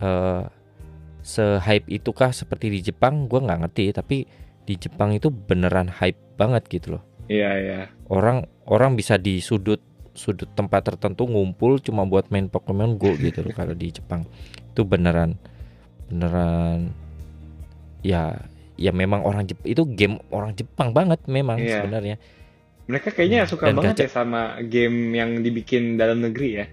eh 0.04 0.44
se-hype 1.24 1.88
itukah 1.88 2.36
seperti 2.36 2.68
di 2.68 2.80
Jepang? 2.84 3.32
Gua 3.32 3.40
nggak 3.40 3.60
ngerti 3.68 3.96
tapi 3.96 4.18
di 4.64 4.76
Jepang 4.76 5.16
itu 5.16 5.32
beneran 5.32 5.88
hype 5.88 6.20
banget 6.36 6.68
gitu 6.68 7.00
loh. 7.00 7.04
Iya, 7.32 7.50
iya. 7.56 7.80
orang 8.12 8.44
orang 8.68 9.00
bisa 9.00 9.16
di 9.16 9.40
sudut 9.40 9.80
sudut 10.12 10.52
tempat 10.60 10.84
tertentu 10.84 11.24
ngumpul 11.24 11.80
cuma 11.80 12.04
buat 12.04 12.28
main 12.30 12.52
Pokemon 12.52 13.00
Go 13.00 13.16
gitu 13.16 13.48
loh 13.48 13.56
kalau 13.60 13.72
di 13.72 13.96
Jepang. 13.96 14.28
Itu 14.76 14.84
beneran 14.84 15.40
beneran 16.12 16.92
ya 18.04 18.36
ya 18.76 18.92
memang 18.92 19.24
orang 19.24 19.48
Jepang 19.48 19.68
itu 19.72 19.84
game 19.88 20.20
orang 20.36 20.52
Jepang 20.54 20.92
banget 20.92 21.24
memang 21.32 21.58
Iya. 21.62 21.80
sebenarnya 21.80 22.16
Mereka 22.84 23.12
kayaknya 23.12 23.46
suka 23.46 23.68
Dan 23.68 23.76
banget 23.76 23.96
gacha. 23.96 24.04
ya 24.04 24.12
sama 24.14 24.42
game 24.62 25.14
yang 25.14 25.40
dibikin 25.40 25.96
dalam 25.96 26.20
negeri 26.20 26.50
ya. 26.54 26.66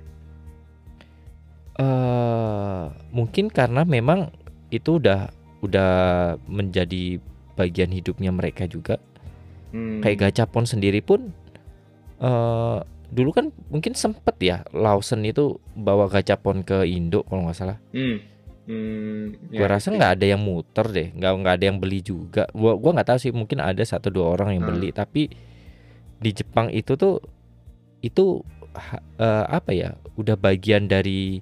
eh 1.76 2.82
mungkin 3.11 3.48
karena 3.48 3.82
memang 3.82 4.28
itu 4.68 5.00
udah 5.00 5.32
udah 5.61 5.92
menjadi 6.44 7.16
bagian 7.54 7.88
hidupnya 7.88 8.30
mereka 8.30 8.64
juga 8.64 9.00
Hmm. 9.70 10.02
kayak 10.02 10.28
gacapon 10.28 10.66
sendiri 10.66 10.98
pun 10.98 11.30
eh 12.18 12.78
dulu 13.08 13.30
kan 13.30 13.48
mungkin 13.68 13.94
sempet 13.94 14.36
ya 14.38 14.66
Lawson 14.70 15.22
itu 15.22 15.56
bawa 15.72 16.06
gacapon 16.06 16.61
ke 16.61 16.84
Indo 16.84 17.22
kalau 17.22 17.46
nggak 17.46 17.56
salah 17.56 17.78
Hmm. 17.90 18.18
Hmm. 18.66 19.38
gua 19.48 19.64
ya, 19.64 19.72
rasa 19.72 19.88
nggak 19.88 20.12
ada 20.14 20.26
yang 20.26 20.42
muter 20.42 20.86
deh 20.86 21.08
nggak 21.12 21.32
nggak 21.34 21.54
ada 21.54 21.64
yang 21.64 21.78
beli 21.78 22.02
juga 22.02 22.44
gua 22.50 22.76
gua 22.76 22.90
nggak 22.92 23.08
tahu 23.08 23.18
sih 23.20 23.32
mungkin 23.32 23.58
ada 23.58 23.80
satu 23.80 24.11
dua 24.11 24.34
orang 24.34 24.52
yang 24.52 24.64
Hmm. 24.64 24.72
beli 24.74 24.90
tapi 24.90 25.30
di 26.20 26.30
Jepang 26.30 26.68
itu 26.68 26.94
tuh 26.94 27.18
itu 28.00 28.44
ha- 28.72 29.04
eh, 29.18 29.44
apa 29.48 29.70
ya 29.72 29.88
udah 30.14 30.36
bagian 30.36 30.86
dari 30.86 31.40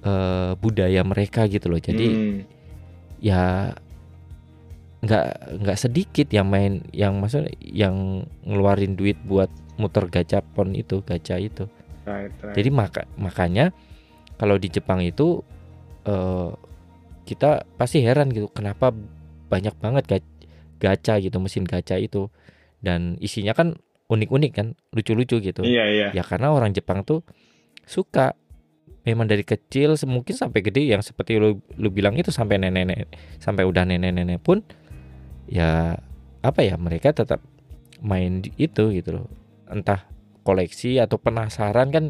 eh, 0.00 0.52
budaya 0.54 1.00
mereka 1.02 1.48
gitu 1.48 1.68
loh 1.68 1.80
jadi 1.80 2.08
Hmm. 2.12 2.40
ya 3.18 3.72
nggak 5.04 5.26
nggak 5.60 5.78
sedikit 5.78 6.28
yang 6.32 6.48
main 6.48 6.80
yang 6.92 7.20
maksudnya 7.20 7.52
yang 7.60 8.24
ngeluarin 8.40 8.96
duit 8.96 9.20
buat 9.24 9.52
muter 9.76 10.08
gacapon 10.08 10.72
itu 10.72 11.04
gacha 11.04 11.36
itu 11.36 11.68
Right, 12.04 12.32
right. 12.40 12.52
jadi 12.52 12.68
maka 12.68 13.08
makanya 13.16 13.72
kalau 14.36 14.56
di 14.56 14.68
Jepang 14.68 15.00
itu 15.00 15.40
eh, 16.04 16.50
kita 17.24 17.64
pasti 17.76 18.04
heran 18.04 18.28
gitu 18.28 18.48
kenapa 18.48 18.92
banyak 19.48 19.72
banget 19.80 20.04
ga- 20.04 20.32
gacha 20.80 21.20
gitu 21.20 21.36
mesin 21.36 21.64
gacha 21.64 21.96
itu 21.96 22.28
dan 22.80 23.16
isinya 23.20 23.52
kan 23.52 23.76
unik-unik 24.08 24.52
kan 24.52 24.66
lucu-lucu 24.92 25.40
gitu. 25.40 25.62
Iya, 25.64 25.84
iya. 25.88 26.06
ya 26.12 26.22
karena 26.24 26.52
orang 26.52 26.72
Jepang 26.76 27.02
tuh 27.02 27.24
suka. 27.84 28.36
Memang 29.04 29.28
dari 29.28 29.44
kecil 29.44 30.00
mungkin 30.08 30.32
sampai 30.32 30.64
gede 30.64 30.88
yang 30.88 31.04
seperti 31.04 31.36
lu 31.36 31.60
lu 31.76 31.92
bilang 31.92 32.16
itu 32.16 32.32
sampai 32.32 32.56
nenek-nenek 32.56 33.12
sampai 33.36 33.68
udah 33.68 33.84
nenek-nenek 33.84 34.40
pun 34.40 34.64
ya 35.44 36.00
apa 36.40 36.60
ya 36.64 36.80
mereka 36.80 37.12
tetap 37.12 37.44
main 38.00 38.40
itu 38.56 38.96
gitu 38.96 39.20
loh. 39.20 39.28
Entah 39.68 40.08
koleksi 40.40 40.96
atau 41.04 41.20
penasaran 41.20 41.92
kan 41.92 42.04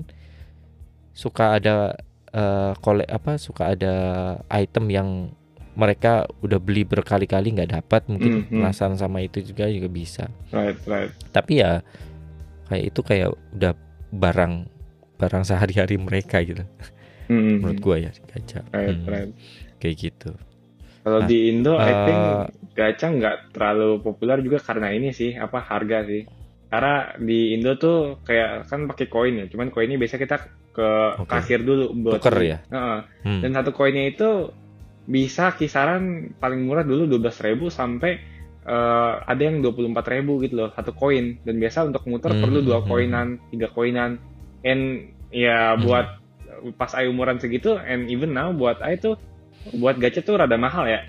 suka 1.19 1.59
ada 1.59 1.99
eh, 2.31 2.73
kole 2.79 3.03
apa 3.11 3.43
suka 3.43 3.75
ada 3.75 3.95
item 4.55 4.87
yang 4.91 5.09
mereka 5.75 6.25
udah 6.41 6.59
beli 6.59 6.83
berkali-kali 6.83 7.55
nggak 7.55 7.71
dapat 7.75 8.03
mungkin 8.07 8.31
Hmm, 8.33 8.45
hmm. 8.47 8.59
penasaran 8.63 8.95
sama 8.95 9.21
itu 9.21 9.43
juga 9.43 9.67
juga 9.67 9.91
bisa 9.91 10.25
Right, 10.51 10.79
right. 10.87 11.11
tapi 11.31 11.61
ya 11.61 11.83
kayak 12.67 12.85
itu 12.95 13.01
kayak 13.03 13.29
udah 13.53 13.73
barang 14.11 14.55
barang 15.15 15.43
sehari-hari 15.45 15.99
mereka 15.99 16.41
gitu 16.41 16.63
Hmm. 17.25 17.65
menurut 17.65 17.81
gua 17.81 17.97
ya 17.97 18.13
gacha 18.31 18.61
Right, 18.71 18.95
Hmm, 18.95 19.09
right. 19.09 19.31
kayak 19.79 19.97
gitu 19.99 20.31
Kalau 21.05 21.21
Nah, 21.21 21.29
di 21.29 21.53
Indo, 21.53 21.77
I 21.77 21.93
think 22.09 22.21
eh, 22.25 22.45
gacha 22.73 23.07
nggak 23.13 23.37
terlalu 23.53 24.01
populer 24.01 24.41
juga 24.41 24.57
karena 24.57 24.89
ini 24.89 25.13
sih, 25.13 25.37
apa 25.37 25.61
harga 25.61 26.01
sih. 26.09 26.25
Karena 26.73 27.13
di 27.21 27.53
Indo 27.53 27.77
tuh 27.77 28.25
kayak 28.25 28.65
kan 28.65 28.89
pakai 28.89 29.13
koin 29.13 29.37
ya, 29.37 29.45
cuman 29.53 29.69
koinnya 29.69 30.01
biasa 30.01 30.17
kita 30.17 30.49
ke 30.73 30.89
Oke. 31.21 31.29
kasir 31.29 31.61
dulu 31.61 31.93
buat 31.93 32.25
Tuker 32.25 32.41
ya? 32.41 32.59
Heeh. 32.73 32.99
hmm. 33.21 33.41
Dan 33.45 33.51
satu 33.53 33.77
koinnya 33.77 34.09
itu 34.09 34.49
bisa 35.05 35.53
kisaran 35.57 36.33
paling 36.41 36.65
murah 36.65 36.83
dulu 36.85 37.05
12.000 37.21 37.69
sampai 37.69 38.13
eh, 38.65 39.15
ada 39.21 39.43
yang 39.45 39.61
24.000 39.61 40.45
gitu 40.49 40.55
loh 40.57 40.71
satu 40.73 40.97
koin. 40.97 41.37
Dan 41.45 41.61
biasa 41.61 41.85
untuk 41.85 42.09
muter 42.09 42.33
Hmm, 42.33 42.41
perlu 42.41 42.65
dua 42.65 42.81
hmm, 42.81 42.89
koinan, 42.89 43.29
tiga 43.53 43.69
koinan. 43.73 44.17
And 44.65 45.13
ya 45.29 45.77
Hmm. 45.77 45.85
buat 45.85 46.07
pas 46.81 46.93
Ayu 46.97 47.13
umuran 47.13 47.37
segitu, 47.37 47.77
and 47.77 48.09
even 48.09 48.33
now 48.33 48.49
buat 48.55 48.81
Ayu 48.81 48.97
tuh 48.97 49.17
buat 49.77 50.01
gacha 50.01 50.25
tuh 50.25 50.41
rada 50.41 50.57
mahal 50.57 50.89
ya. 50.89 51.01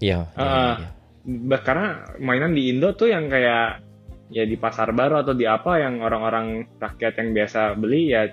Iya, 0.00 0.18
iya, 0.36 0.40
Ah. 0.40 0.74
iya. 0.80 0.88
Bah, 1.22 1.62
karena 1.62 2.02
mainan 2.18 2.50
di 2.56 2.72
Indo 2.72 2.96
tuh 2.98 3.06
yang 3.12 3.30
kayak 3.30 3.84
ya 4.32 4.42
di 4.48 4.56
pasar 4.56 4.90
baru 4.90 5.22
atau 5.22 5.36
di 5.36 5.44
apa 5.46 5.78
yang 5.78 6.00
orang-orang 6.02 6.66
rakyat 6.80 7.14
yang 7.20 7.30
biasa 7.36 7.60
beli 7.78 8.10
ya 8.10 8.26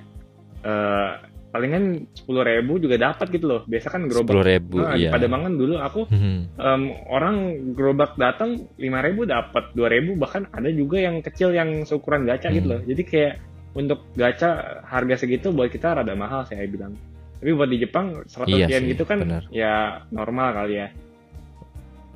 eh, 0.64 1.12
palingan 1.50 1.84
sepuluh 2.14 2.46
ribu 2.46 2.78
juga 2.78 2.96
dapat 2.96 3.28
gitu 3.30 3.46
loh. 3.46 3.62
Biasa 3.66 3.90
kan 3.90 4.06
gerobak 4.06 4.30
Sepuluh 4.30 4.46
ribu, 4.46 4.76
Nah, 4.80 4.94
iya. 4.94 5.10
Pademangan 5.10 5.54
dulu 5.54 5.76
aku 5.78 6.02
Hmm. 6.06 6.46
em, 6.54 6.82
orang 7.10 7.36
gerobak 7.74 8.14
datang 8.16 8.70
5000 8.76 9.26
dapat 9.26 9.74
2000 9.74 10.14
bahkan 10.14 10.46
ada 10.50 10.70
juga 10.70 11.02
yang 11.02 11.20
kecil 11.20 11.50
yang 11.50 11.84
seukuran 11.84 12.24
gacha 12.24 12.50
gitu 12.50 12.70
Hmm. 12.70 12.74
loh. 12.78 12.82
Jadi 12.86 13.02
kayak 13.04 13.34
untuk 13.72 14.06
gacha 14.14 14.50
harga 14.84 15.16
segitu 15.18 15.50
buat 15.50 15.70
kita 15.70 15.94
rada 15.96 16.14
mahal 16.14 16.42
saya 16.44 16.66
bilang. 16.66 16.94
Tapi 17.40 17.50
buat 17.52 17.68
di 17.68 17.80
Jepang 17.80 18.26
100 18.26 18.52
Iya 18.52 18.68
yen 18.68 18.84
sih, 18.84 18.90
gitu 18.92 19.04
kan 19.04 19.18
benar. 19.20 19.44
ya 19.50 19.74
normal 20.10 20.54
kali 20.54 20.76
ya. 20.76 20.90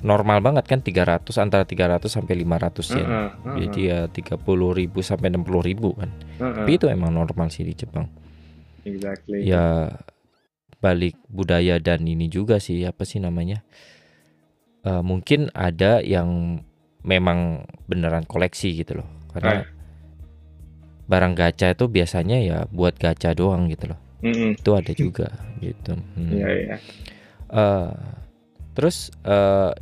Normal 0.04 0.44
banget 0.44 0.68
kan 0.68 0.84
300 0.84 1.40
antara 1.40 1.64
300 1.64 2.12
sampai 2.12 2.36
500 2.36 2.92
yen. 2.92 3.08
Heeh, 3.08 3.28
heeh, 3.32 3.56
Jadi 3.64 3.80
ya 3.88 3.98
30 4.04 4.36
ribu 4.76 5.00
sampai 5.00 5.32
60 5.32 5.64
ribu 5.64 5.96
kan. 5.96 6.12
heeh. 6.38 6.54
Tapi 6.60 6.70
itu 6.76 6.86
emang 6.86 7.08
normal 7.10 7.48
sih 7.48 7.64
di 7.64 7.72
Jepang. 7.72 8.04
Exactly. 8.84 9.44
Ya 9.48 9.96
balik 10.84 11.16
budaya 11.32 11.80
dan 11.80 12.04
ini 12.04 12.28
juga 12.28 12.60
sih 12.60 12.84
apa 12.84 13.08
sih 13.08 13.16
namanya? 13.20 13.64
Eh, 14.84 15.00
mungkin 15.00 15.48
ada 15.56 16.04
yang 16.04 16.60
memang 17.04 17.64
beneran 17.88 18.28
koleksi 18.28 18.76
gitu 18.84 19.00
loh. 19.00 19.08
Karena 19.32 19.64
Right. 19.64 19.68
barang 21.04 21.34
gacha 21.36 21.72
itu 21.72 21.84
biasanya 21.88 22.38
ya 22.40 22.58
buat 22.68 22.96
gacha 23.00 23.32
doang 23.32 23.68
gitu 23.72 23.92
loh. 23.92 24.00
Mm-mm. 24.24 24.56
Itu 24.56 24.76
ada 24.76 24.92
juga 24.92 25.28
gitu. 25.64 25.96
Hmm. 26.16 26.32
Iya 26.32 26.48
iya. 26.52 26.76
Eh, 27.48 27.92
terus 28.76 29.08
eh, 29.24 29.72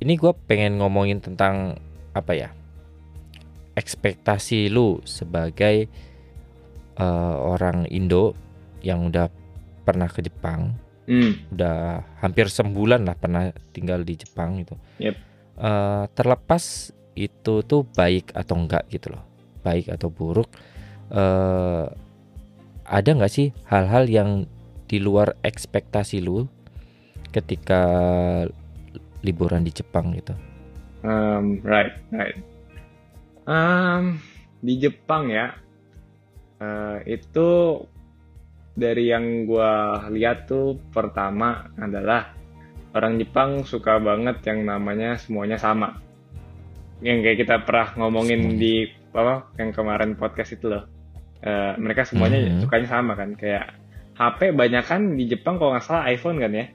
ini 0.00 0.16
gue 0.16 0.32
pengen 0.48 0.80
ngomongin 0.80 1.20
tentang 1.24 1.76
apa 2.12 2.32
ya 2.36 2.48
ekspektasi 3.76 4.68
lu 4.68 5.00
sebagai 5.08 5.88
eh, 6.96 7.34
orang 7.40 7.88
Indo 7.88 8.36
yang 8.80 9.08
udah 9.08 9.28
pernah 9.84 10.08
ke 10.08 10.20
Jepang, 10.24 10.76
Hmm. 11.10 11.34
udah 11.50 12.06
hampir 12.22 12.46
sebulan 12.46 13.02
lah 13.02 13.18
pernah 13.18 13.50
tinggal 13.74 14.06
di 14.06 14.14
Jepang 14.14 14.62
gitu. 14.62 14.78
Yep. 15.02 15.16
Eh, 15.60 16.04
terlepas 16.14 16.94
itu 17.18 17.54
tuh 17.66 17.82
baik 17.92 18.32
atau 18.32 18.54
enggak 18.56 18.86
gitu 18.88 19.12
loh, 19.12 19.24
baik 19.60 19.90
atau 19.90 20.08
buruk, 20.08 20.48
eh, 21.12 21.86
ada 22.90 23.10
nggak 23.10 23.32
sih 23.32 23.52
hal-hal 23.68 24.08
yang 24.08 24.30
di 24.90 24.98
luar 24.98 25.38
ekspektasi 25.46 26.18
lu 26.22 26.46
ketika 27.30 27.82
liburan 29.22 29.62
di 29.62 29.70
Jepang 29.70 30.16
gitu? 30.16 30.34
Um, 31.00 31.62
right 31.64 31.94
right. 32.10 32.36
Um, 33.46 34.20
di 34.60 34.76
Jepang 34.80 35.30
ya 35.30 35.54
eh, 36.60 36.98
itu 37.20 37.48
dari 38.80 39.12
yang 39.12 39.44
gua 39.44 40.00
lihat 40.08 40.48
tuh 40.48 40.80
pertama 40.88 41.68
adalah 41.76 42.32
orang 42.96 43.20
Jepang 43.20 43.62
suka 43.68 44.00
banget 44.00 44.40
yang 44.48 44.64
namanya 44.64 45.20
semuanya 45.20 45.60
sama. 45.60 46.00
Yang 47.04 47.18
kayak 47.28 47.38
kita 47.44 47.56
pernah 47.68 47.88
ngomongin 48.00 48.56
di 48.56 48.88
apa 49.12 49.52
yang 49.60 49.76
kemarin 49.76 50.16
podcast 50.16 50.56
itu 50.56 50.72
loh. 50.72 50.88
Eh, 51.40 51.72
mereka 51.76 52.08
semuanya 52.08 52.40
Mhm. 52.40 52.64
sukanya 52.64 52.88
sama 52.88 53.12
kan 53.16 53.32
kayak 53.36 53.76
HP 54.16 54.52
banyak 54.52 54.84
kan 54.84 55.16
di 55.16 55.24
Jepang 55.28 55.56
kalau 55.56 55.72
nggak 55.72 55.84
salah 55.84 56.08
iPhone 56.12 56.36
kan 56.40 56.52
ya. 56.52 56.66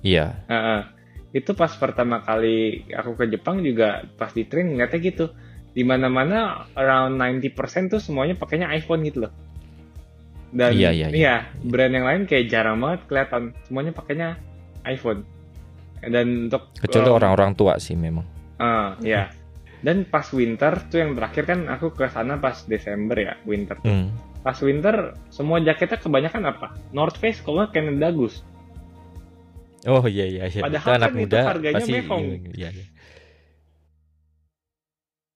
Iya, 0.00 0.26
Heeh. 0.48 0.80
Itu 1.30 1.54
pas 1.54 1.70
pertama 1.76 2.24
kali 2.24 2.88
aku 2.90 3.14
ke 3.14 3.30
Jepang 3.30 3.62
juga 3.62 4.02
pas 4.18 4.32
di 4.34 4.48
train 4.48 4.66
ngeliatnya 4.72 4.98
gitu. 5.00 5.26
Di 5.70 5.86
mana-mana 5.86 6.66
around 6.74 7.14
90% 7.16 7.86
tuh 7.86 8.02
semuanya 8.02 8.34
pakainya 8.34 8.66
iPhone 8.74 9.06
gitu 9.06 9.28
loh. 9.28 9.32
Dan 10.50 10.74
Iya, 10.74 10.90
iya, 10.90 11.06
iya. 11.08 11.34
brand 11.62 11.90
yang 11.90 12.02
lain 12.02 12.22
kayak 12.26 12.50
jarang 12.50 12.78
banget 12.78 13.06
kelihatan 13.06 13.42
semuanya 13.64 13.92
pakainya 13.92 14.28
iPhone. 14.82 15.22
Dan 16.00 16.48
untuk 16.48 16.72
kecuali 16.74 17.06
um, 17.06 17.16
orang-orang 17.16 17.52
tua 17.54 17.76
sih 17.76 17.94
memang. 17.94 18.26
ah, 18.56 18.98
ya. 18.98 19.30
Dan 19.80 20.04
pas 20.04 20.26
winter 20.30 20.76
tuh 20.86 21.00
yang 21.00 21.14
terakhir 21.14 21.44
kan 21.46 21.64
aku 21.64 21.88
ke 21.90 22.04
sana 22.06 22.36
pas 22.36 22.64
Desember 22.64 23.16
ya, 23.16 23.32
winter 23.42 23.78
tuh. 23.78 23.88
Hmm. 23.88 24.12
Pas 24.40 24.56
winter 24.58 25.16
semua 25.28 25.60
jaketnya 25.60 25.96
kebanyakan 25.96 26.42
apa? 26.46 26.76
North 26.90 27.16
Face 27.16 27.40
kalau 27.40 27.62
nggak 27.62 27.72
Canada 27.72 28.08
Goose. 28.10 28.44
Oh 29.86 30.04
iya 30.04 30.26
iya 30.26 30.44
iya. 30.46 30.60
Padahal 30.60 30.84
itu 30.84 30.96
anak 30.98 31.08
kan 31.08 31.14
itu 31.14 31.20
muda 31.22 31.38
harganya 31.46 31.76
pasti 31.78 31.92
mehong. 31.94 32.24
iya, 32.52 32.68
iya. 32.68 32.86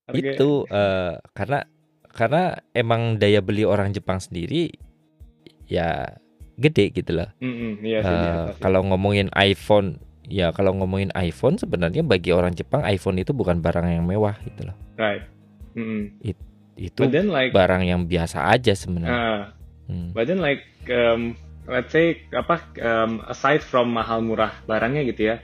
Harga- 0.05 0.33
Itu 0.37 0.49
eh, 0.67 1.13
karena 1.33 1.59
karena 2.09 2.43
emang 2.71 3.17
daya 3.17 3.41
beli 3.41 3.65
orang 3.65 3.89
Jepang 3.91 4.21
sendiri 4.21 4.69
ya 5.65 6.17
gede 6.55 6.89
gitu 6.89 7.11
loh. 7.13 7.29
Mm-mm, 7.39 7.83
iya 7.83 7.99
sih, 7.99 8.07
Eh, 8.07 8.15
atas 8.15 8.55
sih. 8.55 8.61
kalau 8.63 8.81
ngomongin 8.87 9.27
iPhone, 9.33 9.99
ya 10.25 10.49
kalau 10.49 10.71
ngomongin 10.73 11.11
iPhone 11.13 11.59
sebenarnya 11.59 12.01
bagi 12.01 12.31
orang 12.31 12.53
Jepang 12.53 12.81
iPhone 12.81 13.17
itu 13.17 13.31
bukan 13.31 13.59
barang 13.59 13.85
yang 13.91 14.05
mewah 14.05 14.39
gitu 14.41 14.71
loh. 14.71 14.77
Right. 14.95 15.25
Mm-mm. 15.75 16.15
Itu 16.75 17.01
But 17.01 17.11
then 17.11 17.27
like, 17.27 17.51
barang 17.51 17.83
yang 17.83 18.05
biasa 18.05 18.47
aja 18.49 18.71
sebenarnya. 18.71 19.11
uh, 19.11 19.43
Hmm. 19.85 20.17
but 20.17 20.25
then 20.25 20.41
like, 20.41 20.65
um, 20.89 21.37
let's 21.65 21.93
say 21.93 22.17
apa, 22.31 22.57
um, 22.81 23.21
aside 23.25 23.61
from 23.61 23.93
mahal 23.93 24.17
murah 24.17 24.49
barangnya 24.65 25.05
gitu 25.05 25.29
ya, 25.29 25.35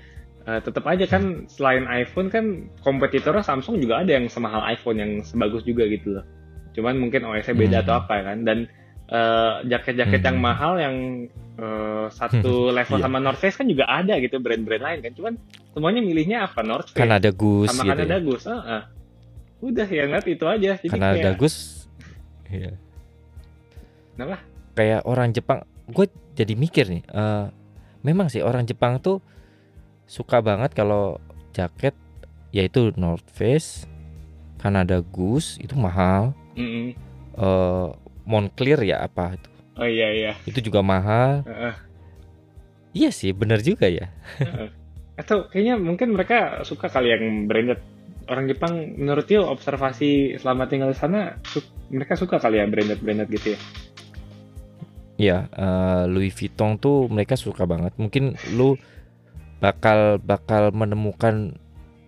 uh, 0.43 0.57
tetap 0.57 0.81
aja 0.87 1.05
kan 1.05 1.45
selain 1.45 1.85
iPhone 1.85 2.25
kan 2.27 2.45
kompetitornya 2.81 3.45
Samsung 3.45 3.77
juga 3.77 4.01
ada 4.01 4.17
yang 4.17 4.25
semahal 4.25 4.65
iPhone 4.65 4.97
yang 4.97 5.11
sebagus 5.21 5.61
juga 5.61 5.85
gitu 5.85 6.17
loh. 6.17 6.25
Cuman 6.73 6.97
mungkin 6.97 7.21
OS-nya 7.21 7.53
beda 7.53 7.77
Hmm. 7.77 7.83
atau 7.85 7.95
apa 7.99 8.15
kan. 8.23 8.37
Dan 8.41 8.65
uh, 9.11 9.61
jaket-jaket 9.63 10.17
Hmm. 10.17 10.27
yang 10.31 10.37
mahal 10.39 10.73
yang 10.75 10.95
uh, 11.55 12.07
satu 12.09 12.71
level 12.71 12.97
Iya. 12.97 13.05
sama 13.05 13.19
North 13.19 13.37
Face 13.37 13.53
kan 13.53 13.67
juga 13.67 13.85
ada 13.85 14.15
gitu 14.17 14.39
brand-brand 14.39 14.81
lain 14.81 14.99
kan. 15.01 15.11
Cuman 15.13 15.33
semuanya 15.69 16.01
milihnya 16.01 16.37
apa 16.43 16.63
North 16.63 16.89
Face 16.89 16.97
Kan 16.97 17.11
ada 17.11 17.29
Goose 17.29 17.69
sama 17.69 17.83
gitu. 17.83 17.91
Canada 17.93 18.15
Ya. 18.15 18.21
Goose. 18.21 18.45
Ah, 18.45 18.55
ah. 18.57 18.83
Udah 19.61 19.85
ya 19.85 20.03
ngeliat 20.05 20.25
itu 20.25 20.45
aja. 20.45 20.71
Jadi 20.75 20.89
Karena 20.89 21.07
ada 21.11 21.21
kayak, 21.21 21.37
Goose. 21.37 21.61
Iya. 22.47 22.71
Kenapa? 24.11 24.37
Kayak 24.71 25.01
orang 25.03 25.29
Jepang, 25.31 25.59
gue 25.87 26.05
jadi 26.33 26.53
mikir 26.55 26.85
nih. 26.87 27.03
eh, 27.05 27.45
memang 28.01 28.27
sih 28.27 28.39
orang 28.39 28.63
Jepang 28.63 28.97
tuh 28.97 29.19
suka 30.05 30.39
banget 30.39 30.73
kalau 30.73 31.19
jaket 31.51 31.93
yaitu 32.49 32.91
North 32.95 33.23
Face, 33.29 33.87
Canada 34.57 34.99
Goose 35.01 35.55
itu 35.57 35.75
mahal. 35.75 36.33
Mm-mm. 36.53 36.91
eh 37.33 37.89
Moncler 38.25 38.79
ya 38.85 39.03
apa 39.05 39.35
itu? 39.35 39.49
Oh 39.79 39.87
iya 39.87 40.07
iya. 40.11 40.31
Itu 40.45 40.59
juga 40.61 40.83
mahal. 40.83 41.41
Heeh. 41.47 41.75
Iya 42.91 43.09
sih, 43.15 43.31
bener 43.31 43.63
juga 43.63 43.87
ya. 43.87 44.11
Atau 45.15 45.47
kayaknya 45.47 45.79
mungkin 45.79 46.11
mereka 46.11 46.61
suka 46.67 46.91
kali 46.91 47.15
yang 47.15 47.47
branded. 47.47 47.79
Orang 48.27 48.47
Jepang 48.47 48.95
menurut 48.99 49.25
Tio 49.27 49.47
observasi 49.47 50.37
selama 50.37 50.67
tinggal 50.67 50.91
di 50.93 50.99
sana 50.99 51.35
su- 51.47 51.65
mereka 51.91 52.15
suka 52.15 52.37
kali 52.37 52.59
ya 52.59 52.67
branded 52.67 52.99
branded 52.99 53.27
gitu 53.31 53.55
ya. 53.55 53.59
Iya, 55.21 55.37
eh, 55.53 56.03
Louis 56.09 56.33
Vuitton 56.33 56.81
tuh 56.81 57.05
mereka 57.07 57.37
suka 57.37 57.69
banget. 57.69 57.93
Mungkin 58.01 58.35
lu 58.57 58.75
bakal 59.61 60.17
bakal 60.17 60.73
menemukan 60.73 61.53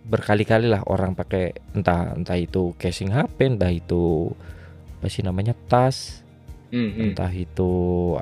berkali-kali 0.03 0.67
lah 0.67 0.83
orang 0.89 1.15
pakai 1.15 1.55
entah 1.77 2.11
entah 2.17 2.35
itu 2.35 2.75
casing 2.75 3.13
HP, 3.13 3.55
entah 3.55 3.71
itu 3.71 4.33
apa 5.03 5.11
sih 5.11 5.19
namanya 5.19 5.51
tas, 5.67 6.23
Mm-mm. 6.71 7.11
entah 7.11 7.27
itu 7.27 7.71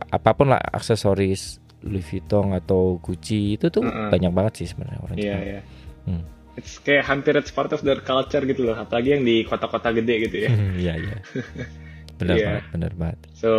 apa 0.02 0.34
pun 0.34 0.50
lah 0.50 0.58
aksesoris 0.58 1.62
Louis 1.82 2.02
Vuitton 2.02 2.52
atau 2.52 2.98
Gucci 2.98 3.54
itu 3.54 3.70
tuh 3.70 3.86
Heeh. 3.86 4.10
banyak 4.10 4.34
banget 4.34 4.54
sih 4.58 4.68
sebenarnya 4.68 5.00
orang 5.00 5.16
Iya 5.16 5.26
Jepang. 5.28 5.46
iya. 5.46 5.62
Hmm. 6.04 6.24
It's 6.52 6.74
kayak 6.78 7.06
hampir 7.06 7.34
it's 7.34 7.50
part 7.50 7.70
of 7.70 7.80
their 7.80 8.02
culture 8.02 8.42
gitu 8.42 8.66
loh. 8.66 8.74
Apalagi 8.76 9.14
yang 9.14 9.22
di 9.22 9.46
kota-kota 9.46 9.94
gede 9.94 10.26
gitu 10.26 10.38
ya. 10.42 10.50
Iya 10.84 10.94
iya. 10.98 11.16
Benar 12.20 12.36
Iya. 12.36 12.46
banget, 12.48 12.66
benar 12.72 12.92
banget. 12.96 13.20
So 13.32 13.50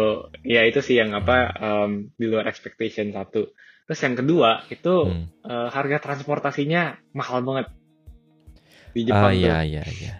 ya 0.42 0.62
itu 0.62 0.78
sih 0.78 0.94
yang 0.94 1.10
apa 1.12 1.50
um, 1.56 2.10
di 2.12 2.26
luar 2.26 2.46
expectation 2.46 3.10
satu. 3.10 3.54
Terus 3.86 4.00
yang 4.00 4.14
kedua 4.14 4.66
itu 4.66 4.94
Hmm. 5.06 5.30
eh, 5.42 5.68
harga 5.70 6.02
transportasinya 6.02 6.82
mahal 7.12 7.42
banget 7.42 7.70
di 8.92 9.02
Ah 9.02 9.06
Jepang 9.08 9.30
tuh. 9.30 9.38
iya 9.40 9.56
iya 9.62 9.82
iya. 9.88 10.14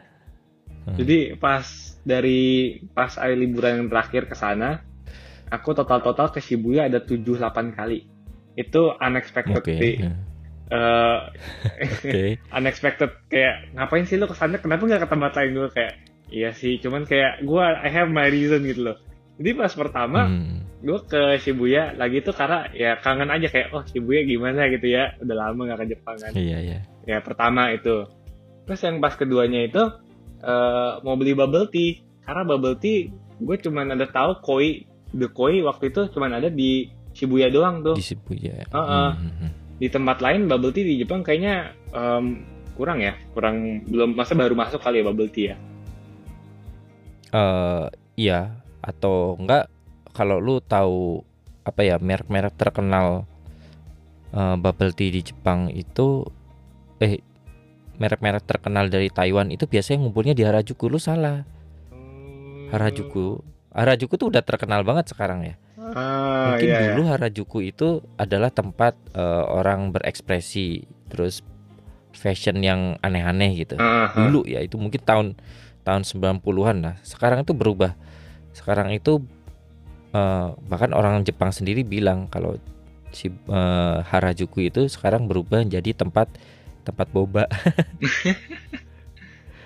Hmm. 0.83 0.97
Jadi 0.97 1.35
pas 1.37 1.67
dari 2.03 2.41
pas 2.93 3.15
air 3.17 3.35
liburan 3.35 3.85
yang 3.85 3.89
terakhir 3.89 4.27
ke 4.27 4.35
sana, 4.35 4.83
aku 5.49 5.73
total-total 5.73 6.31
ke 6.31 6.39
Shibuya 6.39 6.87
ada 6.87 6.99
7-8 6.99 7.39
kali. 7.73 8.07
Itu 8.55 8.95
unexpected 8.97 9.59
Oke. 9.59 9.75
sih. 9.77 9.95
ya. 10.01 10.13
Eh, 10.69 11.19
Oke. 12.01 12.23
unexpected 12.51 13.11
kayak 13.29 13.73
ngapain 13.73 14.05
sih 14.05 14.17
lo 14.17 14.27
ke 14.27 14.35
sana? 14.35 14.57
Kenapa 14.57 14.83
nggak 14.83 15.03
ke 15.05 15.09
tempat 15.09 15.33
lain 15.37 15.51
gue 15.55 15.69
kayak 15.71 15.95
iya 16.33 16.51
sih, 16.51 16.81
cuman 16.81 17.05
kayak 17.05 17.45
gue 17.45 17.61
I 17.61 17.89
have 17.89 18.09
my 18.09 18.27
reason 18.27 18.65
gitu 18.65 18.89
loh. 18.89 18.97
Jadi 19.37 19.51
pas 19.53 19.73
pertama 19.73 20.29
Hmm. 20.29 20.65
gue 20.81 20.99
ke 21.05 21.39
Shibuya 21.39 21.95
lagi 21.95 22.21
tuh 22.21 22.35
karena 22.35 22.67
ya 22.73 22.99
kangen 22.99 23.31
aja 23.31 23.47
kayak 23.47 23.71
oh 23.71 23.85
Shibuya 23.85 24.25
gimana 24.25 24.67
gitu 24.67 24.91
ya 24.91 25.15
udah 25.21 25.37
lama 25.39 25.71
gak 25.71 25.87
ke 25.87 25.95
Jepang 25.95 26.17
kan 26.19 26.33
Iya 26.35 26.59
iya. 26.59 26.79
ya 27.07 27.23
pertama 27.23 27.71
itu 27.71 28.03
terus 28.67 28.83
yang 28.83 28.99
pas 28.99 29.15
keduanya 29.15 29.63
itu 29.63 29.79
eh, 30.43 30.93
mau 31.01 31.15
beli 31.15 31.33
bubble 31.33 31.71
tea 31.71 32.03
karena 32.23 32.43
bubble 32.43 32.77
tea 32.79 33.09
gue 33.43 33.57
cuman 33.59 33.95
ada 33.95 34.07
tahu 34.07 34.39
koi 34.43 34.87
the 35.15 35.27
koi 35.31 35.63
waktu 35.63 35.91
itu 35.91 36.11
cuman 36.13 36.39
ada 36.39 36.51
di 36.51 36.87
Shibuya 37.13 37.53
doang 37.53 37.85
tuh 37.85 37.93
Di 37.93 38.05
Shibuya. 38.05 38.65
Heeh. 38.65 39.09
Hmm, 39.13 39.21
hmm, 39.21 39.35
hmm. 39.43 39.51
di 39.83 39.87
tempat 39.91 40.23
lain 40.23 40.47
bubble 40.49 40.73
tea 40.73 40.87
di 40.87 40.95
Jepang 41.03 41.21
kayaknya 41.21 41.75
em, 41.93 42.47
kurang 42.73 43.05
ya 43.05 43.13
kurang 43.37 43.85
belum 43.85 44.17
masa 44.17 44.33
baru 44.33 44.57
masuk 44.57 44.81
kali 44.81 45.03
ya 45.03 45.05
bubble 45.09 45.29
tea 45.29 45.47
ya 45.53 45.57
Eh, 47.33 47.87
iya 48.21 48.61
atau 48.85 49.41
enggak 49.41 49.73
kalau 50.13 50.37
lu 50.37 50.61
tahu 50.61 51.25
apa 51.65 51.81
ya 51.81 51.97
merek-merek 51.97 52.53
terkenal 52.61 53.25
eh, 54.37 54.57
bubble 54.61 54.93
tea 54.93 55.09
di 55.09 55.25
Jepang 55.25 55.73
itu 55.73 56.29
eh 57.01 57.25
merek-merek 58.01 58.45
terkenal 58.45 58.89
dari 58.89 59.13
Taiwan 59.13 59.53
itu 59.53 59.69
biasanya 59.69 60.05
ngumpulnya 60.07 60.35
di 60.37 60.45
Harajuku 60.47 60.85
lu 60.89 60.97
salah 60.97 61.45
Harajuku 62.73 63.41
Harajuku 63.73 64.15
tuh 64.17 64.29
udah 64.33 64.43
terkenal 64.45 64.85
banget 64.85 65.13
sekarang 65.13 65.45
ya 65.45 65.55
ah, 65.77 66.53
mungkin 66.53 66.69
iya, 66.69 66.79
iya. 66.79 66.89
dulu 66.93 67.03
Harajuku 67.09 67.59
itu 67.69 68.01
adalah 68.17 68.49
tempat 68.49 68.97
eh, 69.13 69.45
orang 69.49 69.93
berekspresi 69.93 70.89
terus 71.13 71.45
fashion 72.13 72.61
yang 72.61 73.01
aneh-aneh 73.01 73.65
gitu 73.65 73.77
ah. 73.81 74.13
dulu 74.17 74.45
ya 74.49 74.61
itu 74.65 74.77
mungkin 74.81 75.01
tahun 75.05 75.27
tahun 75.83 76.03
90-an 76.07 76.77
lah. 76.83 76.97
Sekarang 77.03 77.43
itu 77.43 77.53
berubah. 77.53 77.95
Sekarang 78.55 78.91
itu 78.95 79.23
eh, 80.15 80.49
bahkan 80.67 80.95
orang 80.95 81.23
Jepang 81.27 81.51
sendiri 81.51 81.83
bilang 81.83 82.31
kalau 82.31 82.57
si 83.13 83.29
eh, 83.29 83.99
Harajuku 84.07 84.71
itu 84.73 84.87
sekarang 84.89 85.27
berubah 85.29 85.67
menjadi 85.67 85.93
tempat 85.93 86.31
tempat 86.83 87.09
boba. 87.11 87.47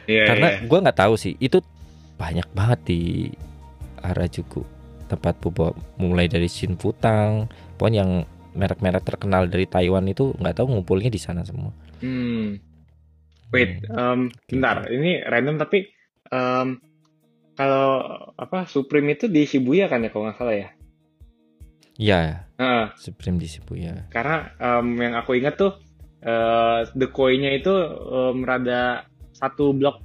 Iya, 0.06 0.22
Karena 0.22 0.48
iya. 0.54 0.58
gua 0.70 0.78
nggak 0.86 0.98
tahu 1.02 1.18
sih 1.18 1.34
itu 1.42 1.58
banyak 2.14 2.46
banget 2.54 2.80
di 2.86 3.00
Harajuku 3.98 4.62
tempat 5.10 5.34
boba 5.42 5.74
mulai 5.98 6.30
dari 6.30 6.46
Shinfutang, 6.46 7.50
pokoknya 7.74 8.06
yang 8.06 8.12
merek-merek 8.54 9.02
terkenal 9.02 9.50
dari 9.50 9.66
Taiwan 9.66 10.06
itu 10.06 10.30
nggak 10.38 10.62
tahu 10.62 10.70
ngumpulnya 10.70 11.10
di 11.10 11.18
sana 11.18 11.42
semua. 11.42 11.74
Hmm. 11.98 12.58
Wait, 13.50 13.82
em, 13.82 14.30
bentar. 14.46 14.86
Ini 14.86 15.26
random 15.26 15.58
tapi 15.58 15.90
em, 16.30 16.78
kalau 17.58 18.02
apa 18.38 18.66
Supreme 18.66 19.14
itu 19.14 19.26
di 19.26 19.42
Shibuya 19.42 19.86
kan 19.86 20.06
ya 20.06 20.10
kalau 20.14 20.30
nggak 20.30 20.38
salah 20.38 20.54
ya? 20.54 20.68
Ya, 21.96 22.44
Heeh, 22.62 22.86
Supreme 22.94 23.42
di 23.42 23.48
Shibuya. 23.50 24.06
karena 24.14 24.54
em, 24.58 24.86
yang 25.02 25.14
aku 25.18 25.34
ingat 25.34 25.58
tuh 25.58 25.74
eh 26.26 26.80
The 26.90 27.08
Koi-nya 27.08 27.54
itu 27.54 27.70
em, 27.70 28.42
rada 28.42 29.06
satu 29.30 29.70
blok 29.70 30.02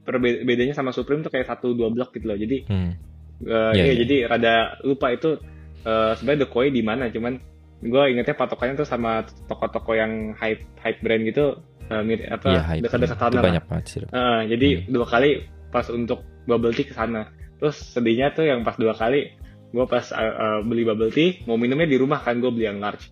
Perbe- 0.00 0.46
bedanya 0.46 0.70
sama 0.70 0.94
Supreme 0.94 1.20
tuh 1.20 1.34
kayak 1.34 1.50
satu 1.50 1.74
dua 1.74 1.90
blok 1.90 2.14
gitu 2.14 2.30
loh. 2.30 2.38
Jadi 2.38 2.62
Hmm. 2.64 2.94
eh, 3.42 3.72
Iya, 3.74 3.74
iya, 3.74 3.84
iya. 3.84 3.94
jadi 4.00 4.16
rada 4.30 4.54
lupa 4.80 5.10
itu 5.10 5.34
eh, 5.82 6.12
sebenarnya 6.14 6.46
The 6.46 6.48
Koi 6.48 6.70
di 6.70 6.82
mana. 6.82 7.10
Cuman 7.10 7.42
gue 7.76 8.02
ingetnya 8.08 8.34
patokannya 8.34 8.74
tuh 8.76 8.86
sama 8.86 9.20
toko-toko 9.44 9.92
yang 9.92 10.32
hype 10.34 10.62
hype 10.80 11.02
brand 11.02 11.22
gitu. 11.22 11.58
eh, 11.86 12.02
mirip 12.02 12.26
apa 12.26 12.50
Iya, 12.50 12.62
hype. 12.66 12.82
dekat-dekat 12.82 13.14
sana 13.16 13.38
banyak 13.40 13.64
banget 13.64 13.84
sih. 13.86 14.00
Heeh, 14.02 14.38
jadi 14.50 14.68
Hmm. 14.74 14.84
dua 14.90 15.06
kali 15.06 15.30
pas 15.70 15.86
untuk 15.86 16.18
bubble 16.42 16.70
tea 16.70 16.82
ke 16.82 16.90
sana. 16.90 17.30
Terus 17.58 17.78
sedihnya 17.78 18.30
tuh 18.30 18.42
yang 18.42 18.62
pas 18.62 18.74
dua 18.74 18.90
kali 18.90 19.30
gue 19.66 19.84
pas 19.86 20.02
uh, 20.10 20.18
uh, 20.18 20.58
beli 20.62 20.82
bubble 20.82 21.10
tea 21.10 21.42
mau 21.44 21.54
minumnya 21.54 21.86
di 21.86 21.94
rumah 21.94 22.18
kan 22.18 22.38
gue 22.38 22.50
beli 22.50 22.66
yang 22.66 22.78
large. 22.78 23.10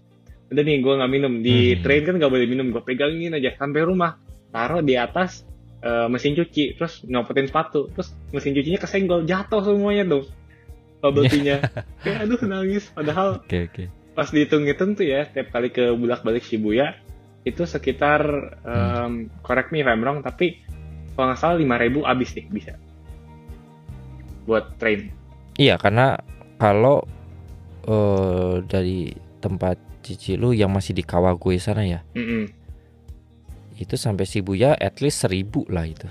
Udah 0.54 0.62
nih 0.62 0.78
gue 0.78 0.94
nggak 0.94 1.10
minum. 1.10 1.32
Di 1.42 1.56
Hmm. 1.74 1.82
train 1.82 2.02
kan 2.06 2.14
nggak 2.16 2.30
boleh 2.30 2.46
minum. 2.46 2.70
Gue 2.70 2.80
pegangin 2.80 3.34
aja. 3.34 3.58
Sampai 3.58 3.82
rumah 3.82 4.14
taruh 4.48 4.80
di 4.80 4.94
atas 4.94 5.42
uh, 5.82 6.06
mesin 6.06 6.32
cuci 6.32 6.78
terus 6.78 7.02
nyopotin 7.04 7.50
sepatu 7.50 7.90
terus 7.90 8.14
mesin 8.30 8.54
cucinya 8.54 8.78
kesenggol 8.78 9.26
jatuh 9.26 9.58
semuanya 9.60 10.06
tuh 10.08 10.24
bubble 11.02 11.26
tea-nya. 11.26 11.58
Kayak 12.06 12.18
aduh 12.24 12.40
nangis. 12.46 12.86
Padahal 12.88 13.42
Oke 13.42 13.66
oke. 13.66 13.84
pas 14.14 14.30
dihitung-hitung 14.30 14.94
tuh 14.94 15.04
ya 15.04 15.26
tiap 15.26 15.50
kali 15.50 15.68
ke 15.68 15.90
bulak-balik 15.90 16.40
Shibuya 16.40 16.94
itu 17.42 17.66
sekitar 17.66 18.22
um, 18.62 19.26
correct 19.42 19.68
me 19.68 19.82
if 19.82 19.90
I'm 19.90 20.00
wrong 20.00 20.22
tapi 20.22 20.62
kalau 21.12 21.28
nggak 21.28 21.38
salah 21.38 21.58
5000 21.58 22.06
abis 22.06 22.30
deh 22.32 22.46
bisa. 22.48 22.72
Buat 24.46 24.76
train. 24.78 25.08
Iya 25.56 25.76
karena 25.76 26.18
kalau 26.56 27.04
eh 27.84 28.64
dari 28.64 29.12
tempat 29.38 29.76
cici 30.04 30.36
lu 30.36 30.52
yang 30.52 30.68
masih 30.68 30.92
di 30.92 31.00
Kawagoe 31.00 31.56
sana 31.56 31.82
ya? 31.82 32.04
Mm-mm. 32.12 32.44
itu 33.74 33.96
sampai 33.96 34.22
Shibuya 34.22 34.78
at 34.78 35.02
least 35.02 35.18
seribu 35.18 35.66
lah 35.66 35.82
itu. 35.82 36.06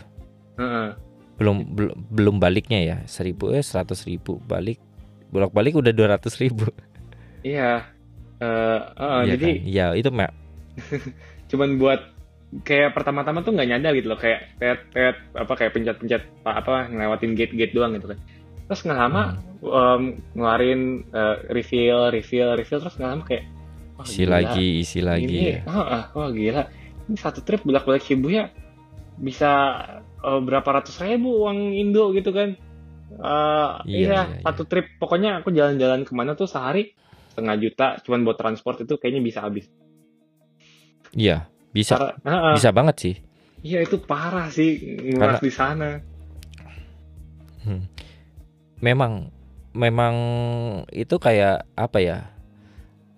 Heeh. 0.59 0.89
belum 1.33 1.65
belum 1.71 1.95
belum 2.11 2.35
baliknya 2.37 2.79
ya. 2.83 2.97
Seribu 3.05 3.55
eh 3.55 3.63
seratus 3.63 4.03
ribu. 4.03 4.37
Balik 4.43 4.77
bolak 5.29 5.49
balik 5.49 5.73
udah 5.73 5.89
dua 5.89 6.17
ratus 6.17 6.37
ribu. 6.37 6.67
Iya. 7.43 7.83
Eh, 8.39 8.79
heeh, 8.95 9.21
Iya 9.21 9.31
jadi 9.35 9.49
kan? 9.51 9.67
ya 9.67 9.85
itu 9.95 10.09
mak. 10.11 10.31
Cuman 11.51 11.75
buat 11.75 11.99
kayak 12.63 12.91
pertama-tama 12.93 13.41
tuh 13.41 13.51
nggak 13.51 13.67
nyadar 13.67 13.91
gitu 13.95 14.07
loh. 14.07 14.19
Kayak 14.19 14.47
tet 14.59 14.79
tet 14.91 15.15
apa 15.35 15.53
kayak 15.53 15.71
pencet-pencet 15.71 16.23
apa, 16.43 16.51
apa 16.59 16.73
ngelewatin 16.87 17.35
gate-gate 17.35 17.71
doang 17.71 17.95
gitu 17.95 18.11
kan. 18.11 18.19
Terus 18.67 18.81
nggak 18.83 18.99
lama 18.99 19.23
Hmm. 19.63 19.71
em, 19.71 20.03
ngeluarin 20.35 20.81
eh, 21.11 21.35
refill 21.51 22.11
refill 22.11 22.55
refill. 22.55 22.79
Terus 22.79 22.95
nggak 22.95 23.11
lama 23.11 23.23
kayak 23.23 23.43
wah, 23.95 24.05
isi 24.05 24.23
gila. 24.23 24.31
lagi 24.33 24.67
isi 24.79 24.99
lagi 24.99 25.25
Ini, 25.27 25.49
ya 25.49 25.59
ah, 25.65 25.79
ah, 25.81 26.03
wah 26.13 26.29
gila. 26.29 26.63
Ini 27.03 27.15
satu 27.17 27.41
trip 27.41 27.61
bolak-balik 27.61 28.01
Shibuya 28.01 28.49
bisa 29.17 29.51
eh, 30.19 30.39
berapa 30.41 30.65
ratus 30.65 30.97
ribu 30.99 31.43
uang 31.43 31.73
Indo 31.73 32.11
gitu 32.11 32.31
kan? 32.31 32.55
Eh, 33.13 33.71
Iya, 33.85 33.97
iya, 33.99 34.21
iya, 34.25 34.41
satu 34.41 34.65
trip. 34.65 34.97
Pokoknya 34.97 35.37
aku 35.39 35.53
jalan-jalan 35.53 36.01
ke 36.01 36.11
mana 36.11 36.33
tuh 36.33 36.49
sehari 36.49 36.95
setengah 37.29 37.55
juta, 37.57 37.87
cuman 38.01 38.21
buat 38.23 38.37
transport 38.37 38.81
itu 38.81 38.97
kayaknya 38.97 39.21
bisa 39.21 39.41
habis. 39.41 39.65
iya 41.13 41.45
bisa 41.69 41.93
Karena- 41.93 42.17
ah, 42.25 42.45
ah, 42.49 42.55
bisa 42.57 42.69
banget 42.73 42.95
sih 42.97 43.15
Iya 43.63 43.79
itu 43.79 43.95
parah 43.95 44.51
sih 44.51 44.75
nguras 45.07 45.39
di 45.39 45.47
sana. 45.47 46.03
Hmm. 47.63 47.87
Memang 48.83 49.31
memang 49.71 50.15
itu 50.91 51.15
kayak 51.15 51.63
apa 51.71 51.97
ya? 52.03 52.27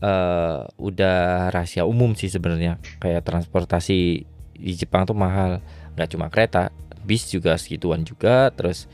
Eh 0.04 0.60
udah 0.80 1.50
rahasia 1.52 1.88
umum 1.88 2.16
sih 2.18 2.28
sebenarnya. 2.32 2.80
Kayak 3.00 3.28
transportasi 3.28 4.26
di 4.56 4.74
Jepang 4.76 5.08
tuh 5.08 5.18
mahal. 5.18 5.60
nggak 5.96 6.12
cuma 6.12 6.28
kereta, 6.28 6.76
bis 7.08 7.28
juga 7.32 7.56
segituan 7.56 8.04
juga. 8.04 8.52
Terus 8.52 8.88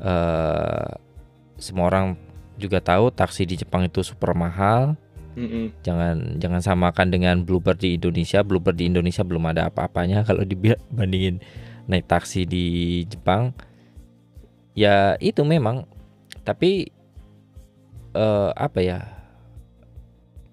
eh 0.00 0.90
semua 1.60 1.86
orang 1.92 2.18
juga 2.58 2.82
tahu 2.82 3.12
taksi 3.12 3.46
di 3.46 3.60
Jepang 3.60 3.86
itu 3.86 4.00
super 4.02 4.32
mahal. 4.34 4.98
Mm-mm. 5.32 5.72
Jangan 5.80 6.36
jangan 6.36 6.60
samakan 6.60 7.08
dengan 7.08 7.40
Bluebird 7.44 7.80
di 7.80 7.96
Indonesia. 7.96 8.44
Bluebird 8.44 8.76
di 8.76 8.88
Indonesia 8.88 9.24
belum 9.24 9.48
ada 9.48 9.72
apa-apanya 9.72 10.22
kalau 10.28 10.44
dibandingin 10.44 11.40
naik 11.88 12.08
taksi 12.08 12.44
di 12.44 12.66
Jepang. 13.08 13.56
Ya 14.72 15.16
itu 15.20 15.44
memang 15.44 15.84
tapi 16.44 16.92
eh, 18.12 18.50
apa 18.52 18.80
ya? 18.80 19.21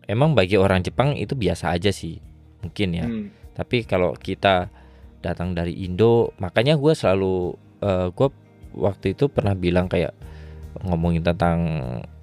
Emang 0.10 0.34
bagi 0.34 0.58
orang 0.58 0.82
Jepang 0.82 1.14
itu 1.14 1.38
biasa 1.38 1.70
aja 1.70 1.94
sih 1.94 2.18
mungkin 2.66 2.90
ya. 2.98 3.06
Hmm. 3.06 3.30
Tapi 3.54 3.86
kalau 3.86 4.18
kita 4.18 4.74
datang 5.22 5.54
dari 5.54 5.86
Indo, 5.86 6.34
makanya 6.42 6.74
gue 6.82 6.98
selalu 6.98 7.54
gue 8.18 8.30
waktu 8.74 9.14
itu 9.14 9.30
pernah 9.30 9.54
bilang 9.54 9.86
kayak 9.86 10.18
ngomongin 10.82 11.22
tentang 11.22 11.60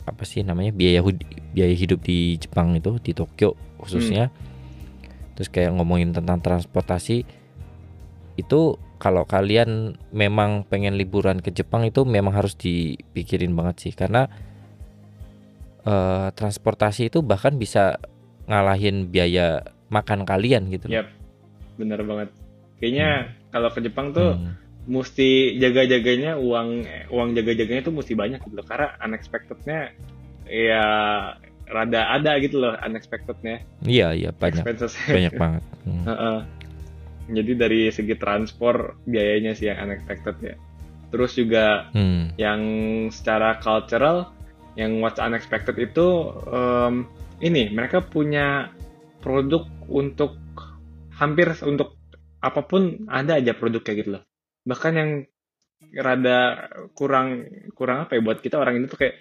apa 0.03 0.23
sih 0.27 0.43
namanya 0.43 0.75
biaya 0.75 1.03
biaya 1.55 1.75
hidup 1.79 2.03
di 2.03 2.35
Jepang 2.43 2.75
itu 2.75 2.99
di 2.99 3.15
Tokyo 3.15 3.55
khususnya. 3.79 4.35
Terus 5.39 5.47
kayak 5.53 5.77
ngomongin 5.79 6.11
tentang 6.11 6.43
transportasi 6.43 7.23
itu 8.37 8.61
kalau 8.97 9.29
kalian 9.29 10.01
memang 10.13 10.65
pengen 10.65 10.97
liburan 10.97 11.45
ke 11.45 11.53
Jepang 11.53 11.85
itu 11.85 12.09
memang 12.09 12.33
harus 12.33 12.57
dipikirin 12.57 13.53
banget 13.53 13.77
sih 13.89 13.93
karena 13.93 14.33
eh, 15.87 16.29
transportasi 16.31 17.09
itu 17.09 17.23
bahkan 17.23 17.55
bisa 17.55 17.97
ngalahin 18.45 19.07
biaya 19.07 19.63
makan 19.87 20.23
kalian 20.23 20.67
gitu. 20.69 20.87
Yap, 20.87 21.07
bener 21.77 22.03
banget. 22.03 22.29
Kayaknya 22.77 23.09
kalau 23.49 23.71
ke 23.71 23.81
Jepang 23.81 24.11
tuh 24.11 24.35
Hmm. 24.35 24.53
mesti 24.87 25.57
jaga-jaganya 25.57 26.37
uang 26.37 26.83
uang 27.11 27.29
jaga-jaganya 27.33 27.83
tuh 27.83 27.95
mesti 27.95 28.13
banyak 28.13 28.39
gitu 28.41 28.55
loh. 28.55 28.67
Karena 28.67 28.95
unexpectednya 29.01 29.91
ya 30.47 30.85
rada 31.67 32.15
ada 32.15 32.39
gitu 32.39 32.63
loh 32.63 32.79
unexpectednya 32.79 33.67
Iya 33.83 34.15
iya 34.15 34.31
banyak 34.31 34.63
expenses. 34.63 34.95
banyak 35.07 35.35
banget. 35.35 35.63
Hmm. 35.83 36.05
Jadi 37.27 37.53
dari 37.59 37.81
segi 37.91 38.15
transport 38.15 39.03
biayanya 39.03 39.51
sih 39.51 39.67
yang 39.67 39.83
unexpected 39.83 40.37
ya. 40.39 40.55
Terus 41.11 41.35
juga 41.35 41.91
Hmm. 41.91 42.31
yang 42.39 42.61
secara 43.11 43.59
cultural 43.59 44.31
yang 44.77 45.01
what's 45.01 45.19
unexpected 45.19 45.75
itu 45.81 46.07
em, 46.53 47.09
ini 47.41 47.73
mereka 47.73 48.05
punya 48.05 48.71
produk 49.25 49.65
untuk 49.89 50.37
hampir 51.17 51.49
untuk 51.65 51.97
apa 52.45 52.61
pun 52.69 53.09
ada 53.09 53.41
aja 53.41 53.57
produk 53.57 53.81
kayak 53.83 53.99
gitu 54.05 54.11
loh 54.21 54.23
bahkan 54.69 54.93
yang 54.95 55.11
rada 55.97 56.69
kurang 56.93 57.49
kurang 57.73 58.09
apa 58.09 58.17
ya 58.17 58.23
buat 58.25 58.39
kita 58.45 58.57
orang 58.61 58.81
ini 58.81 58.87
tuh 58.89 59.01
kayak 59.01 59.15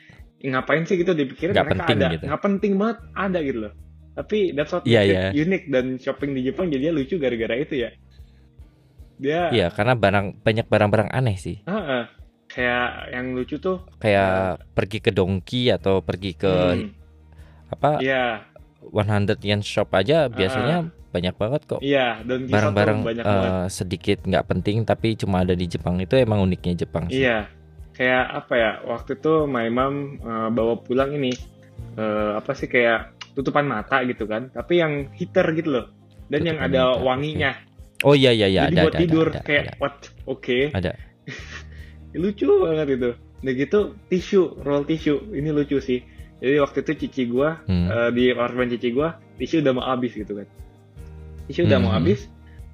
"Ih, 0.43 0.51
ngapain 0.51 0.83
sih 0.83 0.99
gitu 0.99 1.15
dipikirin 1.15 1.55
Nggak 1.55 1.67
mereka 1.67 1.83
penting 1.83 1.97
ada 1.97 2.07
gitu. 2.15 2.23
nggak 2.27 2.41
penting 2.43 2.73
banget 2.75 2.97
ada 3.15 3.39
gitu 3.43 3.59
loh 3.67 3.73
tapi 4.15 4.37
that's 4.55 4.71
what 4.71 4.83
it 4.87 4.91
iya. 4.91 5.31
unik 5.35 5.63
dan 5.71 5.85
shopping 5.99 6.31
di 6.31 6.41
Jepang 6.47 6.71
jadinya 6.71 6.95
lucu 6.95 7.15
gara-gara 7.19 7.55
itu 7.59 7.75
ya 7.83 7.89
dia 9.15 9.47
Iya 9.51 9.67
karena 9.71 9.95
barang 9.95 10.43
banyak 10.43 10.67
barang-barang 10.67 11.09
aneh 11.11 11.39
sih. 11.39 11.63
Heeh. 11.63 12.03
Kayak 12.55 13.11
yang 13.11 13.35
lucu 13.35 13.59
tuh 13.59 13.83
Kayak 13.99 14.63
pergi 14.71 15.03
ke 15.03 15.11
Donki 15.11 15.67
atau 15.67 15.99
pergi 15.99 16.31
ke 16.39 16.53
hmm, 16.79 16.87
apa 17.75 17.99
iya 17.99 18.47
100 18.79 19.43
yen 19.43 19.59
shop 19.59 19.91
aja 19.91 20.31
biasanya 20.31 20.87
banyak 21.15 21.35
banget 21.39 21.61
kok. 21.63 21.79
iya 21.79 22.19
tuh 22.27 22.51
Barang-barang 22.51 22.99
eh, 22.99 23.07
banget 23.23 23.71
sedikit 23.71 24.19
nggak 24.27 24.45
penting 24.51 24.83
tapi 24.83 25.15
cuma 25.15 25.47
ada 25.47 25.55
di 25.55 25.63
Jepang 25.63 25.95
itu 26.03 26.19
emang 26.19 26.43
uniknya 26.43 26.83
Jepang 26.83 27.07
sih. 27.07 27.23
Iya, 27.23 27.47
kayak 27.95 28.25
apa 28.43 28.53
ya? 28.59 28.71
Waktu 28.83 29.15
itu 29.15 29.47
my 29.47 29.67
mom 29.71 30.19
eh, 30.19 30.49
bawa 30.51 30.75
pulang 30.83 31.15
ini 31.15 31.31
eh, 31.95 32.31
apa 32.35 32.51
sih 32.51 32.67
kayak 32.67 33.15
tutupan 33.31 33.63
mata 33.63 34.03
gitu 34.03 34.27
kan, 34.27 34.51
tapi 34.51 34.83
yang 34.83 35.07
heater 35.15 35.47
gitu 35.55 35.69
loh, 35.71 35.85
dan 36.27 36.43
yang 36.43 36.59
Tutupan 36.59 36.75
ada 36.75 36.81
mata, 36.91 37.03
wanginya. 37.03 37.51
Oh 38.03 38.11
iya 38.11 38.35
iya 38.35 38.47
iya 38.51 38.61
Jadi 38.67 38.75
ada 38.75 38.83
buat 38.83 38.93
ada, 38.93 39.01
tidur 39.01 39.27
ada, 39.31 39.41
kayak 39.43 39.63
ada, 39.63 39.73
what? 39.79 39.95
Oke, 40.27 40.59
ada. 40.75 40.91
lucu 42.15 42.47
banget 42.61 42.87
itu. 42.95 43.11
Udah 43.43 43.53
gitu 43.53 43.79
tisu, 44.07 44.41
roll 44.63 44.83
tisu, 44.83 45.31
ini 45.31 45.49
lucu 45.49 45.77
sih. 45.77 46.01
Jadi 46.35 46.59
waktu 46.59 46.77
itu 46.81 46.91
cici 47.05 47.23
gua 47.25 47.59
Hmm. 47.63 47.87
eh, 47.87 48.09
di 48.11 48.23
apartemen 48.29 48.67
cici 48.69 48.91
gua 48.91 49.15
tisu 49.35 49.61
udah 49.61 49.73
mau 49.73 49.85
habis 49.85 50.11
gitu 50.11 50.33
kan. 50.33 50.47
Tisu 51.45 51.63
udah 51.63 51.77
mau 51.77 51.93
Hmm. 51.93 52.01
habis, 52.01 52.25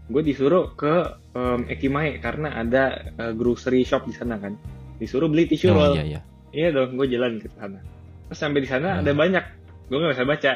gue 0.07 0.21
disuruh 0.21 0.71
ke 0.73 0.93
em, 1.31 1.67
Ekimae 1.67 2.19
karena 2.19 2.55
ada 2.55 2.83
eh, 3.11 3.33
grocery 3.33 3.83
shop 3.83 4.05
di 4.05 4.15
sana 4.15 4.35
kan. 4.35 4.55
Disuruh 4.95 5.27
beli 5.27 5.45
tisu 5.45 5.71
Oh 5.71 5.75
roll. 5.75 5.93
iya 5.95 6.03
iya. 6.07 6.21
Iya 6.51 6.67
dong, 6.71 6.95
gue 6.95 7.07
jalan 7.07 7.39
ke 7.39 7.47
sana. 7.51 7.79
Terus 8.27 8.39
sampai 8.39 8.59
di 8.59 8.67
sana 8.67 8.95
Hmm. 8.95 9.01
ada 9.03 9.11
banyak, 9.11 9.43
gue 9.87 9.97
nggak 9.97 10.13
bisa 10.13 10.25
baca. 10.25 10.51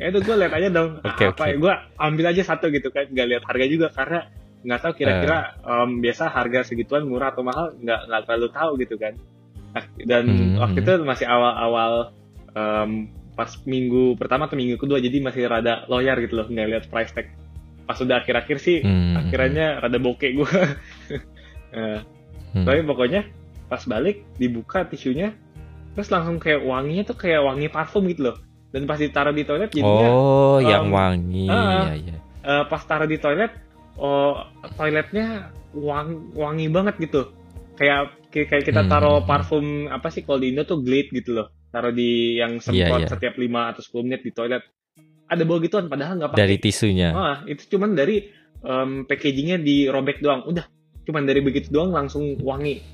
Ya 0.00 0.04
itu 0.08 0.18
gue 0.18 0.34
lihat 0.34 0.52
aja 0.52 0.68
dong, 0.70 0.90
Oke, 1.04 1.24
apa 1.28 1.44
oke. 1.44 1.58
gue 1.58 1.72
ambil 2.00 2.24
aja 2.30 2.42
satu 2.42 2.66
gitu 2.70 2.88
kan, 2.88 3.06
nggak 3.06 3.26
lihat 3.28 3.42
harga 3.46 3.66
juga 3.68 3.86
karena 3.92 4.20
nggak 4.62 4.80
tahu 4.80 4.92
kira-kira 4.94 5.36
Eh. 5.58 5.70
em, 5.74 5.90
biasa 5.98 6.24
harga 6.26 6.60
segituan 6.62 7.04
murah 7.04 7.30
atau 7.30 7.42
mahal 7.42 7.74
nggak 7.74 8.00
nggak 8.06 8.22
terlalu 8.24 8.48
tahu 8.50 8.70
gitu 8.78 8.94
kan. 8.96 9.14
Nah, 9.72 9.84
dan 10.00 10.24
Hmm, 10.24 10.54
waktu 10.58 10.78
hmm. 10.78 10.86
itu 10.86 10.92
masih 11.02 11.26
awal-awal 11.26 11.92
em, 12.50 12.90
pas 13.32 13.48
minggu 13.64 14.14
pertama 14.14 14.44
atau 14.44 14.54
minggu 14.54 14.76
kedua 14.76 14.98
jadi 14.98 15.18
masih 15.18 15.46
rada 15.46 15.82
loyar 15.86 16.16
gitu 16.18 16.36
loh 16.36 16.46
nggak 16.46 16.68
lihat 16.68 16.84
price 16.86 17.10
tag. 17.10 17.32
Pas 17.82 17.98
udah 17.98 18.20
akhir-akhir 18.20 18.56
sih 18.58 18.78
Hmm, 18.80 19.18
akhirnya 19.18 19.78
rada 19.78 19.98
bokeh 19.98 20.30
gue. 20.32 20.52
Eh, 21.72 21.98
hmm. 22.52 22.62
tapi 22.62 22.84
pokoknya 22.84 23.24
pas 23.64 23.80
balik 23.82 24.28
dibuka 24.36 24.84
tisunya 24.84 25.32
terus 25.92 26.08
langsung 26.08 26.36
kayak 26.36 26.60
wanginya 26.60 27.00
tuh 27.02 27.16
kayak 27.16 27.40
wangi 27.40 27.68
parfum 27.68 28.04
gitu 28.04 28.28
loh 28.28 28.36
dan 28.68 28.84
pas 28.84 28.96
ditaruh 28.96 29.32
di 29.32 29.40
toilet 29.42 29.68
jadinya 29.68 30.08
Oh, 30.08 30.56
yang 30.56 30.88
em, 30.88 30.92
wangi. 30.92 31.48
ah. 31.48 31.88
Iya 31.88 31.94
iya. 31.98 32.16
eh, 32.42 32.64
pas 32.66 32.80
taruh 32.82 33.04
di 33.04 33.16
toilet 33.16 33.56
oh 33.96 34.40
toiletnya 34.76 35.50
wang, 35.72 36.32
wangi 36.32 36.68
banget 36.68 36.96
gitu 37.00 37.32
kayak 37.76 38.16
kayak 38.32 38.64
kita 38.64 38.84
Hmm, 38.84 38.90
taruh 38.90 39.18
hmm, 39.20 39.28
parfum 39.28 39.66
apa 39.88 40.08
sih 40.08 40.24
kalau 40.24 40.40
di 40.40 40.52
Indo 40.52 40.64
tuh 40.64 40.80
Glade 40.80 41.12
gitu 41.12 41.36
loh 41.36 41.48
taruh 41.68 41.92
di 41.92 42.36
yang 42.36 42.60
semprot 42.60 43.00
Iya, 43.00 43.08
iya. 43.08 43.08
setiap 43.08 43.34
5 43.36 43.70
atau 43.72 43.80
10 43.80 44.06
menit 44.08 44.20
di 44.24 44.32
toilet 44.32 44.62
ada 45.28 45.42
bau 45.48 45.56
gituan 45.58 45.88
padahal 45.88 46.20
nggak 46.20 46.36
pakai 46.36 46.42
Dari 46.44 46.56
tisunya. 46.60 47.08
Ah, 47.16 47.40
itu 47.48 47.64
cuman 47.72 47.96
dari 47.96 48.28
em, 48.60 49.08
packagingnya 49.08 49.64
dirobek 49.64 50.20
doang. 50.20 50.44
Udah, 50.44 50.68
cuman 51.08 51.24
dari 51.24 51.40
begitu 51.40 51.72
doang 51.72 51.88
langsung 51.88 52.36
wangi. 52.44 52.84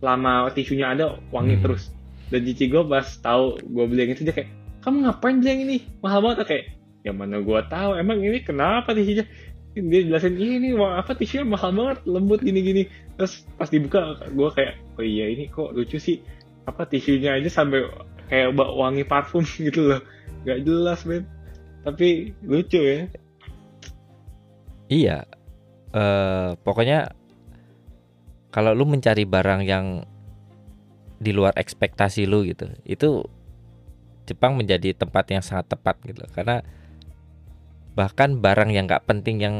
Lama 0.00 0.48
tisunya 0.56 0.96
ada, 0.96 1.20
wangi 1.28 1.60
Hmm. 1.60 1.64
terus. 1.68 1.92
Dan 2.32 2.48
cici 2.48 2.72
gue 2.72 2.80
pas 2.88 3.04
tahu 3.04 3.60
gue 3.60 3.84
beli 3.84 4.08
yang 4.08 4.16
itu 4.16 4.24
dia 4.24 4.32
kayak, 4.32 4.48
kamu 4.80 4.96
ngapain 5.04 5.36
beli 5.44 5.48
yang 5.52 5.62
ini? 5.68 5.76
Mahal 6.00 6.24
banget 6.24 6.48
kayak. 6.48 6.64
Ya 7.04 7.12
mana 7.12 7.36
gue 7.44 7.60
tahu, 7.68 7.90
emang 8.00 8.16
ini 8.24 8.40
kenapa 8.40 8.96
tisunya? 8.96 9.28
Dia 9.74 10.06
jelasin 10.06 10.38
ini 10.38 10.70
wah, 10.78 11.02
apa 11.02 11.18
tisunya 11.18 11.42
mahal 11.42 11.74
banget, 11.74 11.98
lembut 12.06 12.40
gini-gini. 12.46 12.86
Terus 13.18 13.42
pas 13.58 13.66
dibuka 13.66 14.22
gue 14.30 14.48
kayak, 14.54 14.78
oh 14.98 15.04
iya 15.04 15.26
ini 15.26 15.50
kok 15.50 15.74
lucu 15.74 15.98
sih. 15.98 16.22
Apa 16.70 16.86
tisunya 16.86 17.34
aja 17.34 17.50
sampai 17.50 17.82
kayak 18.30 18.54
bau 18.54 18.78
wangi 18.78 19.02
parfum 19.02 19.42
gitu 19.66 19.90
loh. 19.90 20.00
Gak 20.46 20.62
jelas 20.62 21.02
men. 21.02 21.26
Tapi 21.82 22.30
lucu 22.46 22.78
ya. 22.78 23.10
Iya. 24.86 25.18
Eh 25.90 26.50
pokoknya 26.62 27.10
kalau 28.54 28.70
lu 28.78 28.86
mencari 28.86 29.26
barang 29.26 29.66
yang 29.66 30.06
di 31.18 31.34
luar 31.34 31.54
ekspektasi 31.58 32.30
lu 32.30 32.46
gitu, 32.46 32.70
itu 32.86 33.26
Jepang 34.24 34.56
menjadi 34.56 34.94
tempat 34.94 35.24
yang 35.34 35.42
sangat 35.42 35.74
tepat 35.74 35.98
gitu. 36.06 36.22
Karena 36.30 36.62
bahkan 37.94 38.36
barang 38.36 38.68
yang 38.68 38.84
nggak 38.84 39.04
penting 39.04 39.38
yang 39.38 39.56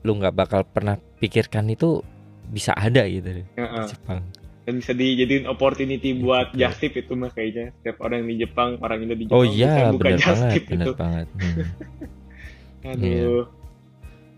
lu 0.00 0.14
nggak 0.14 0.32
bakal 0.32 0.62
pernah 0.62 0.94
pikirkan 1.16 1.68
itu 1.68 2.02
bisa 2.46 2.72
ada 2.72 3.04
gitu 3.04 3.30
di 3.32 3.42
Heeh. 3.54 3.86
Jepang. 3.86 4.22
dan 4.60 4.74
bisa 4.76 4.92
dijadiin 4.92 5.46
opportunity 5.46 6.14
buat 6.14 6.52
Gitu. 6.52 6.60
just 6.60 6.78
tip 6.78 6.94
itu 6.94 7.12
mah 7.12 7.28
kayaknya 7.28 7.72
setiap 7.72 7.96
orang 8.00 8.22
di 8.22 8.34
Jepang 8.36 8.76
orang 8.78 8.98
Indo 9.00 9.14
di 9.14 9.24
Jepang 9.24 9.34
Oh 9.34 9.42
bisa 9.42 9.56
iya, 9.56 9.88
buka 9.88 10.02
benar 10.04 10.18
just 10.20 10.28
banget, 10.36 10.52
tip 10.52 10.64
benar 10.68 10.86
itu 10.86 10.92
banget. 10.94 11.26
Hmm. 12.80 12.96
aduh 12.96 13.44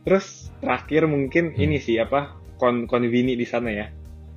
terus 0.02 0.26
terakhir 0.58 1.06
mungkin 1.06 1.44
Hmm. 1.50 1.62
ini 1.62 1.78
sih 1.78 1.94
apa 1.96 2.34
kon 2.56 2.86
konvini 2.86 3.32
di 3.32 3.44
sana 3.44 3.70
ya 3.70 3.86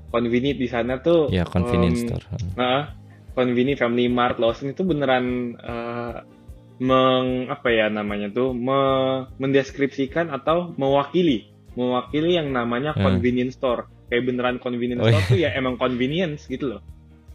konvini 0.07 0.53
di 0.53 0.67
sana 0.67 0.99
tuh 0.99 1.27
Ya 1.27 1.41
convenience 1.43 2.01
em, 2.01 2.07
store. 2.07 2.25
Nah, 2.53 2.93
Convini, 3.33 3.75
Family 3.75 4.07
Mart, 4.07 4.39
Lawson 4.39 4.71
itu 4.71 4.87
beneran 4.87 5.25
eh, 5.57 6.15
meng 6.75 7.47
apa 7.47 7.71
ya 7.71 7.87
namanya 7.87 8.27
tuh 8.27 8.51
me- 8.51 9.31
mendeskripsikan 9.39 10.27
atau 10.27 10.75
mewakili 10.75 11.47
mewakili 11.75 12.39
yang 12.39 12.55
namanya 12.55 12.95
Hmm. 12.95 13.03
convenience 13.03 13.59
store. 13.59 13.87
Kayak 14.07 14.23
beneran 14.31 14.57
convenience 14.63 15.01
Oh, 15.03 15.11
store 15.11 15.25
tuh 15.27 15.39
ya 15.39 15.51
emang 15.53 15.75
convenience 15.75 16.47
gitu 16.47 16.77
loh. 16.77 16.81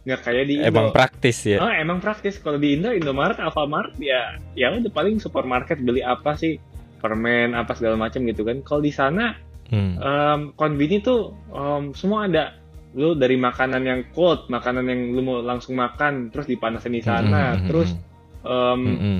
Nggak 0.01 0.21
kayak 0.25 0.45
di 0.49 0.55
Indo. 0.57 0.69
Emang 0.73 0.87
praktis 0.89 1.37
ya. 1.45 1.61
Ah, 1.61 1.77
emang 1.77 2.01
praktis. 2.01 2.41
Kalau 2.41 2.57
di 2.57 2.73
Indo, 2.73 2.89
Indomaret, 2.89 3.37
Alfamart 3.37 4.01
ya 4.01 4.41
ya 4.57 4.73
udah 4.73 4.89
paling 4.89 5.21
supermarket 5.21 5.77
beli 5.77 6.01
apa 6.01 6.33
sih? 6.33 6.57
Permen 6.97 7.53
apa 7.53 7.77
segala 7.77 7.97
macam 8.01 8.25
gitu 8.25 8.41
kan. 8.41 8.65
Kalau 8.65 8.81
di 8.81 8.89
sana 8.89 9.37
Hmm. 9.71 9.95
um, 10.01 10.39
konvini 10.57 10.99
tuh 10.99 11.31
um, 11.47 11.93
semua 11.95 12.27
ada 12.27 12.59
lu 12.91 13.15
dari 13.15 13.39
makanan 13.39 13.87
yang 13.87 14.01
cold 14.11 14.51
makanan 14.51 14.83
yang 14.83 15.15
lu 15.15 15.23
mau 15.23 15.39
langsung 15.39 15.79
makan 15.79 16.27
terus 16.27 16.43
dipanasin 16.43 16.91
di 16.91 16.99
sana 16.99 17.55
Hmm, 17.55 17.59
hmm, 17.63 17.67
terus 17.71 17.89
hmm, 17.95 18.03
um, 18.45 18.81
hmm, 18.81 18.97
hmm. 18.97 19.19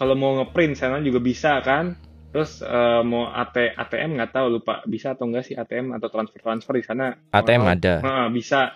kalau 0.00 0.14
mau 0.16 0.32
ngeprint 0.40 0.74
sana 0.78 0.98
juga 1.04 1.20
bisa 1.20 1.60
kan 1.60 1.96
terus 2.32 2.64
uh, 2.64 3.04
mau 3.04 3.28
AT, 3.28 3.76
ATM 3.76 4.16
nggak 4.16 4.32
tahu 4.32 4.56
lupa 4.56 4.80
bisa 4.88 5.12
atau 5.12 5.28
enggak 5.28 5.44
sih 5.44 5.52
ATM 5.52 5.92
atau 6.00 6.08
transfer 6.08 6.40
transfer 6.40 6.74
di 6.80 6.84
sana 6.84 7.12
ATM 7.28 7.62
ada. 7.68 8.00
Nah, 8.00 8.26
bisa 8.32 8.72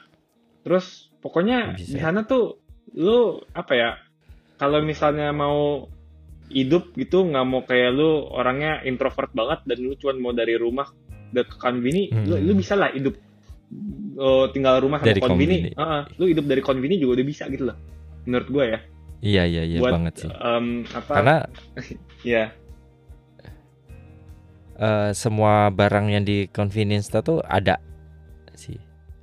terus 0.61 1.09
pokoknya 1.25 1.73
Bisa. 1.73 1.97
di 1.97 1.99
sana 2.05 2.29
tuh 2.29 2.61
lu 3.01 3.41
apa 3.57 3.73
ya 3.73 3.91
kalau 4.61 4.85
misalnya 4.85 5.33
mau 5.33 5.89
hidup 6.53 6.93
gitu 6.95 7.27
nggak 7.27 7.47
mau 7.49 7.65
kayak 7.65 7.91
lu 7.97 8.29
orangnya 8.29 8.85
introvert 8.85 9.33
banget 9.33 9.65
dan 9.67 9.79
lu 9.83 9.97
cuma 9.99 10.15
mau 10.21 10.33
dari 10.37 10.55
rumah 10.55 10.87
ke 11.33 11.57
konvini 11.59 12.09
Hmm. 12.13 12.25
lu, 12.29 12.35
lu 12.39 12.53
bisa 12.57 12.79
lah 12.79 12.95
hidup 12.95 13.13
oh, 14.17 14.47
tinggal 14.55 14.79
rumah 14.79 15.03
sama 15.03 15.11
Dari 15.11 15.21
konvini 15.21 15.57
konvini. 15.69 15.71
Heeh, 15.75 16.03
lu 16.17 16.25
hidup 16.31 16.45
dari 16.47 16.63
konvini 16.63 16.95
juga 17.03 17.21
udah 17.21 17.27
bisa 17.27 17.45
gitu 17.51 17.65
loh 17.67 17.77
menurut 18.27 18.49
gue 18.53 18.65
ya 18.69 18.81
Iya 19.19 19.43
iya 19.45 19.63
iya 19.65 19.79
buat 19.81 19.93
banget 19.93 20.15
sih. 20.21 20.31
em, 20.31 20.67
apa 20.89 21.13
Karena 21.13 21.37
ya 22.27 22.45
eh, 24.77 25.11
semua 25.13 25.69
barang 25.71 26.07
yang 26.11 26.23
di 26.23 26.47
convenience 26.49 27.09
store 27.09 27.25
tuh 27.25 27.39
ada 27.43 27.81
sih. 28.55 28.77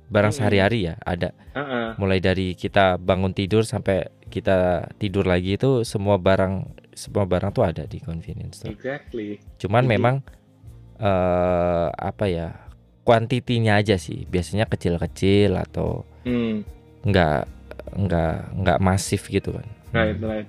Barang 0.04 0.30
Mm-mm. 0.30 0.40
sehari-hari 0.40 0.78
ya 0.84 0.94
ada. 1.00 1.32
heeh. 1.52 1.96
Mulai 1.96 2.18
dari 2.18 2.52
kita 2.52 2.98
bangun 2.98 3.32
tidur 3.32 3.62
sampai 3.62 4.04
kita 4.28 4.90
tidur 4.96 5.24
lagi 5.24 5.54
itu 5.54 5.82
semua 5.82 6.18
barang 6.18 6.66
semua 6.92 7.24
barang 7.24 7.50
tuh 7.50 7.64
ada 7.64 7.82
di 7.84 7.98
convenience 7.98 8.60
store. 8.60 8.74
Exactly. 8.74 9.38
Cuman 9.56 9.84
Jadi- 9.84 9.92
memang 9.92 10.16
eh 10.94 11.88
apa 11.90 12.24
ya 12.26 12.48
kuantitinya 13.02 13.78
aja 13.78 13.94
sih. 13.94 14.22
Biasanya 14.24 14.66
kecil-kecil 14.66 15.54
atau 15.56 16.02
Hmm. 16.22 16.62
nggak 17.02 17.40
nggak 17.94 18.34
nggak 18.56 18.78
masif 18.80 19.26
gitu 19.28 19.54
kan. 19.54 19.66
Right, 19.94 20.18
right. 20.18 20.48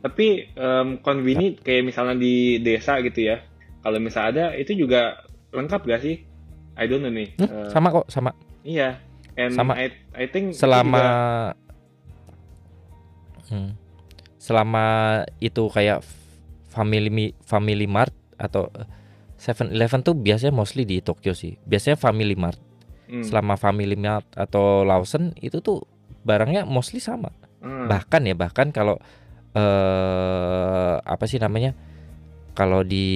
Tapi 0.00 0.26
em, 0.50 0.88
convenient 0.98 1.60
kayak 1.60 1.84
misalnya 1.84 2.16
di 2.16 2.56
desa 2.58 2.98
gitu 3.00 3.20
ya. 3.26 3.44
Kalau 3.80 3.98
misalnya 3.98 4.30
ada 4.30 4.56
itu 4.56 4.72
juga 4.74 5.20
lengkap 5.52 5.84
gak 5.84 6.00
sih? 6.00 6.16
I 6.74 6.84
don't 6.84 7.00
know 7.00 7.10
nih. 7.10 7.36
Hmm, 7.36 7.46
Eh, 7.46 7.68
sama 7.70 7.88
kok, 7.90 8.06
sama. 8.08 8.30
Iya. 8.62 8.98
And 9.36 9.52
Sama. 9.52 9.76
I, 9.76 9.92
I 10.12 10.24
think 10.26 10.52
itu 10.52 10.58
Selama 10.58 10.96
juga- 10.96 11.54
Hmm. 13.46 13.70
selama 14.36 14.86
itu 15.38 15.68
kayak 15.68 16.02
family 16.66 17.08
Mi- 17.08 17.36
family 17.40 17.86
mart 17.86 18.10
atau 18.34 18.66
Seven 19.36 19.70
Eleven 19.70 20.00
tuh 20.00 20.16
biasanya 20.16 20.50
mostly 20.50 20.82
di 20.82 20.98
Tokyo 20.98 21.30
sih. 21.30 21.54
Biasanya 21.62 21.94
family 21.94 22.32
mart. 22.34 22.56
Hmm, 23.06 23.22
Selama 23.22 23.54
family 23.54 23.94
mart 23.94 24.24
atau 24.32 24.82
Lawson 24.82 25.30
itu 25.38 25.60
tuh 25.60 25.84
barangnya 26.24 26.64
mostly 26.64 26.98
sama. 26.98 27.30
Hmm, 27.62 27.86
bahkan 27.88 28.22
ya 28.24 28.34
bahkan 28.34 28.68
kalau 28.74 28.96
eh 29.56 30.94
apa 31.00 31.24
sih 31.24 31.40
namanya 31.40 31.72
kalau 32.52 32.84
di 32.84 33.08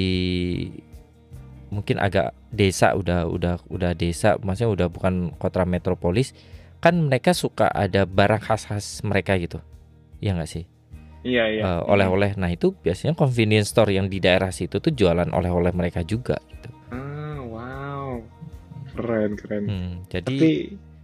mungkin 1.70 2.02
agak 2.02 2.34
desa 2.50 2.98
udah 2.98 3.30
udah 3.30 3.54
udah 3.70 3.92
desa 3.94 4.34
maksudnya 4.42 4.70
udah 4.74 4.88
bukan 4.90 5.30
kota 5.38 5.62
metropolis 5.62 6.34
kan 6.82 6.96
mereka 6.98 7.30
suka 7.36 7.70
ada 7.70 8.08
barang 8.08 8.42
khas-khas 8.42 9.04
mereka 9.06 9.36
gitu 9.38 9.60
ya 10.18 10.34
nggak 10.34 10.50
sih 10.50 10.64
Iya, 11.20 11.44
iya. 11.52 11.62
Eh, 11.68 11.82
oleh-oleh 11.84 12.32
nah 12.40 12.48
itu 12.48 12.72
biasanya 12.72 13.12
convenience 13.12 13.76
store 13.76 13.92
yang 13.92 14.08
di 14.08 14.24
daerah 14.24 14.48
situ 14.48 14.80
tuh 14.80 14.88
jualan 14.88 15.28
oleh-oleh 15.28 15.68
mereka 15.76 16.00
juga 16.00 16.40
gitu 16.48 16.68
Ah, 16.88 17.36
wow. 17.44 18.24
Keren, 18.96 19.36
keren. 19.36 19.64
Hmm, 19.68 19.92
jadi 20.08 20.24
Tapi 20.24 20.50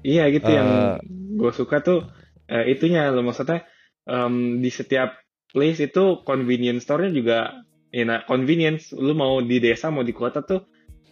iya 0.00 0.24
gitu 0.32 0.48
yang 0.48 0.66
eh, 0.66 0.96
gue 1.36 1.52
suka 1.52 1.84
tuh 1.84 2.08
eh, 2.50 2.64
itunya 2.72 3.10
lo 3.10 3.22
maksudnya 3.22 3.66
em, 4.06 4.62
di 4.62 4.70
setiap 4.70 5.18
place 5.50 5.82
itu 5.82 6.22
convenience 6.26 6.84
store-nya 6.84 7.10
juga 7.14 7.38
ya 7.90 8.04
nah, 8.04 8.20
convenience 8.26 8.92
lu 8.92 9.14
mau 9.14 9.40
di 9.40 9.62
desa 9.62 9.88
mau 9.88 10.04
di 10.04 10.12
kota 10.12 10.42
tuh 10.42 10.66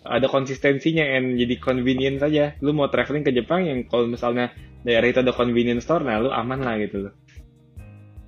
ada 0.05 0.29
konsistensinya 0.29 1.01
and 1.01 1.41
jadi 1.41 1.57
convenience 1.57 2.21
saja 2.21 2.53
lu 2.61 2.77
mau 2.77 2.93
traveling 2.93 3.25
ke 3.25 3.33
Jepang 3.33 3.65
yang 3.65 3.89
kalau 3.89 4.05
misalnya 4.05 4.53
daerah 4.85 5.09
itu 5.09 5.25
ada 5.25 5.33
convenience 5.33 5.89
store 5.89 6.05
nah 6.05 6.21
lu 6.21 6.29
aman 6.29 6.61
lah 6.61 6.77
gitu 6.77 7.09
loh. 7.09 7.15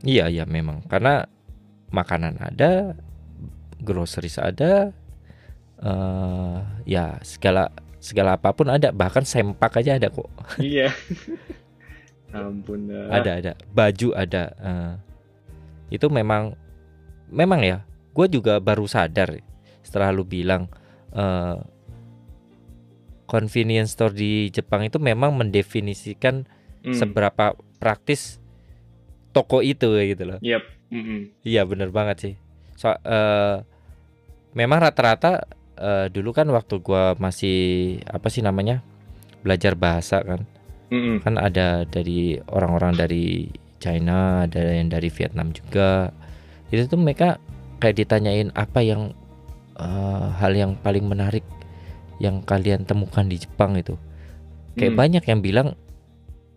Iya 0.04 0.28
iya 0.32 0.44
memang. 0.48 0.84
Karena 0.88 1.24
makanan 1.92 2.40
ada, 2.40 2.96
groceries 3.80 4.40
ada, 4.40 4.92
eh 5.80 6.58
ya 6.88 7.20
segala 7.20 7.68
segala 8.00 8.40
apa 8.40 8.56
pun 8.56 8.72
ada. 8.72 8.88
Bahkan 8.92 9.24
sempak 9.28 9.76
aja 9.80 10.00
ada 10.00 10.08
kok. 10.08 10.32
iya 10.60 10.88
ampun 12.32 12.90
dah. 12.90 13.10
Ada 13.12 13.30
ada 13.38 13.52
baju 13.70 14.08
ada. 14.14 14.42
eh. 14.56 14.92
itu 15.88 16.06
memang 16.10 16.54
memang 17.30 17.60
ya. 17.62 17.78
Gue 18.10 18.26
juga 18.26 18.58
baru 18.58 18.88
sadar 18.88 19.38
setelah 19.84 20.10
lu 20.10 20.24
bilang 20.24 20.66
eh 21.12 21.56
convenience 23.26 23.98
store 23.98 24.14
di 24.14 24.48
Jepang 24.50 24.86
itu 24.86 24.98
memang 25.02 25.34
mendefinisikan 25.34 26.46
Hmm, 26.86 26.94
seberapa 26.94 27.58
praktis 27.82 28.38
toko 29.34 29.58
itu 29.58 29.90
gitu 30.06 30.22
loh. 30.22 30.38
yep. 30.38 30.62
Iya 31.42 31.66
bener 31.66 31.90
banget 31.90 32.16
sih. 32.22 32.34
So, 32.78 32.94
eh, 32.94 33.56
memang 34.54 34.78
rata-rata 34.78 35.50
eh, 35.74 36.06
dulu 36.14 36.30
kan 36.30 36.46
waktu 36.46 36.78
gua 36.78 37.18
masih 37.18 37.58
apa 38.06 38.30
sih 38.30 38.38
namanya 38.38 38.86
belajar 39.42 39.74
bahasa 39.74 40.22
kan, 40.22 40.46
Mm-mm. 40.92 41.22
kan 41.26 41.34
ada 41.34 41.82
dari 41.82 42.38
orang-orang 42.46 42.94
dari 42.94 43.50
China, 43.82 44.46
ada 44.46 44.62
yang 44.62 44.88
dari 44.88 45.10
Vietnam 45.10 45.50
juga. 45.50 46.14
Itu 46.70 46.86
tuh 46.86 46.98
mereka 47.00 47.42
kayak 47.82 47.96
ditanyain 48.02 48.54
apa 48.54 48.80
yang 48.82 49.12
eh, 49.76 50.26
hal 50.40 50.52
yang 50.56 50.72
paling 50.80 51.04
menarik 51.04 51.44
yang 52.22 52.40
kalian 52.40 52.88
temukan 52.88 53.28
di 53.28 53.36
Jepang 53.36 53.76
itu. 53.76 53.98
Kayak 54.76 54.92
Hmm. 54.94 55.00
banyak 55.00 55.24
yang 55.26 55.40
bilang 55.44 55.68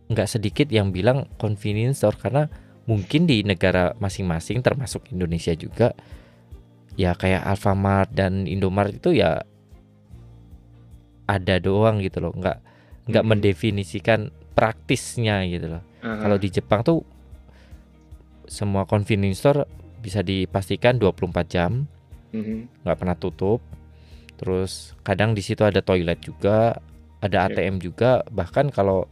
nggak 0.09 0.29
sedikit 0.29 0.67
yang 0.73 0.89
bilang 0.89 1.29
convenience 1.37 2.01
store 2.01 2.17
karena 2.17 2.49
mungkin 2.89 3.29
di 3.29 3.45
negara 3.45 3.93
masing-masing 4.01 4.65
termasuk 4.65 5.05
Indonesia 5.13 5.53
juga 5.53 5.93
ya 6.97 7.13
kayak 7.13 7.45
Alfamart 7.45 8.09
dan 8.09 8.49
Indomart 8.49 8.97
itu 8.97 9.13
ya 9.13 9.45
ada 11.29 11.55
doang 11.61 12.01
gitu 12.01 12.17
loh 12.17 12.33
nggak 12.33 12.57
nggak 13.09 13.25
mendefinisikan 13.25 14.29
praktisnya 14.53 15.43
gitu 15.45 15.77
loh 15.77 15.83
Ah, 15.99 16.15
kalau 16.23 16.39
di 16.39 16.47
Jepang 16.47 16.79
tuh 16.79 17.03
semua 18.47 18.87
convenience 18.87 19.43
store 19.43 19.67
bisa 19.99 20.23
dipastikan 20.23 20.95
24 20.95 21.27
jam 21.45 21.83
mhm. 22.31 22.87
nggak 22.87 22.97
pernah 22.97 23.17
tutup 23.19 23.59
terus 24.39 24.95
kadang 25.03 25.35
di 25.35 25.43
situ 25.43 25.67
ada 25.67 25.83
toilet 25.83 26.23
juga 26.23 26.79
ada 27.19 27.51
Oke. 27.51 27.59
ATM 27.59 27.83
juga 27.83 28.23
bahkan 28.31 28.71
kalau 28.71 29.03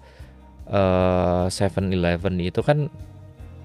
eh, 0.63 1.45
7-Eleven 1.51 2.39
itu 2.39 2.63
kan 2.63 2.87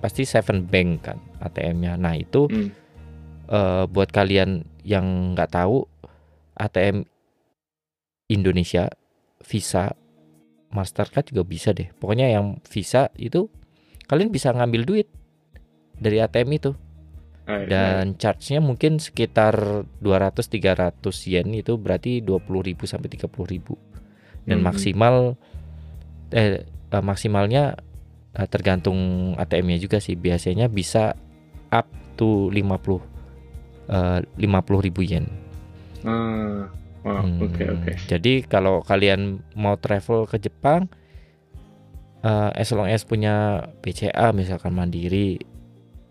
pasti 0.03 0.27
Seven 0.27 0.67
Bank 0.67 1.07
kan 1.07 1.19
ATM-nya 1.41 1.95
nah 1.95 2.19
itu 2.19 2.51
Hmm. 2.51 2.75
eh, 3.47 3.85
buat 3.87 4.11
kalian 4.11 4.67
yang 4.83 5.39
nggak 5.39 5.55
tahu 5.55 5.87
ATM 6.59 7.07
Indonesia 8.27 8.91
Visa 9.43 9.95
Mastercard 10.73 11.29
juga 11.29 11.45
bisa 11.45 11.71
deh 11.71 11.93
pokoknya 11.97 12.33
yang 12.33 12.59
Visa 12.67 13.13
itu 13.15 13.49
kalian 14.09 14.33
bisa 14.33 14.53
ngambil 14.53 14.83
duit 14.85 15.09
dari 15.95 16.19
ATM 16.19 16.51
itu 16.53 16.73
Right, 17.43 17.67
right. 17.67 17.71
dan 17.75 18.05
charge-nya 18.23 18.63
mungkin 18.63 19.03
sekitar 19.03 19.83
200-300 19.99 20.95
yen 21.27 21.51
itu 21.51 21.75
berarti 21.75 22.23
20.000 22.23 22.87
sampai 22.87 23.11
30.000 23.11 23.75
dan 24.47 24.63
Mhm. 24.63 24.65
maksimal 24.65 25.35
eh 26.31 26.63
eh, 26.63 27.03
maksimalnya 27.03 27.75
eh, 28.33 28.47
tergantung 28.47 29.35
ATM-nya 29.35 29.83
juga 29.83 29.99
sih 29.99 30.15
biasanya 30.15 30.71
bisa 30.71 31.19
up 31.69 31.91
to 32.15 32.47
50 32.55 33.03
eh, 33.91 34.23
50.000 34.39 35.03
yen. 35.03 35.27
Ah, 37.03 37.19
wow, 37.19 37.27
Hmm, 37.27 37.43
oke 37.43 37.63
oke. 37.67 37.93
Jadi 38.07 38.47
kalau 38.47 38.83
kalian 38.87 39.43
mau 39.59 39.75
travel 39.75 40.27
ke 40.31 40.39
Jepang 40.39 40.87
eh 42.23 42.51
as 42.55 42.71
long 42.71 42.87
as 42.87 43.03
punya 43.03 43.67
BCA 43.83 44.31
misalkan 44.31 44.71
mandiri 44.71 45.43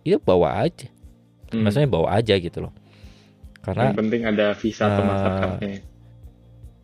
itu 0.04 0.20
bawa 0.20 0.68
aja. 0.68 0.92
Hmm. 1.52 1.64
Maksudnya 1.64 1.88
bawa 1.88 2.20
aja 2.20 2.36
gitu 2.36 2.68
loh. 2.68 2.74
Karena 3.64 3.94
Yang 3.94 4.00
penting 4.04 4.22
ada 4.28 4.46
visa 4.58 4.84
atau 4.92 5.04
eh, 5.04 5.08
Mastercard-nya. 5.08 5.80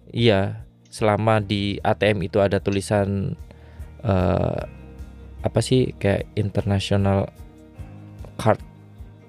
Iya, 0.08 0.42
selama 0.88 1.44
di 1.44 1.84
ATM 1.84 2.32
itu 2.32 2.40
ada 2.40 2.64
tulisan 2.64 3.36
eh 4.08 4.62
apa 5.44 5.60
sih 5.60 5.92
kayak 6.00 6.28
international 6.40 7.28
card 8.40 8.62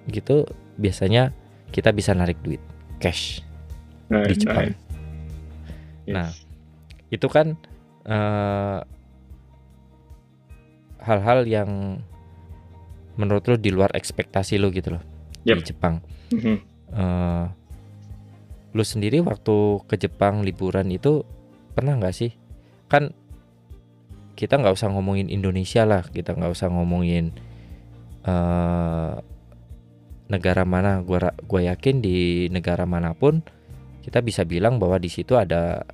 gitu, 0.09 0.47
biasanya 0.79 1.35
kita 1.75 1.93
bisa 1.93 2.15
narik 2.17 2.39
duit 2.41 2.61
cash 3.03 3.48
Right, 4.09 4.33
di 4.33 4.35
Jepang. 4.41 4.57
right. 4.73 4.77
Yes. 6.05 6.15
Nah, 6.15 6.31
Itu 7.09 7.25
kan 7.33 7.57
eh 8.05 8.81
hal-hal 11.01 11.49
yang 11.49 12.01
menurut 13.17 13.49
lu 13.49 13.57
di 13.57 13.73
luar 13.73 13.89
ekspektasi 13.97 14.61
lu 14.61 14.69
gitu 14.71 14.93
loh 14.97 15.03
di 15.41 15.57
Yep. 15.57 15.65
Jepang. 15.65 16.05
Mhm. 16.29 16.57
Eh, 16.93 17.45
lu 18.73 18.85
sendiri 18.85 19.25
waktu 19.25 19.57
ke 19.89 19.97
Jepang 19.97 20.45
liburan 20.45 20.93
itu 20.93 21.25
pernah 21.73 21.97
nggak 21.97 22.13
sih? 22.13 22.33
Kan 22.93 23.17
kita 24.37 24.61
nggak 24.61 24.77
usah 24.77 24.93
ngomongin 24.93 25.33
Indonesia 25.33 25.89
lah, 25.89 26.05
kita 26.05 26.37
nggak 26.37 26.53
usah 26.53 26.69
ngomongin 26.69 27.33
eh 28.23 29.15
negara 30.29 30.69
mana. 30.69 31.01
Gua 31.01 31.33
gua 31.49 31.61
yakin 31.65 32.05
di 32.05 32.47
negara 32.53 32.85
mana 32.85 33.17
pun 33.17 33.41
kita 34.09 34.25
bisa 34.25 34.43
bilang 34.49 34.81
bahwa 34.81 34.97
di 34.97 35.13
situ 35.13 35.37
ada 35.37 35.85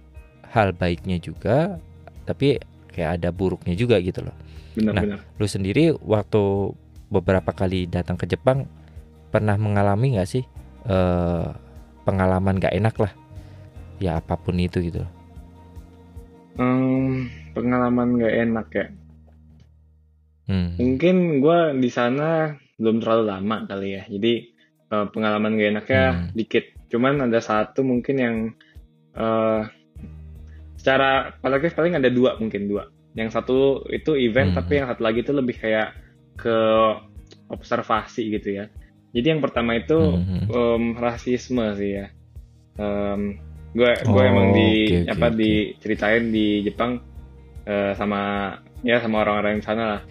hal 0.54 0.70
baiknya 0.78 1.18
juga, 1.18 1.82
tapi 2.28 2.62
kayak 2.94 3.20
ada 3.20 3.34
buruknya 3.34 3.74
juga 3.74 3.98
gitu 3.98 4.22
loh. 4.22 4.36
Nah, 4.94 5.04
Benar-benar. 5.04 5.20
Lu 5.38 5.46
sendiri 5.50 5.90
waktu 5.98 6.42
beberapa 7.10 7.50
kali 7.54 7.90
datang 7.90 8.14
ke 8.18 8.26
Jepang 8.30 8.66
pernah 9.34 9.58
mengalami 9.58 10.14
nggak 10.18 10.30
sih 10.30 10.44
eh 10.86 11.46
pengalaman 12.04 12.60
gak 12.60 12.76
enak 12.76 12.96
lah? 13.00 13.12
Ya 14.02 14.20
apa 14.20 14.36
pun 14.38 14.56
itu 14.60 14.78
gitu. 14.84 15.02
loh. 15.04 15.12
Hmm, 16.58 17.30
pengalaman 17.54 18.18
gak 18.22 18.34
enak 18.44 18.66
ya. 18.78 18.86
Hmm. 20.48 20.70
Mungkin 20.78 21.16
gue 21.42 21.58
di 21.82 21.90
sana 21.90 22.58
belum 22.78 22.98
terlalu 23.02 23.24
lama 23.30 23.56
kali 23.70 23.88
ya. 23.96 24.02
Jadi 24.10 24.32
uh, 24.90 25.06
pengalaman 25.14 25.54
gak 25.58 25.70
enaknya 25.78 26.02
Hmm. 26.10 26.28
dikit. 26.34 26.74
Cuman 26.95 27.26
ada 27.26 27.42
satu 27.42 27.82
mungkin 27.82 28.16
yang 28.16 28.36
uh, 29.18 29.66
secara 30.78 31.34
apalagi 31.34 31.74
paling 31.74 31.99
ada 31.99 32.07
dua 32.07 32.38
mungkin 32.38 32.70
dua. 32.70 32.86
Yang 33.18 33.34
satu 33.34 33.59
itu 33.90 34.14
event 34.14 34.55
Hmm. 34.55 34.59
tapi 34.62 34.78
yang 34.78 34.86
satu 34.86 35.03
lagi 35.03 35.26
itu 35.26 35.34
lebih 35.34 35.59
kayak 35.59 35.90
ke 36.34 36.57
observasi 37.51 38.30
gitu 38.30 38.62
ya. 38.62 38.64
Jadi 39.11 39.26
yang 39.26 39.42
pertama 39.42 39.74
itu 39.74 39.95
Hmm. 39.95 40.47
em, 40.47 40.84
rasisme 40.95 41.62
sih 41.74 41.99
ya. 41.99 42.07
Em, 42.74 43.38
gue 43.70 43.90
gue 44.03 44.22
Oh, 44.22 44.26
emang 44.26 44.51
di 44.51 44.70
oke, 45.03 45.11
apa 45.11 45.26
oke. 45.30 45.36
diceritain 45.38 46.30
di 46.30 46.62
Jepang 46.62 46.99
eh, 47.64 47.97
sama 47.97 48.53
ya 48.84 49.01
sama 49.01 49.24
orang-orang 49.24 49.59
di 49.59 49.64
sana 49.64 49.82
lah. 49.88 50.03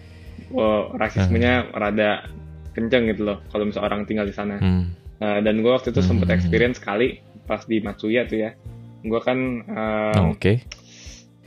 Oh, 0.50 0.90
rasismenya 0.92 1.70
rada 1.70 2.26
kenceng 2.74 3.06
gitu 3.06 3.22
loh 3.22 3.38
kalau 3.48 3.68
misalnya 3.68 3.86
orang 3.86 4.02
tinggal 4.04 4.26
di 4.26 4.34
sana. 4.34 4.58
Hmm. 4.58 4.90
Eh, 5.16 5.40
dan 5.40 5.54
gue 5.58 5.68
waktu 5.68 5.90
itu 5.90 6.00
sempet 6.00 6.26
Hmm. 6.26 6.36
experience 6.36 6.78
sekali 6.78 7.18
pas 7.44 7.62
di 7.62 7.78
Matsuya 7.78 8.24
tuh 8.24 8.38
ya. 8.40 8.50
Gue 9.00 9.20
kan 9.20 9.38
em, 9.62 10.16
Oh, 10.16 10.32
Oke. 10.32 10.64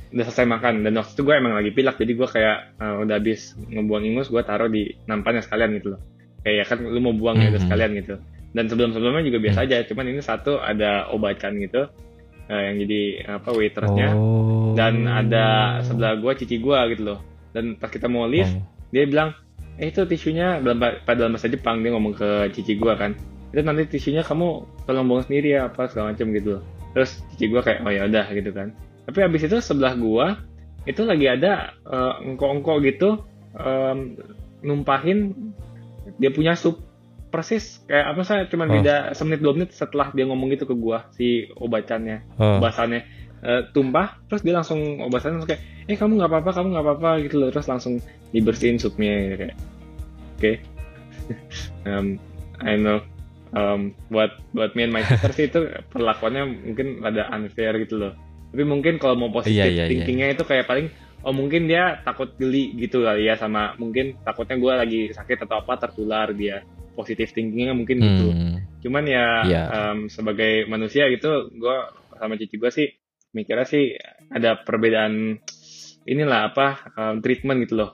udah 0.08 0.24
selesai 0.24 0.48
makan 0.48 0.82
dan 0.82 0.96
waktu 0.96 1.12
itu 1.12 1.22
gue 1.22 1.36
emang 1.36 1.52
lagi 1.52 1.72
pilek 1.72 1.98
jadi 1.98 2.14
gue 2.14 2.28
kayak 2.28 2.58
eh, 2.76 2.96
udah 2.98 3.16
habis 3.18 3.42
ngebuang 3.60 4.04
ingus 4.06 4.28
gue 4.28 4.40
taruh 4.40 4.68
di 4.68 4.88
nampannya 5.04 5.44
sekalian 5.44 5.76
gitu 5.76 5.88
loh 5.92 6.02
kayak 6.40 6.56
ya 6.56 6.66
kan 6.66 6.80
lu 6.80 7.00
mau 7.02 7.12
buang 7.12 7.36
ya 7.36 7.50
udah 7.50 7.60
Mhm. 7.60 7.68
sekalian 7.68 7.92
gitu 7.98 8.16
dan 8.50 8.66
sebelum 8.66 8.90
sebelumnya 8.90 9.20
juga 9.22 9.40
biasa 9.42 9.60
Mhm. 9.60 9.66
aja 9.68 9.78
cuman 9.84 10.06
ini 10.08 10.22
satu 10.22 10.52
ada 10.58 11.12
obacan 11.12 11.60
gitu 11.60 11.92
eh, 12.48 12.62
yang 12.64 12.76
jadi 12.80 13.02
apa 13.36 13.50
waitersnya 13.52 14.08
Oh. 14.16 14.72
dan 14.74 15.04
ada 15.04 15.46
sebelah 15.84 16.16
gue 16.16 16.32
cici 16.38 16.56
gue 16.58 16.78
gitu 16.90 17.04
loh 17.04 17.20
dan 17.52 17.76
pas 17.76 17.92
kita 17.92 18.08
mau 18.08 18.24
lift 18.24 18.56
Oh. 18.56 18.64
dia 18.88 19.04
bilang 19.04 19.36
eh 19.76 19.92
itu 19.92 20.08
tisunya 20.08 20.58
dalam 20.58 20.80
pada 20.80 21.20
dalam 21.20 21.36
bahasa 21.36 21.52
Jepang 21.52 21.84
dia 21.84 21.92
ngomong 21.92 22.16
ke 22.16 22.30
cici 22.50 22.80
gue 22.80 22.94
kan 22.96 23.12
itu 23.48 23.62
nanti 23.64 23.84
tisunya 23.88 24.22
kamu 24.22 24.48
tolong 24.84 25.08
buang 25.08 25.24
sendiri 25.24 25.56
ya 25.56 25.72
apa 25.72 25.88
segala 25.88 26.12
macam 26.12 26.28
gitu. 26.36 26.60
Terus 26.92 27.22
cici 27.34 27.48
gue 27.48 27.62
kayak 27.62 27.86
oh 27.86 27.92
ya 27.92 28.06
udah 28.06 28.26
gitu 28.32 28.52
kan. 28.52 28.76
Tapi 29.08 29.20
abis 29.24 29.48
itu 29.48 29.58
sebelah 29.62 29.96
gue 29.96 30.28
itu 30.88 31.02
lagi 31.04 31.26
ada 31.28 31.76
eh, 31.84 32.14
engko-engko 32.28 32.80
gitu 32.84 33.24
em, 33.56 34.16
numpahin 34.64 35.52
dia 36.16 36.32
punya 36.32 36.56
sup 36.56 36.80
persis 37.28 37.84
kayak 37.86 38.16
apa 38.16 38.22
saya 38.24 38.42
cuma 38.48 38.64
Oh. 38.66 38.72
beda 38.72 39.12
semenit 39.12 39.44
dua 39.44 39.52
menit 39.52 39.76
setelah 39.76 40.16
dia 40.16 40.24
ngomong 40.24 40.48
gitu 40.56 40.64
ke 40.64 40.76
gue 40.76 41.00
si 41.12 41.28
obacannya 41.60 42.24
Oh. 42.40 42.64
obasannya 42.64 43.04
eh, 43.44 43.62
tumpah 43.76 44.24
terus 44.32 44.48
dia 44.48 44.56
langsung 44.56 44.80
obasannya 45.04 45.40
langsung 45.40 45.52
kayak 45.52 45.64
eh 45.88 45.96
kamu 45.96 46.20
nggak 46.20 46.32
apa-apa 46.32 46.52
kamu 46.56 46.68
nggak 46.76 46.86
apa-apa 46.88 47.10
gitu 47.24 47.36
loh. 47.40 47.50
Terus 47.52 47.68
langsung 47.68 48.00
dibersihin 48.32 48.76
supnya 48.76 49.12
gitu, 49.24 49.36
kayak 49.40 49.56
oke. 50.36 50.52
Um, 51.88 52.16
I 52.64 52.80
know 52.80 53.04
um, 53.58 53.80
buat 54.08 54.38
buat 54.54 54.72
me 54.74 54.86
and 54.86 54.94
my 54.94 55.02
sister 55.02 55.34
sih 55.34 55.50
itu 55.50 55.60
perlakuannya 55.90 56.44
mungkin 56.46 57.02
ada 57.02 57.26
unfair 57.32 57.74
gitu 57.80 57.98
loh 57.98 58.14
tapi 58.48 58.64
mungkin 58.64 58.96
kalau 58.96 59.18
mau 59.18 59.30
positif 59.30 59.58
Iya, 59.60 59.66
iya, 59.66 59.84
iya. 59.84 59.90
thinkingnya 59.90 60.28
itu 60.32 60.44
kayak 60.44 60.66
paling 60.66 60.88
oh 61.20 61.34
mungkin 61.34 61.66
dia 61.66 62.00
takut 62.02 62.38
geli 62.38 62.78
gitu 62.78 63.02
kali 63.02 63.26
ya 63.26 63.36
sama 63.36 63.74
mungkin 63.76 64.22
takutnya 64.22 64.56
gue 64.56 64.74
lagi 64.78 65.02
sakit 65.10 65.44
atau 65.44 65.60
apa 65.60 65.74
tertular 65.78 66.30
dia 66.32 66.62
positif 66.94 67.34
thinkingnya 67.34 67.74
mungkin 67.74 67.98
gitu 68.00 68.28
Hmm. 68.30 68.58
cuman 68.80 69.04
ya 69.04 69.26
Iya. 69.44 69.62
em, 69.68 69.98
sebagai 70.08 70.64
manusia 70.66 71.10
gitu 71.10 71.50
gue 71.52 71.76
sama 72.14 72.38
cici 72.38 72.56
gue 72.56 72.72
sih 72.72 72.88
mikirnya 73.34 73.66
sih 73.66 73.94
ada 74.30 74.62
perbedaan 74.62 75.38
inilah 76.04 76.40
apa 76.48 76.68
em, 76.94 77.16
treatment 77.20 77.66
gitu 77.66 77.76
loh 77.78 77.92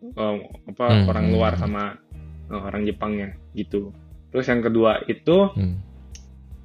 Em, 0.00 0.36
apa 0.64 0.84
Hmm. 0.96 1.12
orang 1.12 1.26
luar 1.28 1.52
sama 1.54 2.00
eh, 2.48 2.56
orang 2.56 2.88
Jepangnya 2.88 3.36
gitu 3.52 3.92
terus 4.30 4.46
yang 4.46 4.60
kedua 4.60 5.02
itu 5.04 5.50
Hmm. 5.52 5.76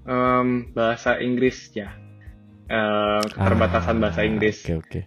em, 0.05 0.47
bahasa 0.71 1.17
Inggris 1.17 1.73
ya 1.73 1.91
Em, 2.65 3.21
keterbatasan 3.29 3.97
Ah, 3.97 4.09
bahasa 4.09 4.21
Inggris 4.25 4.65
Oke 4.65 4.73
oke. 4.81 4.99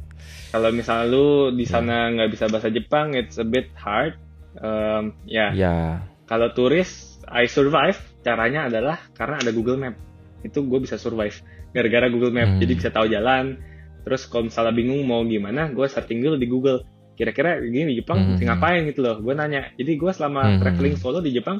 kalau 0.50 0.70
misalnya 0.70 1.10
lu 1.10 1.26
di 1.50 1.66
Hmm. 1.66 1.72
sana 1.74 1.96
nggak 2.14 2.30
bisa 2.30 2.44
bahasa 2.46 2.70
Jepang 2.70 3.14
it's 3.14 3.34
a 3.36 3.46
bit 3.46 3.70
hard 3.74 4.14
Em, 4.58 5.14
ya 5.24 5.50
Ya. 5.54 6.02
kalau 6.24 6.50
turis 6.50 7.18
I 7.26 7.46
survive 7.46 7.98
caranya 8.22 8.66
adalah 8.66 8.98
karena 9.12 9.38
ada 9.38 9.50
Google 9.50 9.76
Map 9.76 9.94
itu 10.40 10.62
gue 10.62 10.78
bisa 10.78 10.94
survive 10.94 11.34
gara-gara 11.70 12.06
Google 12.06 12.30
Map 12.30 12.48
Hmm. 12.48 12.60
jadi 12.62 12.72
bisa 12.74 12.90
tahu 12.90 13.06
jalan 13.06 13.58
terus 14.02 14.24
kalau 14.24 14.46
misalnya 14.46 14.72
bingung 14.72 15.02
mau 15.02 15.20
gimana 15.22 15.68
gue 15.68 15.84
searching 15.84 16.22
dulu 16.22 16.38
di 16.38 16.46
Google 16.46 16.86
kira-kira 17.14 17.58
gini 17.58 17.90
di 17.90 17.96
Jepang 17.98 18.18
Hmm. 18.18 18.28
mesti 18.34 18.46
ngapain 18.46 18.82
gitu 18.86 19.02
loh 19.02 19.18
gue 19.18 19.34
nanya 19.34 19.74
jadi 19.74 19.92
gue 19.94 20.10
selama 20.10 20.42
Hmm. 20.46 20.58
traveling 20.62 20.94
solo 20.94 21.18
di 21.18 21.34
Jepang 21.34 21.58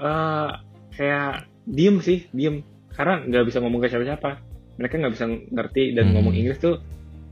eh 0.00 0.48
kayak 0.90 1.30
diem 1.64 2.00
sih 2.00 2.24
diem 2.30 2.64
karena 2.90 3.22
nggak 3.22 3.44
bisa 3.44 3.58
ngomong 3.58 3.80
ke 3.80 3.88
siapa-siapa 3.88 4.30
mereka 4.74 4.94
nggak 4.96 5.12
bisa 5.12 5.24
ngerti 5.28 5.92
dan 5.92 6.04
Hmm. 6.06 6.14
ngomong 6.16 6.34
Inggris 6.34 6.58
tuh 6.58 6.80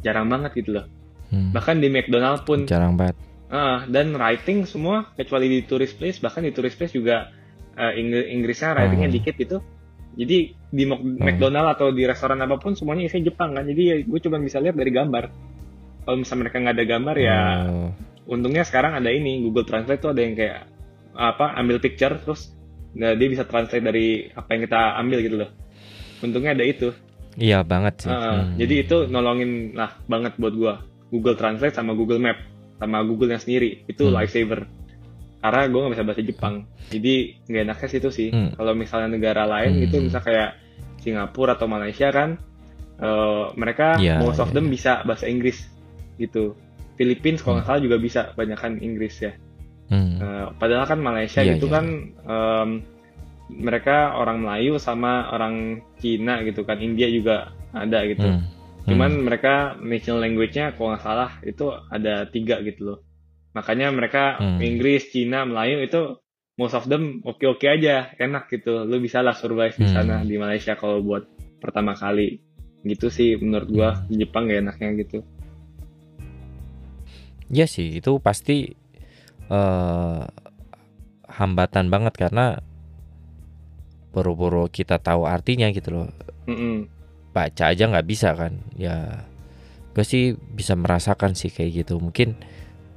jarang 0.01 0.29
banget 0.29 0.53
gitu 0.55 0.71
loh 0.73 0.87
Hmm. 1.29 1.51
bahkan 1.51 1.77
di 1.77 1.89
McDonald 1.89 2.41
pun 2.43 2.65
Jarang 2.65 2.95
banget. 2.95 3.13
Ah, 3.49 3.85
dan 3.85 4.13
writing 4.13 4.65
semua 4.65 5.13
kecuali 5.13 5.45
di 5.47 5.61
tourist 5.63 5.97
place 5.97 6.17
bahkan 6.19 6.41
di 6.41 6.53
tourist 6.53 6.77
place 6.77 6.93
juga 6.93 7.33
Ing- 7.79 8.11
Inggrisnya 8.33 8.75
writingnya 8.75 9.07
Oh. 9.07 9.15
dikit 9.15 9.35
gitu 9.37 9.59
jadi 10.15 10.39
di 10.51 10.85
Mc- 10.85 11.17
McDonald 11.17 11.69
atau 11.71 11.89
di 11.89 12.03
restoran 12.03 12.37
apa 12.39 12.57
pun 12.57 12.75
semuanya 12.75 13.07
isinya 13.07 13.25
Jepang 13.27 13.53
kan 13.53 13.63
jadi 13.63 13.83
ya 13.85 13.97
gue 14.03 14.19
cuma 14.19 14.37
bisa 14.39 14.59
lihat 14.59 14.75
dari 14.75 14.91
gambar 14.91 15.25
kalau 16.03 16.17
misalnya 16.19 16.41
mereka 16.43 16.57
nggak 16.59 16.75
ada 16.75 16.87
gambar 16.87 17.17
ya 17.19 17.39
Oh. 17.67 17.91
untungnya 18.27 18.63
sekarang 18.63 18.93
ada 18.95 19.09
ini 19.09 19.41
Google 19.41 19.63
Translate 19.63 20.01
tuh 20.01 20.11
ada 20.11 20.21
yang 20.21 20.35
kayak 20.35 20.69
apa 21.15 21.55
ambil 21.55 21.79
picture 21.79 22.19
terus 22.19 22.51
nah, 22.95 23.13
dia 23.13 23.29
bisa 23.29 23.45
translate 23.45 23.85
dari 23.85 24.07
apa 24.31 24.49
yang 24.55 24.63
kita 24.65 24.81
ambil 24.97 25.19
gitu 25.21 25.37
loh 25.37 25.51
untungnya 26.21 26.53
ada 26.55 26.65
itu 26.65 26.89
Iya 27.39 27.63
banget 27.63 28.03
sih. 28.03 28.11
Ah, 28.11 28.43
Hmm. 28.51 28.59
Jadi 28.59 28.75
itu 28.83 29.07
nolongin 29.07 29.71
lah 29.79 29.95
banget 30.11 30.35
buat 30.43 30.59
gua. 30.59 30.83
Google 31.15 31.39
Translate 31.39 31.71
sama 31.71 31.95
Google 31.95 32.19
Map 32.19 32.35
sama 32.83 32.99
Google-nya 33.07 33.39
sendiri 33.39 33.87
itu 33.87 34.11
Hmm. 34.11 34.19
lifesaver. 34.19 34.67
Karena 35.39 35.71
gua 35.71 35.81
nggak 35.87 35.95
bisa 35.95 36.03
bahasa 36.03 36.23
Jepang. 36.27 36.55
Jadi 36.91 37.15
nggak 37.47 37.63
enaknya 37.63 37.87
sih 37.87 37.99
itu 38.03 38.11
sih. 38.11 38.29
Hmm. 38.35 38.51
Kalau 38.59 38.75
misalnya 38.75 39.15
negara 39.15 39.47
lain 39.47 39.71
Hmm. 39.79 39.81
gitu, 39.87 39.97
misal 40.03 40.19
kayak 40.19 40.59
Singapura 40.99 41.55
atau 41.55 41.71
Malaysia 41.71 42.11
kan, 42.11 42.43
eh, 42.99 43.45
mereka 43.55 43.95
Iya, 44.03 44.19
most 44.19 44.43
of 44.43 44.51
iya, 44.51 44.55
them 44.59 44.67
iya. 44.67 44.73
bisa 44.75 44.93
bahasa 45.07 45.31
Inggris 45.31 45.63
gitu. 46.19 46.59
Philippines 46.99 47.39
kalau 47.39 47.63
nggak 47.63 47.71
salah 47.71 47.83
juga 47.87 47.97
bisa, 48.03 48.21
banyakan 48.35 48.83
Inggris 48.83 49.15
ya. 49.23 49.31
Hmm. 49.89 50.21
Eh, 50.21 50.47
padahal 50.61 50.85
kan 50.85 51.01
Malaysia 51.01 51.41
Iya, 51.41 51.57
gitu 51.57 51.67
iya. 51.69 51.75
kan 51.81 51.85
em, 52.29 52.71
mereka 53.49 54.13
orang 54.15 54.45
Melayu 54.45 54.77
sama 54.77 55.33
orang 55.33 55.81
Cina 55.97 56.45
gitu 56.45 56.63
kan, 56.63 56.77
India 56.79 57.09
juga 57.09 57.57
ada 57.73 58.05
gitu. 58.05 58.21
Hmm. 58.21 58.45
Cuman 58.85 59.11
Hmm. 59.17 59.25
mereka 59.25 59.55
national 59.81 60.21
language-nya 60.21 60.77
kalau 60.77 60.93
nggak 60.93 61.05
salah 61.05 61.31
itu 61.41 61.65
ada 61.89 62.29
tiga 62.29 62.61
gitu 62.61 62.85
loh. 62.85 62.99
Makanya 63.57 63.89
mereka 63.89 64.37
Hmm. 64.37 64.61
Inggris, 64.61 65.09
Cina, 65.09 65.49
Melayu 65.49 65.81
itu 65.81 66.21
most 66.57 66.77
of 66.77 66.85
them 66.85 67.25
oke-oke 67.25 67.65
aja, 67.65 68.13
enak 68.17 68.49
gitu. 68.49 68.85
Lu 68.85 69.01
bisa 69.01 69.25
lah 69.25 69.33
survive 69.33 69.73
di 69.73 69.89
Hmm. 69.89 69.95
sana 69.95 70.17
di 70.21 70.37
Malaysia 70.37 70.77
kalau 70.77 71.01
buat 71.01 71.25
pertama 71.59 71.97
kali. 71.97 72.45
Gitu 72.85 73.09
sih 73.09 73.35
menurut 73.41 73.69
gua 73.69 73.91
Hmm. 73.97 74.05
di 74.07 74.15
Jepang 74.21 74.47
gak 74.47 74.61
enaknya 74.61 74.89
gitu. 75.01 75.19
Iya 77.49 77.65
sih 77.65 77.97
itu 77.97 78.21
pasti 78.21 78.77
eh 79.49 80.21
hambatan 81.29 81.87
banget 81.93 82.15
karena 82.17 82.61
boro-boro 84.11 84.67
kita 84.73 84.99
tahu 84.99 85.29
artinya 85.29 85.69
gitu 85.71 85.93
loh. 85.93 86.09
Mm-mm. 86.49 86.89
Baca 87.33 87.71
aja 87.71 87.85
nggak 87.87 88.09
bisa 88.09 88.33
kan. 88.35 88.61
Ya 88.75 89.25
gue 89.93 90.05
sih 90.05 90.35
bisa 90.35 90.75
merasakan 90.75 91.37
sih 91.37 91.53
kayak 91.53 91.85
gitu. 91.85 92.01
Mungkin 92.01 92.37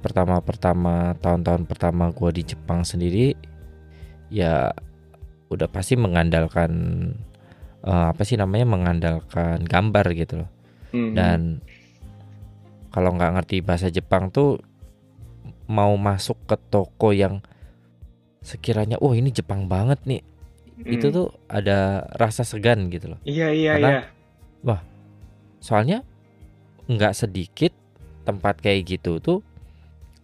pertama-pertama 0.02 1.14
tahun-tahun 1.22 1.70
pertama 1.70 2.10
gue 2.10 2.41
di 2.41 2.43
Jepang 2.56 2.82
sendiri 2.82 3.38
ya 4.34 4.74
udah 5.52 5.68
pasti 5.70 5.93
mengandalkan 5.99 6.72
eh, 7.86 8.06
apa 8.10 8.24
sih 8.26 8.39
namanya 8.39 8.66
mengandalkan 8.66 9.62
gambar 9.68 10.06
gitu 10.16 10.41
loh. 10.41 10.49
Mhm. 10.91 11.16
dan 11.16 11.39
kalau 12.91 13.16
nggak 13.16 13.32
ngerti 13.39 13.64
bahasa 13.64 13.88
Jepang 13.88 14.28
tuh 14.28 14.60
mau 15.72 15.95
masuk 15.95 16.36
ke 16.43 16.59
toko 16.67 17.15
yang 17.15 17.39
sekiranya 18.41 18.99
oh 18.99 19.13
ini 19.13 19.32
Jepang 19.32 19.65
banget 19.65 20.03
nih 20.03 20.24
Mm. 20.82 20.97
itu 20.97 21.07
tuh 21.07 21.30
ada 21.45 22.09
rasa 22.17 22.41
segan 22.41 22.89
gitu 22.89 23.13
loh 23.13 23.19
Iya 23.22 23.53
iya 23.53 23.72
karena- 23.78 24.01
iya. 24.65 24.78
soalnya 25.61 26.01
nggak 26.88 27.13
sedikit 27.13 27.69
tempat 28.22 28.57
kayak 28.57 28.89
gitu 28.89 29.22
tuh 29.22 29.45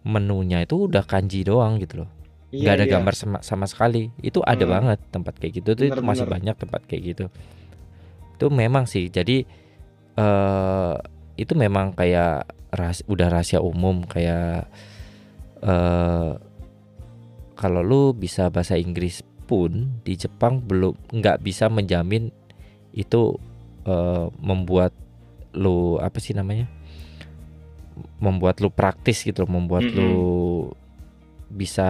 menunya 0.02 0.66
itu 0.66 0.90
udah 0.90 1.06
kanji 1.06 1.46
doang 1.46 1.78
gitu 1.78 2.02
loh 2.02 2.10
Iya, 2.50 2.58
nggak 2.58 2.74
ada 2.74 2.84
iya. 2.84 2.92
gambar 2.92 3.14
sama, 3.14 3.38
sama 3.38 3.70
sekali 3.70 4.10
itu 4.18 4.42
ada 4.42 4.66
Hmm. 4.66 4.72
banget 4.72 4.98
tempat 5.08 5.34
kayak 5.36 5.62
gitu 5.62 5.70
tuh 5.72 5.84
itu 5.86 5.94
Bener, 5.94 6.02
masih 6.02 6.26
bener. 6.26 6.34
banyak 6.42 6.56
tempat 6.58 6.80
kayak 6.84 7.02
gitu 7.06 7.24
itu 8.34 8.46
memang 8.50 8.84
sih 8.84 9.06
jadi 9.06 9.46
eh 10.18 10.94
itu 11.38 11.54
memang 11.54 11.94
kayak 11.94 12.50
ras 12.70 13.06
udah 13.06 13.30
rahasia 13.30 13.62
umum 13.62 14.02
kayak 14.02 14.66
eh 15.62 16.32
kalau 17.58 17.82
lu 17.82 18.02
bisa 18.14 18.46
bahasa 18.54 18.78
Inggris 18.78 19.26
pun 19.50 19.98
di 20.06 20.14
Jepang 20.14 20.62
belum 20.62 20.94
nggak 21.10 21.42
bisa 21.42 21.66
menjamin 21.66 22.30
itu 22.94 23.34
uh, 23.88 24.30
membuat 24.38 24.94
lu 25.56 25.98
apa 25.98 26.22
sih 26.22 26.38
namanya 26.38 26.70
membuat 28.22 28.62
lu 28.62 28.70
praktis 28.70 29.26
gitu 29.26 29.42
membuat 29.50 29.88
mm 29.88 29.90
-hmm. 29.90 29.98
lu 29.98 30.18
bisa 31.50 31.88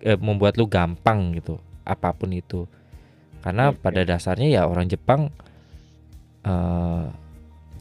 eh, 0.00 0.16
membuat 0.16 0.56
lu 0.56 0.64
gampang 0.70 1.36
gitu 1.36 1.58
apa 1.82 2.14
pun 2.14 2.32
itu 2.32 2.64
karena 3.42 3.74
okay. 3.74 3.82
pada 3.82 4.00
dasarnya 4.06 4.48
ya 4.48 4.62
orang 4.70 4.86
Jepang 4.86 5.34
uh, 6.46 7.10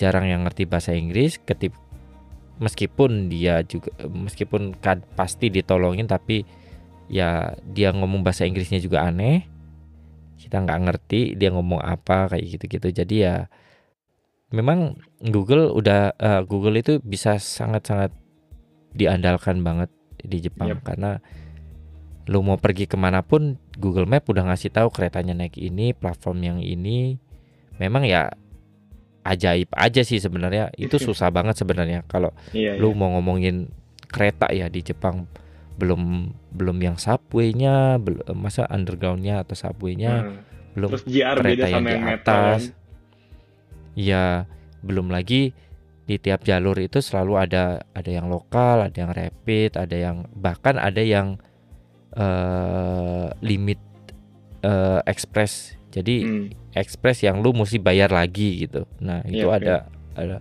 jarang 0.01 0.25
yang 0.25 0.41
ngerti 0.41 0.65
bahasa 0.65 0.97
Inggris 0.97 1.37
ketip 1.37 1.77
meskipun 2.61 3.27
dia 3.27 3.65
juga 3.65 3.89
meskipun 4.05 4.77
kan 4.77 5.01
pasti 5.17 5.49
ditolongin 5.49 6.05
tapi 6.05 6.45
ya 7.09 7.57
dia 7.65 7.89
ngomong 7.91 8.21
bahasa 8.21 8.45
Inggrisnya 8.45 8.77
juga 8.77 9.01
aneh. 9.03 9.49
Kita 10.37 10.61
nggak 10.61 10.79
ngerti 10.85 11.33
dia 11.33 11.49
ngomong 11.49 11.81
apa 11.81 12.29
kayak 12.29 12.45
gitu-gitu. 12.55 12.93
Jadi 12.93 13.25
ya 13.25 13.49
memang 14.53 15.01
Google 15.19 15.73
udah 15.73 16.13
uh, 16.21 16.41
Google 16.45 16.77
itu 16.77 17.01
bisa 17.01 17.41
sangat-sangat 17.41 18.13
diandalkan 18.93 19.65
banget 19.65 19.89
di 20.21 20.37
Jepang. 20.37 20.77
Yep. 20.77 20.85
karena 20.85 21.11
lu 22.29 22.45
mau 22.45 22.61
pergi 22.61 22.85
ke 22.85 22.95
mana 22.95 23.25
pun 23.25 23.57
Google 23.81 24.05
Map 24.05 24.29
udah 24.29 24.45
ngasih 24.53 24.69
tahu 24.69 24.93
keretanya 24.93 25.33
naik 25.33 25.57
ini 25.57 25.97
platform 25.97 26.45
yang 26.45 26.59
ini. 26.61 27.17
Memang 27.81 28.05
ya 28.05 28.29
ajaib 29.21 29.69
aja 29.73 30.01
sih 30.01 30.17
sebenarnya 30.17 30.73
itu 30.77 30.97
susah 31.07 31.29
banget 31.29 31.59
sebenarnya 31.59 32.05
kalau 32.09 32.33
iya, 32.51 32.77
lu 32.77 32.93
iya. 32.93 32.97
mau 32.97 33.09
ngomongin 33.17 33.69
kereta 34.11 34.51
ya 34.51 34.67
di 34.67 34.83
Jepang 34.83 35.29
belum 35.79 36.33
belum 36.51 36.77
yang 36.83 36.97
subway-nya 36.99 37.97
belum 37.97 38.35
masa 38.37 38.67
underground-nya 38.67 39.41
atau 39.47 39.55
subway-nya 39.55 40.13
hmm. 40.21 40.39
belum 40.77 40.89
Terus 40.93 41.05
GR 41.07 41.37
kereta 41.39 41.67
yang 41.71 41.85
di 41.87 41.97
atas 41.97 42.61
ya 43.97 44.45
belum 44.83 45.09
lagi 45.11 45.55
di 46.05 46.15
tiap 46.19 46.43
jalur 46.43 46.75
itu 46.81 46.99
selalu 46.99 47.39
ada 47.39 47.87
ada 47.95 48.11
yang 48.11 48.27
lokal 48.27 48.83
ada 48.83 48.97
yang 48.97 49.11
rapid 49.15 49.79
ada 49.79 49.95
yang 49.95 50.27
bahkan 50.35 50.75
ada 50.75 50.99
yang 50.99 51.39
uh, 52.15 53.31
limit 53.39 53.79
uh, 54.65 54.99
express. 55.05 55.75
Jadi 55.91 56.15
hmm. 56.23 56.47
Express 56.75 57.23
yang 57.23 57.43
lu 57.43 57.51
mesti 57.51 57.77
bayar 57.77 58.11
lagi 58.11 58.67
gitu. 58.67 58.87
Nah, 59.03 59.23
itu 59.27 59.47
yeah, 59.47 59.57
ada 59.57 59.75
ada 60.15 60.37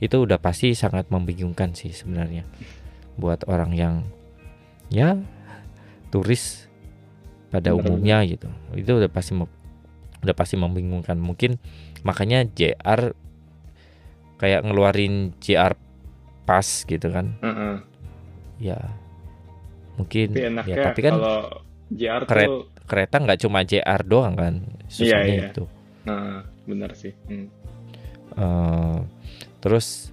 itu 0.00 0.16
udah 0.20 0.36
pasti 0.36 0.76
sangat 0.76 1.08
membingungkan 1.08 1.72
sih 1.72 1.94
sebenarnya 1.94 2.44
buat 3.16 3.46
orang 3.46 3.72
yang 3.72 3.94
ya 4.90 5.16
turis 6.10 6.66
pada 7.48 7.72
Benar. 7.72 7.80
umumnya 7.80 8.18
gitu. 8.26 8.48
Itu 8.74 9.00
udah 9.00 9.10
pasti 9.12 9.32
udah 10.24 10.34
pasti 10.36 10.56
membingungkan. 10.58 11.16
Mungkin 11.20 11.56
makanya 12.04 12.44
JR 12.44 13.14
kayak 14.40 14.60
ngeluarin 14.66 15.32
JR 15.40 15.78
pas 16.44 16.66
gitu 16.84 17.08
kan. 17.08 17.38
Uh 17.40 17.48
-uh. 17.48 17.74
Ya 18.60 18.78
mungkin 19.94 20.34
tapi 20.34 20.70
ya 20.74 20.76
tapi 20.90 21.00
kan 21.06 21.14
kalau 21.14 21.38
JR 21.90 22.22
keret, 22.26 22.48
tuh 22.50 22.62
kereta 22.84 23.16
nggak 23.22 23.38
cuma 23.46 23.58
JR 23.62 24.00
doang 24.02 24.34
kan 24.34 24.54
susahnya 24.90 25.22
iya, 25.22 25.38
iya. 25.38 25.50
itu 25.54 25.64
nah 26.04 26.44
benar 26.68 26.92
sih 26.92 27.12
hmm. 27.28 27.48
uh, 28.36 29.00
terus 29.60 30.12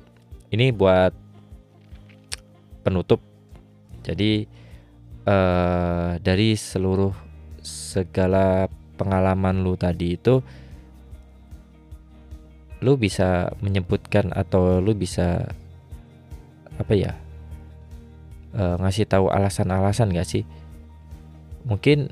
ini 0.51 0.71
buat 0.71 1.11
penutup 2.83 3.19
jadi 4.01 4.47
uh, 5.27 6.17
dari 6.17 6.57
seluruh 6.57 7.13
segala 7.61 8.65
pengalaman 8.97 9.61
lu 9.61 9.77
tadi 9.77 10.17
itu 10.17 10.41
lu 12.81 12.97
bisa 12.97 13.53
menyebutkan 13.61 14.33
atau 14.33 14.81
lu 14.81 14.97
bisa 14.97 15.45
apa 16.81 16.93
ya 16.97 17.13
uh, 18.55 18.75
ngasih 18.81 19.05
tahu 19.07 19.29
alasan-alasan 19.31 20.11
gak 20.15 20.27
sih? 20.27 20.43
Mungkin 21.65 22.09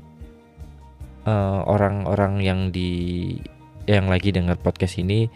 orang-orang 1.30 2.40
uh, 2.40 2.42
yang 2.42 2.60
di 2.72 2.90
yang 3.90 4.06
lagi 4.06 4.30
dengar 4.30 4.54
podcast 4.62 5.02
ini 5.02 5.26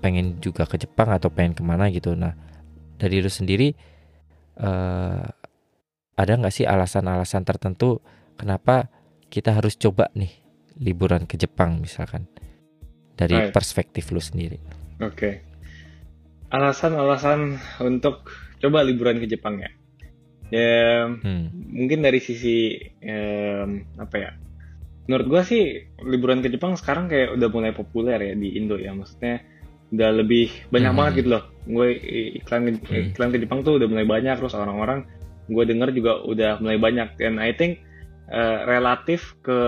pengen 0.00 0.40
juga 0.40 0.64
ke 0.64 0.80
Jepang 0.80 1.12
atau 1.12 1.28
pengen 1.28 1.52
ke 1.52 1.62
mana 1.62 1.92
gitu. 1.92 2.16
Nah 2.16 2.32
dari 2.96 3.20
lu 3.20 3.28
sendiri 3.28 3.76
uh, 4.56 5.28
ada 6.16 6.32
nggak 6.32 6.54
sih 6.54 6.64
alasan-alasan 6.64 7.44
tertentu 7.44 8.00
kenapa 8.40 8.88
kita 9.28 9.52
harus 9.52 9.76
coba 9.76 10.08
nih 10.16 10.32
liburan 10.80 11.28
ke 11.28 11.36
Jepang 11.36 11.76
misalkan 11.76 12.24
dari 13.20 13.36
right. 13.36 13.52
perspektif 13.52 14.08
lu 14.08 14.20
sendiri? 14.20 14.56
Oke, 15.02 15.12
okay. 15.12 15.34
alasan-alasan 16.48 17.60
untuk 17.84 18.32
coba 18.64 18.80
liburan 18.80 19.20
ke 19.20 19.28
Jepang 19.28 19.60
ya 19.60 19.70
ya 20.52 21.08
hmm. 21.08 21.48
mungkin 21.72 22.04
dari 22.04 22.20
sisi 22.20 22.76
um, 23.00 23.88
apa 23.96 24.16
ya 24.20 24.30
menurut 25.10 25.26
gue 25.26 25.42
sih 25.42 25.62
liburan 26.06 26.40
ke 26.44 26.48
Jepang 26.52 26.78
sekarang 26.78 27.10
kayak 27.10 27.34
udah 27.34 27.48
mulai 27.50 27.72
populer 27.74 28.18
ya 28.22 28.34
di 28.38 28.54
Indo 28.54 28.78
ya 28.78 28.94
maksudnya 28.94 29.42
udah 29.92 30.10
lebih 30.24 30.48
banyak 30.72 30.90
hmm. 30.94 30.98
banget 30.98 31.12
gitu 31.20 31.28
loh 31.36 31.44
gue 31.68 31.88
iklan 32.40 32.62
hmm. 32.70 33.12
iklan 33.12 33.30
ke 33.34 33.38
Jepang 33.42 33.60
tuh 33.66 33.76
udah 33.76 33.88
mulai 33.90 34.06
banyak 34.06 34.38
terus 34.40 34.54
orang-orang 34.54 35.04
gue 35.50 35.64
denger 35.66 35.90
juga 35.92 36.12
udah 36.22 36.50
mulai 36.62 36.78
banyak 36.78 37.18
dan 37.18 37.42
I 37.42 37.52
think 37.52 37.82
uh, 38.30 38.64
relatif 38.64 39.36
ke 39.42 39.58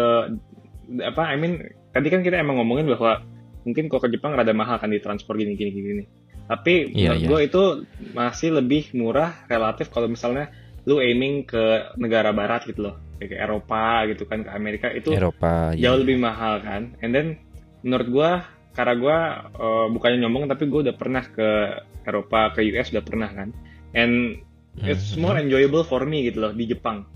apa 1.02 1.22
I 1.28 1.36
mean 1.36 1.66
tadi 1.90 2.08
kan 2.08 2.22
kita 2.22 2.40
emang 2.40 2.62
ngomongin 2.62 2.88
bahwa 2.94 3.26
mungkin 3.68 3.90
kok 3.90 4.06
ke 4.06 4.08
Jepang 4.14 4.38
rada 4.38 4.54
mahal 4.56 4.80
kan 4.80 4.88
di 4.88 5.02
transport 5.02 5.36
gini 5.36 5.58
gini 5.58 5.70
gini 5.74 6.04
tapi 6.44 6.92
yeah, 6.92 7.12
menurut 7.12 7.20
yeah. 7.20 7.28
gue 7.28 7.40
itu 7.48 7.62
masih 8.12 8.48
lebih 8.54 8.92
murah 8.96 9.44
relatif 9.48 9.92
kalau 9.92 10.08
misalnya 10.08 10.52
lu 10.84 11.00
aiming 11.00 11.48
ke 11.48 11.96
negara 11.96 12.32
barat 12.32 12.64
gitu 12.68 12.92
loh 12.92 12.96
kayak 13.18 13.30
ke 13.30 13.36
Eropa 13.38 13.84
gitu 14.10 14.24
kan 14.26 14.42
ke 14.42 14.50
Amerika 14.50 14.86
itu 14.90 15.14
Eropa, 15.14 15.72
iya. 15.74 15.88
jauh 15.88 15.98
yeah. 15.98 16.02
lebih 16.02 16.16
mahal 16.18 16.60
kan 16.60 16.94
and 17.00 17.10
then 17.14 17.38
menurut 17.86 18.08
gua 18.10 18.30
karena 18.74 18.94
gua 18.98 19.18
uh, 19.54 19.86
bukannya 19.92 20.26
nyombong 20.26 20.50
tapi 20.50 20.66
gua 20.66 20.80
udah 20.90 20.96
pernah 20.96 21.24
ke 21.24 21.48
Eropa 22.04 22.52
ke 22.54 22.60
US 22.74 22.90
udah 22.90 23.04
pernah 23.04 23.30
kan 23.30 23.48
and 23.94 24.42
it's 24.82 25.14
hmm. 25.14 25.22
more 25.22 25.36
enjoyable 25.38 25.86
for 25.86 26.02
me 26.02 26.26
gitu 26.26 26.42
loh 26.42 26.52
di 26.52 26.66
Jepang 26.66 27.06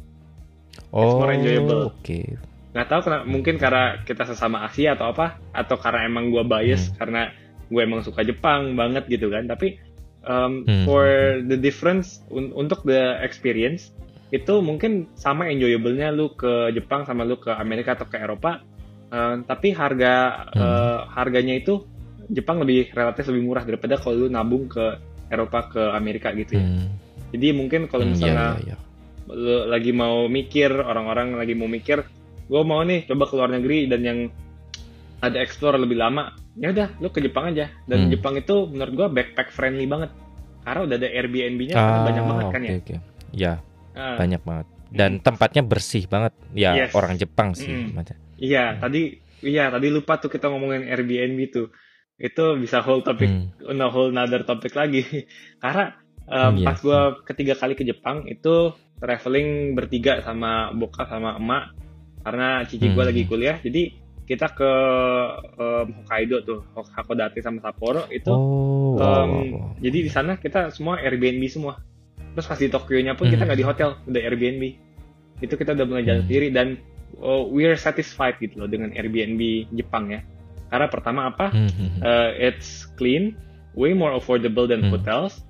oh, 0.95 1.03
it's 1.03 1.17
more 1.19 1.33
enjoyable 1.35 1.91
oke 1.91 1.99
okay. 2.01 2.39
nggak 2.77 2.87
tahu 2.87 3.01
kenapa 3.11 3.25
mungkin 3.27 3.55
karena 3.59 3.85
kita 4.07 4.23
sesama 4.29 4.63
Asia 4.63 4.95
atau 4.95 5.11
apa 5.11 5.43
atau 5.51 5.77
karena 5.81 6.07
emang 6.07 6.31
gua 6.31 6.47
bias 6.47 6.89
hmm. 6.89 6.95
karena 6.97 7.23
gue 7.69 7.83
emang 7.85 8.01
suka 8.01 8.25
Jepang 8.25 8.75
banget 8.75 9.05
gitu 9.13 9.29
kan 9.29 9.45
tapi 9.45 9.77
um, 10.25 10.65
hmm. 10.65 10.85
for 10.89 11.05
the 11.47 11.57
difference 11.57 12.25
un 12.33 12.51
untuk 12.57 12.83
the 12.89 13.21
experience 13.21 13.93
itu 14.29 14.61
mungkin 14.61 15.09
sama 15.17 15.49
enjoyable-nya 15.49 16.13
lu 16.13 16.37
ke 16.37 16.73
Jepang 16.77 17.09
sama 17.09 17.25
lu 17.25 17.41
ke 17.41 17.49
Amerika 17.49 17.97
atau 17.97 18.05
ke 18.05 18.21
Eropa 18.21 18.61
uh, 19.09 19.41
tapi 19.45 19.73
harga 19.73 20.47
hmm. 20.53 20.61
uh, 20.61 20.99
harganya 21.17 21.57
itu 21.57 21.85
Jepang 22.29 22.61
lebih 22.61 22.93
relatif 22.93 23.25
lebih 23.33 23.49
murah 23.49 23.65
daripada 23.65 23.97
kalau 23.97 24.25
lu 24.25 24.29
nabung 24.29 24.69
ke 24.69 25.01
Eropa 25.33 25.73
ke 25.73 25.83
Amerika 25.97 26.29
gitu 26.37 26.61
ya 26.61 26.65
hmm. 26.65 26.89
jadi 27.33 27.47
mungkin 27.57 27.89
kalau 27.89 28.05
hmm, 28.05 28.13
misalnya 28.13 28.37
hmm, 28.37 28.61
iya, 28.69 28.77
iya, 28.77 28.77
iya. 28.77 28.77
lu 29.33 29.57
lagi 29.73 29.93
mau 29.97 30.29
mikir 30.29 30.71
orang-orang 30.77 31.41
lagi 31.41 31.57
mau 31.57 31.69
mikir 31.69 32.05
gue 32.49 32.63
mau 32.65 32.85
nih 32.85 33.09
coba 33.09 33.25
ke 33.29 33.35
luar 33.37 33.51
negeri 33.57 33.89
dan 33.89 34.01
yang 34.05 34.19
ada 35.19 35.37
explore 35.43 35.81
lebih 35.81 35.99
lama 35.99 36.37
ya 36.59 36.71
udah 36.71 36.89
lu 37.03 37.09
ke 37.11 37.23
Jepang 37.23 37.55
aja 37.55 37.71
dan 37.87 38.07
hmm. 38.07 38.11
Jepang 38.13 38.35
itu 38.39 38.67
menurut 38.71 38.95
gua 38.95 39.09
backpack 39.11 39.51
friendly 39.51 39.87
banget 39.87 40.11
karena 40.63 40.81
udah 40.85 40.97
ada 41.01 41.09
Airbnb-nya 41.09 41.75
ah, 41.79 42.05
banyak 42.07 42.25
banget 42.29 42.47
kan 42.51 42.61
ya 42.61 42.73
okay. 42.79 42.99
ya 43.33 43.53
uh, 43.99 44.17
banyak 44.17 44.43
banget 44.47 44.67
dan 44.89 45.21
hmm. 45.21 45.25
tempatnya 45.25 45.63
bersih 45.67 46.09
banget 46.09 46.33
ya 46.57 46.87
yes. 46.87 46.97
orang 46.97 47.19
Jepang 47.19 47.53
sih 47.53 47.69
hmm. 47.69 47.99
iya 48.41 48.73
hmm. 48.73 48.81
tadi 48.81 49.03
iya 49.45 49.69
tadi 49.69 49.87
lupa 49.93 50.17
tuh 50.17 50.33
kita 50.33 50.49
ngomongin 50.49 50.89
Airbnb 50.89 51.41
tuh 51.53 51.69
itu 52.19 52.45
bisa 52.59 52.83
whole 52.83 53.05
topik 53.05 53.29
hmm. 53.29 53.75
no 53.77 53.93
whole 53.93 54.11
another 54.11 54.43
topik 54.43 54.75
lagi 54.75 55.05
karena 55.63 55.95
um, 56.27 56.55
yes. 56.59 56.67
pas 56.67 56.79
gua 56.81 57.01
ketiga 57.23 57.55
kali 57.55 57.75
ke 57.79 57.85
Jepang 57.87 58.27
itu 58.27 58.75
traveling 58.99 59.79
bertiga 59.79 60.19
sama 60.25 60.75
bokap 60.75 61.07
sama 61.07 61.39
emak 61.39 61.77
karena 62.27 62.67
cici 62.67 62.91
hmm. 62.91 62.95
gua 62.97 63.05
lagi 63.13 63.23
kuliah 63.29 63.61
jadi 63.63 63.95
kita 64.29 64.53
ke 64.53 64.73
um, 65.57 65.87
Hokkaido 66.05 66.45
tuh 66.45 66.61
Hakodate 66.77 67.41
sama 67.41 67.65
Sapporo 67.65 68.05
itu 68.13 68.29
oh, 68.29 69.01
um, 69.01 69.73
jadi 69.81 69.99
di 70.05 70.11
sana 70.13 70.37
kita 70.37 70.69
semua 70.69 71.01
Airbnb 71.01 71.41
semua 71.49 71.81
terus 72.35 72.47
pas 72.47 72.59
di 72.59 72.69
Tokyo 72.69 72.99
nya 73.01 73.15
pun 73.15 73.29
hmm. 73.29 73.33
kita 73.37 73.43
nggak 73.47 73.61
di 73.61 73.67
hotel 73.67 73.89
udah 74.09 74.21
Airbnb 74.21 74.63
itu 75.39 75.55
kita 75.55 75.71
udah 75.77 75.87
mulai 75.87 76.05
jalan 76.05 76.23
hmm. 76.23 76.29
sendiri 76.29 76.49
dan 76.51 76.69
oh, 77.23 77.47
we're 77.49 77.79
satisfied 77.79 78.37
gitu 78.43 78.59
loh 78.65 78.69
dengan 78.69 78.91
Airbnb 78.93 79.71
Jepang 79.75 80.11
ya 80.13 80.21
karena 80.69 80.87
pertama 80.91 81.21
apa 81.33 81.53
hmm. 81.53 82.05
uh, 82.05 82.31
it's 82.37 82.89
clean 82.99 83.37
way 83.79 83.95
more 83.97 84.13
affordable 84.13 84.69
than 84.69 84.85
hmm. 84.85 84.93
hotels 84.93 85.45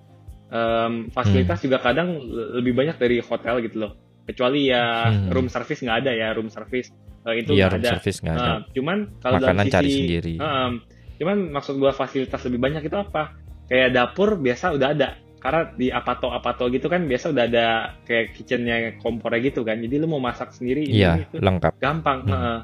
um, 0.53 1.11
fasilitas 1.11 1.63
hmm. 1.63 1.65
juga 1.71 1.79
kadang 1.83 2.19
lebih 2.59 2.77
banyak 2.77 2.97
dari 3.01 3.19
hotel 3.19 3.63
gitu 3.65 3.87
loh 3.87 3.93
kecuali 4.29 4.69
ya 4.69 5.09
Hmm. 5.09 5.33
room 5.33 5.49
service 5.49 5.81
nggak 5.81 6.05
ada 6.05 6.13
ya 6.13 6.29
room 6.37 6.53
service 6.53 6.93
Eh, 7.29 7.45
itu 7.45 7.51
nggak 7.53 7.71
room 7.75 7.83
ada 7.83 7.91
service 7.99 8.19
nggak 8.25 8.35
ada. 8.35 8.47
Nah, 8.47 8.59
cuman 8.73 8.99
kalau 9.21 9.39
dalam 9.43 9.59
sisi 9.61 9.75
cari 9.75 9.91
sendiri. 9.91 10.35
Heeh. 10.39 10.71
cuman 11.19 11.51
maksud 11.51 11.83
gua 11.83 11.91
fasilitas 11.91 12.47
lebih 12.47 12.63
banyak 12.63 12.87
itu 12.87 12.95
apa 12.95 13.35
kayak 13.67 13.91
dapur 13.91 14.39
biasa 14.39 14.71
udah 14.79 14.95
ada 14.95 15.19
karena 15.39 15.71
di 15.73 15.89
apato 15.89 16.29
apato 16.29 16.67
gitu 16.67 16.87
kan 16.87 17.05
biasa 17.05 17.31
udah 17.31 17.45
ada 17.45 17.67
kayak 18.03 18.33
kitchennya 18.33 18.77
kompornya 18.99 19.41
gitu 19.45 19.63
kan 19.63 19.79
jadi 19.79 19.95
lu 19.97 20.07
mau 20.07 20.19
masak 20.19 20.51
sendiri 20.51 20.83
Iya 20.85 21.23
itu 21.23 21.39
lengkap. 21.39 21.79
gampang 21.79 22.19
Hmm. 22.23 22.33
heeh. 22.33 22.59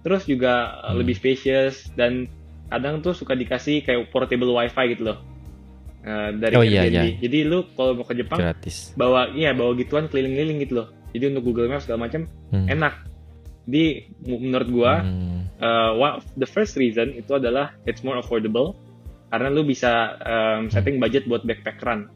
terus 0.00 0.22
juga 0.24 0.52
uh, 0.78 0.90
Hmm. 0.90 0.98
lebih 0.98 1.14
spacious 1.14 1.92
dan 1.92 2.24
kadang 2.66 2.98
tuh 2.98 3.12
suka 3.12 3.32
dikasih 3.32 3.80
kayak 3.80 4.08
portable 4.08 4.50
wifi 4.50 4.84
gitu 4.90 5.06
loh 5.06 5.18
uh, 6.02 6.30
dari 6.32 6.54
Oh, 6.54 6.62
iya, 6.62 6.82
Airbnb. 6.82 6.94
iya. 6.96 7.04
jadi 7.20 7.38
lu 7.44 7.58
kalau 7.72 7.92
mau 7.94 8.02
ke 8.02 8.14
Jepang 8.14 8.38
Gratis. 8.38 8.94
bawa 8.94 9.28
iya 9.30 9.50
bawa 9.50 9.74
gituan 9.74 10.06
keliling-keliling 10.06 10.58
gitu 10.60 10.74
loh 10.76 10.88
jadi 11.10 11.30
untuk 11.30 11.44
Google 11.46 11.68
Maps 11.68 11.84
segala 11.84 12.06
macam 12.06 12.24
Hmm. 12.48 12.66
enak 12.66 12.94
di 13.64 14.06
menurut 14.22 14.68
gua 14.68 15.02
Hmm. 15.02 15.50
uh, 15.58 15.90
one 15.92 16.14
the 16.34 16.46
first 16.46 16.74
reason 16.74 17.10
itu 17.12 17.34
adalah 17.34 17.74
it's 17.82 18.00
more 18.00 18.14
affordable 18.14 18.78
karena 19.28 19.48
lu 19.48 19.62
bisa 19.62 19.92
um, 20.18 20.66
setting 20.66 20.96
budget 20.96 21.24
buat 21.24 21.42
backpackeran 21.42 22.06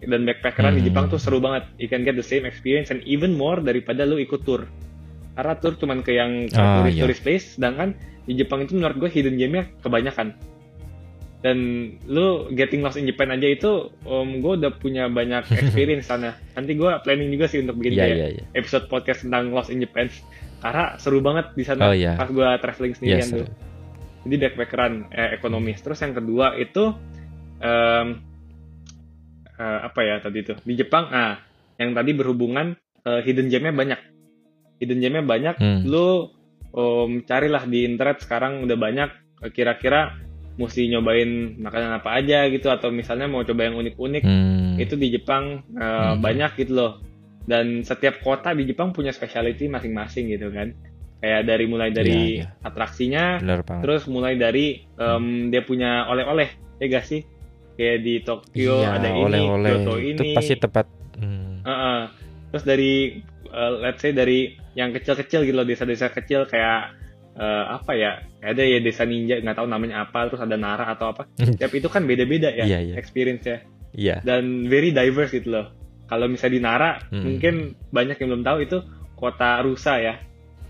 dan 0.00 0.20
backpackeran 0.22 0.74
di 0.74 0.80
Hmm. 0.80 0.88
Jepang 0.88 1.06
tuh 1.06 1.16
seru 1.16 1.38
banget 1.38 1.66
you 1.76 1.86
can 1.86 2.02
get 2.02 2.14
the 2.14 2.22
same 2.22 2.42
experience 2.42 2.88
and 2.88 3.02
even 3.02 3.32
more 3.32 3.58
daripada 3.58 4.02
lu 4.02 4.16
ikut 4.16 4.42
tour 4.42 4.66
karena 5.32 5.54
tour 5.56 5.74
cuman 5.74 6.00
ke 6.00 6.12
yang 6.12 6.46
ke 6.46 6.54
Ah, 6.54 6.80
tourist 6.80 6.92
iya. 6.92 7.02
tourist 7.02 7.22
place 7.22 7.46
sedangkan 7.54 7.94
di 8.22 8.34
Jepang 8.34 8.60
itu 8.60 8.74
menurut 8.74 8.98
gue 8.98 9.10
hidden 9.10 9.34
gemnya 9.34 9.66
kebanyakan 9.80 10.34
dan 11.40 11.58
lu 12.04 12.26
getting 12.52 12.80
lost 12.80 12.94
in 12.94 13.02
Japan 13.04 13.30
aja 13.32 13.48
itu 13.48 13.70
um, 14.04 14.38
gue 14.38 14.52
udah 14.56 14.70
punya 14.72 15.06
banyak 15.06 15.42
experience 15.56 16.06
sana 16.06 16.38
nanti 16.52 16.74
gue 16.74 16.90
planning 17.02 17.30
juga 17.30 17.46
sih 17.46 17.58
untuk 17.58 17.78
bikin 17.78 17.92
Iya 17.92 18.02
kayak 18.04 18.14
iya 18.16 18.28
iya. 18.32 18.44
episode 18.54 18.86
podcast 18.86 19.26
tentang 19.26 19.50
Lost 19.50 19.66
in 19.68 19.78
Japan 19.78 20.06
karena 20.58 20.94
seru 20.96 21.18
banget 21.18 21.50
di 21.52 21.64
sana 21.64 21.82
Oh, 21.84 21.94
iya. 21.94 22.14
pas 22.14 22.26
gue 22.26 22.46
traveling 22.58 22.92
Iya 22.92 22.98
sendirian 23.00 23.26
seru. 23.28 23.38
tuh 23.42 23.48
jadi 24.22 24.36
backpackeran 24.48 25.10
eh, 25.10 25.30
ekonomis 25.36 25.82
terus 25.82 25.98
yang 26.00 26.14
kedua 26.14 26.54
itu 26.56 26.94
em, 27.58 28.06
eh, 29.58 29.78
apa 29.82 30.00
ya 30.02 30.18
tadi 30.22 30.38
itu 30.42 30.54
di 30.62 30.74
Jepang 30.78 31.10
ah 31.10 31.42
yang 31.78 31.92
tadi 31.92 32.10
berhubungan 32.14 32.74
eh, 33.02 33.20
hidden 33.26 33.50
gemnya 33.50 33.74
banyak 33.74 34.00
hidden 34.78 34.98
gemnya 35.02 35.22
banyak 35.22 35.54
Hmm. 35.58 35.86
lu 35.86 36.30
um, 36.72 37.22
carilah 37.22 37.66
di 37.66 37.84
internet 37.86 38.22
sekarang 38.24 38.64
udah 38.66 38.78
banyak 38.78 39.10
kira-kira 39.50 40.18
mesti 40.52 40.84
nyobain 40.86 41.56
makanan 41.58 41.98
apa 41.98 42.12
aja 42.20 42.44
gitu 42.52 42.68
atau 42.68 42.92
misalnya 42.92 43.24
mau 43.26 43.40
coba 43.42 43.66
yang 43.66 43.78
unik-unik 43.78 44.22
Hmm. 44.22 44.76
itu 44.78 44.94
di 44.96 45.10
Jepang 45.10 45.64
uh, 45.74 46.14
Hmm. 46.14 46.20
banyak 46.22 46.50
gitu 46.58 46.72
loh 46.78 46.92
dan 47.42 47.82
setiap 47.82 48.22
kota 48.22 48.54
di 48.54 48.70
Jepang 48.70 48.94
punya 48.94 49.10
specialty 49.10 49.66
masing-masing 49.66 50.30
gitu 50.30 50.50
kan 50.54 50.70
kayak 51.22 51.46
dari 51.46 51.64
mulai 51.64 51.88
dari 51.88 52.10
Iya, 52.36 52.42
iya. 52.42 52.46
atraksinya 52.60 53.38
Bener 53.38 53.62
banget. 53.62 53.82
terus 53.82 54.02
mulai 54.04 54.34
dari 54.34 54.66
um, 54.96 55.48
dia 55.48 55.62
punya 55.62 56.04
oleh-oleh 56.04 56.50
ya 56.76 56.86
gak 56.90 57.06
sih 57.06 57.22
kayak 57.72 57.98
di 58.00 58.14
Tokyo 58.20 58.74
iya, 58.76 58.98
ada 58.98 59.08
ini 59.08 59.22
oleh-oleh 59.22 59.70
Kyoto 59.72 59.94
itu 59.96 60.22
ini 60.22 60.34
pasti 60.34 60.54
tepat. 60.56 60.86
Hmm. 61.14 61.62
Uh-uh. 61.62 62.00
terus 62.50 62.64
dari 62.64 63.22
uh, 63.48 63.70
let's 63.78 63.98
say 63.98 64.10
dari 64.10 64.50
yang 64.74 64.90
kecil-kecil 64.90 65.42
gitu 65.42 65.54
loh 65.54 65.62
desa-desa 65.62 66.10
kecil 66.10 66.44
kayak 66.44 66.90
uh, 67.32 67.64
apa 67.72 67.92
ya 67.92 68.10
ada 68.40 68.60
ya 68.60 68.76
desa 68.78 69.04
ninja 69.04 69.38
nggak 69.38 69.54
tahu 69.54 69.64
namanya 69.66 70.02
apa 70.02 70.26
terus 70.26 70.42
ada 70.42 70.56
Nara 70.56 70.90
atau 70.90 71.08
apa 71.08 71.30
tiap 71.58 71.70
itu 71.70 71.86
kan 71.86 72.02
beda-beda 72.02 72.50
ya 72.50 72.66
Iya, 72.66 72.78
iya. 72.82 72.94
experience 72.96 73.46
ya 73.46 73.58
Iya. 73.92 74.16
dan 74.22 74.66
very 74.66 74.88
diverse 74.90 75.30
gitu 75.30 75.52
loh. 75.52 75.68
Kalau 76.02 76.24
misalnya 76.24 76.52
di 76.52 76.60
Nara, 76.60 76.90
Hmm. 77.08 77.24
mungkin 77.24 77.54
banyak 77.88 78.16
yang 78.16 78.28
belum 78.28 78.42
tahu 78.42 78.58
itu 78.62 78.78
kota 79.14 79.60
rusa 79.60 79.96
ya. 79.96 80.14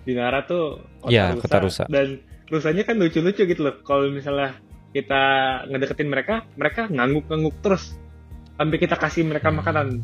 Di 0.03 0.12
Nara 0.19 0.43
tuh 0.45 0.83
kota, 0.99 1.11
Iya, 1.12 1.24
rusa, 1.35 1.43
kota 1.43 1.57
rusa. 1.62 1.85
Dan 1.87 2.20
rusanya 2.51 2.83
kan 2.83 2.99
lucu-lucu 2.99 3.43
gitu 3.47 3.61
loh. 3.62 3.79
Kalau 3.87 4.11
misalnya 4.11 4.59
kita 4.93 5.23
ngedeketin 5.70 6.09
mereka, 6.11 6.45
mereka 6.59 6.91
ngangguk-ngangguk 6.91 7.57
terus 7.65 7.97
sampai 8.59 8.77
kita 8.77 8.99
kasih 8.99 9.24
mereka 9.24 9.49
makanan. 9.49 10.03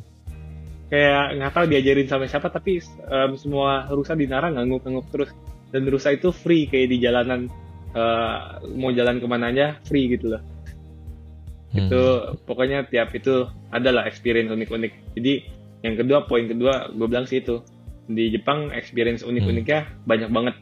Kayak 0.89 1.37
nggak 1.37 1.53
tahu 1.53 1.65
diajarin 1.69 2.09
sama 2.09 2.25
siapa, 2.25 2.49
tapi 2.49 2.81
em, 2.85 3.33
semua 3.37 3.85
rusa 3.93 4.17
di 4.17 4.25
Nara 4.25 4.49
ngangguk-ngangguk 4.55 5.07
terus. 5.13 5.31
Dan 5.69 5.85
rusa 5.91 6.17
itu 6.17 6.33
free 6.33 6.65
kayak 6.65 6.89
di 6.89 6.97
jalanan 7.03 7.53
eh, 7.93 8.37
mau 8.73 8.89
jalan 8.89 9.21
ke 9.21 9.27
mana 9.29 9.53
aja 9.53 9.77
free 9.85 10.09
gitu 10.13 10.33
loh 10.33 10.43
Hmm. 11.69 11.85
itu 11.85 12.01
pokoknya 12.49 12.89
tiap 12.89 13.13
itu 13.13 13.45
adalah 13.69 14.09
experience 14.09 14.49
unik-unik 14.49 15.21
jadi 15.21 15.45
yang 15.85 16.01
kedua 16.01 16.25
poin 16.25 16.49
kedua 16.49 16.89
gue 16.89 17.05
bilang 17.05 17.29
sih 17.29 17.45
itu 17.45 17.61
di 18.09 18.25
Jepang 18.31 18.73
experience 18.73 19.21
unik-uniknya 19.23 19.85
banyak 20.03 20.29
banget 20.29 20.57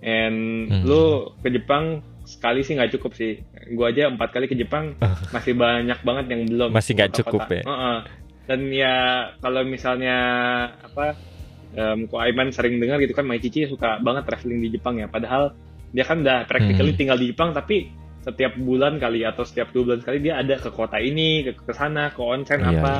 and 0.00 0.38
Hmm. 0.66 0.82
lu 0.82 1.02
ke 1.38 1.48
Jepang 1.50 2.00
sekali 2.22 2.60
sih 2.60 2.72
nggak 2.72 2.96
cukup 2.96 3.12
sih 3.12 3.36
gue 3.68 3.86
aja 3.86 4.08
empat 4.08 4.30
kali 4.30 4.46
ke 4.46 4.54
Jepang 4.54 4.96
masih 5.34 5.52
banyak 5.54 6.00
banget 6.00 6.24
yang 6.28 6.42
belum 6.46 6.70
Masih 6.70 6.92
nggak 6.94 7.12
cukup 7.14 7.42
ya? 7.46 7.62
Heeh. 7.62 7.98
dan 8.42 8.60
ya 8.66 8.94
kalau 9.38 9.62
misalnya 9.62 10.16
apa 10.80 11.14
um, 11.72 12.06
Ko 12.06 12.18
Aiman 12.18 12.50
sering 12.50 12.78
dengar 12.78 12.98
gitu 12.98 13.12
kan 13.12 13.22
Mai 13.22 13.38
Cici 13.38 13.62
suka 13.64 14.00
banget 14.00 14.24
traveling 14.24 14.58
di 14.60 14.72
Jepang 14.72 14.96
ya 14.96 15.06
padahal 15.06 15.54
dia 15.90 16.02
kan 16.02 16.20
udah 16.20 16.46
practically 16.46 16.90
Hmm. 16.90 16.98
tinggal 16.98 17.18
di 17.18 17.30
Jepang 17.30 17.50
tapi 17.50 17.90
setiap 18.20 18.52
bulan 18.54 18.96
kali 18.96 19.22
atau 19.22 19.42
setiap 19.42 19.70
dua 19.70 19.82
bulan 19.86 20.00
sekali 20.00 20.18
dia 20.20 20.36
ada 20.36 20.54
ke 20.54 20.68
kota 20.68 20.96
ini 20.96 21.40
ke 21.42 21.52
ke 21.56 21.72
sana 21.72 22.08
ke 22.08 22.18
onsen 22.18 22.60
Iya, 22.60 22.68
apa 22.74 22.94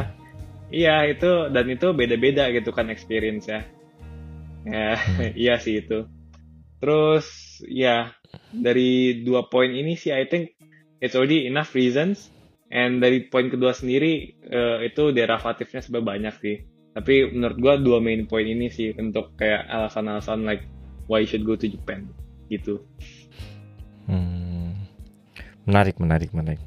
iya 0.70 1.06
itu 1.06 1.50
dan 1.50 1.66
itu 1.70 1.92
beda-beda 1.94 2.50
gitu 2.54 2.70
kan 2.70 2.88
experience 2.90 3.50
ya 3.50 3.62
ya 4.66 4.96
Hmm. 4.96 5.32
iya 5.46 5.54
sih 5.56 5.82
itu 5.82 6.06
terus 6.80 7.60
ya 7.68 8.14
dari 8.50 9.22
dua 9.22 9.46
poin 9.46 9.70
ini 9.70 9.94
sih 9.94 10.10
I 10.10 10.26
think 10.26 10.56
it's 10.98 11.14
already 11.14 11.46
enough 11.46 11.72
reasons 11.76 12.32
and 12.70 13.02
dari 13.02 13.26
poin 13.28 13.50
kedua 13.50 13.74
sendiri 13.74 14.36
eh, 14.40 14.78
itu 14.86 15.10
derivatifnya 15.12 15.80
sebenarnya 15.84 16.08
banyak 16.08 16.34
sih 16.40 16.56
tapi 16.90 17.30
menurut 17.30 17.58
gua 17.62 17.74
dua 17.78 17.98
main 18.02 18.26
poin 18.26 18.44
ini 18.44 18.66
sih 18.66 18.90
untuk 18.98 19.38
kayak 19.38 19.64
alasan-alasan 19.70 20.42
like 20.42 20.66
why 21.06 21.22
you 21.22 21.28
should 21.28 21.46
go 21.46 21.54
to 21.54 21.70
Japan 21.70 22.10
gitu 22.50 22.82
Hmm. 24.10 24.74
Menarik, 25.70 26.02
menarik, 26.02 26.34
menarik. 26.34 26.58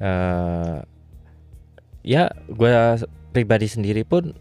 Eh, 0.00 0.78
ya, 2.04 2.28
gue 2.46 2.70
pribadi 3.32 3.66
sendiri 3.66 4.04
pun, 4.04 4.36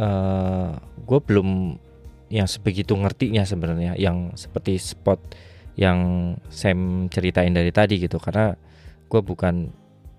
eh 0.00 0.70
gue 1.06 1.18
belum 1.22 1.78
yang 2.26 2.48
sebegitu 2.50 2.98
ngertinya 2.98 3.46
sebenarnya, 3.46 3.94
yang 3.94 4.34
seperti 4.34 4.80
spot 4.82 5.20
yang 5.76 6.34
Sam 6.50 7.06
ceritain 7.12 7.52
dari 7.54 7.70
tadi 7.70 8.00
gitu, 8.02 8.18
karena 8.18 8.56
gue 9.06 9.20
bukan 9.22 9.70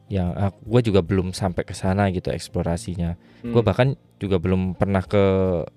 yang, 0.07 0.31
gue 0.63 0.81
juga 0.87 1.03
belum 1.03 1.35
sampai 1.35 1.67
ke 1.67 1.75
sana 1.75 2.07
gitu 2.15 2.31
eksplorasinya. 2.31 3.19
Hmm. 3.43 3.51
Gue 3.51 3.59
bahkan 3.59 3.99
juga 4.23 4.39
belum 4.39 4.79
pernah 4.79 5.03
ke 5.03 5.19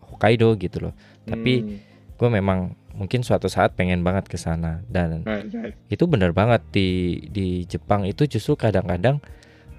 Hokkaido 0.06 0.54
gitu 0.54 0.78
loh. 0.86 0.94
Tapi 1.26 1.52
Hmm. 1.66 1.76
gue 2.14 2.28
memang 2.30 2.78
mungkin 2.94 3.26
suatu 3.26 3.50
saat 3.50 3.74
pengen 3.74 4.06
banget 4.06 4.30
ke 4.30 4.38
sana 4.38 4.84
dan 4.86 5.24
Right, 5.26 5.50
right. 5.50 5.74
itu 5.90 6.04
benar 6.06 6.30
banget 6.30 6.62
di 6.70 7.18
di 7.32 7.64
Jepang 7.66 8.06
itu 8.06 8.28
justru 8.28 8.54
kadang-kadang 8.54 9.18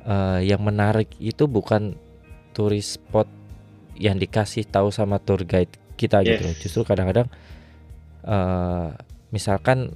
eh, 0.03 0.39
yang 0.45 0.61
menarik 0.61 1.13
itu 1.17 1.45
bukan 1.45 1.95
turis 2.51 2.97
spot 2.97 3.27
yang 3.95 4.17
dikasih 4.17 4.65
tahu 4.65 4.89
sama 4.89 5.17
tour 5.17 5.43
guide 5.43 5.69
kita 5.93 6.21
gitu 6.21 6.41
Yes. 6.41 6.45
loh. 6.45 6.55
Justru 6.57 6.81
kadang-kadang 6.83 7.27
eh, 8.21 8.87
misalkan 9.29 9.93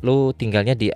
lu 0.00 0.32
tinggalnya 0.32 0.72
di 0.72 0.90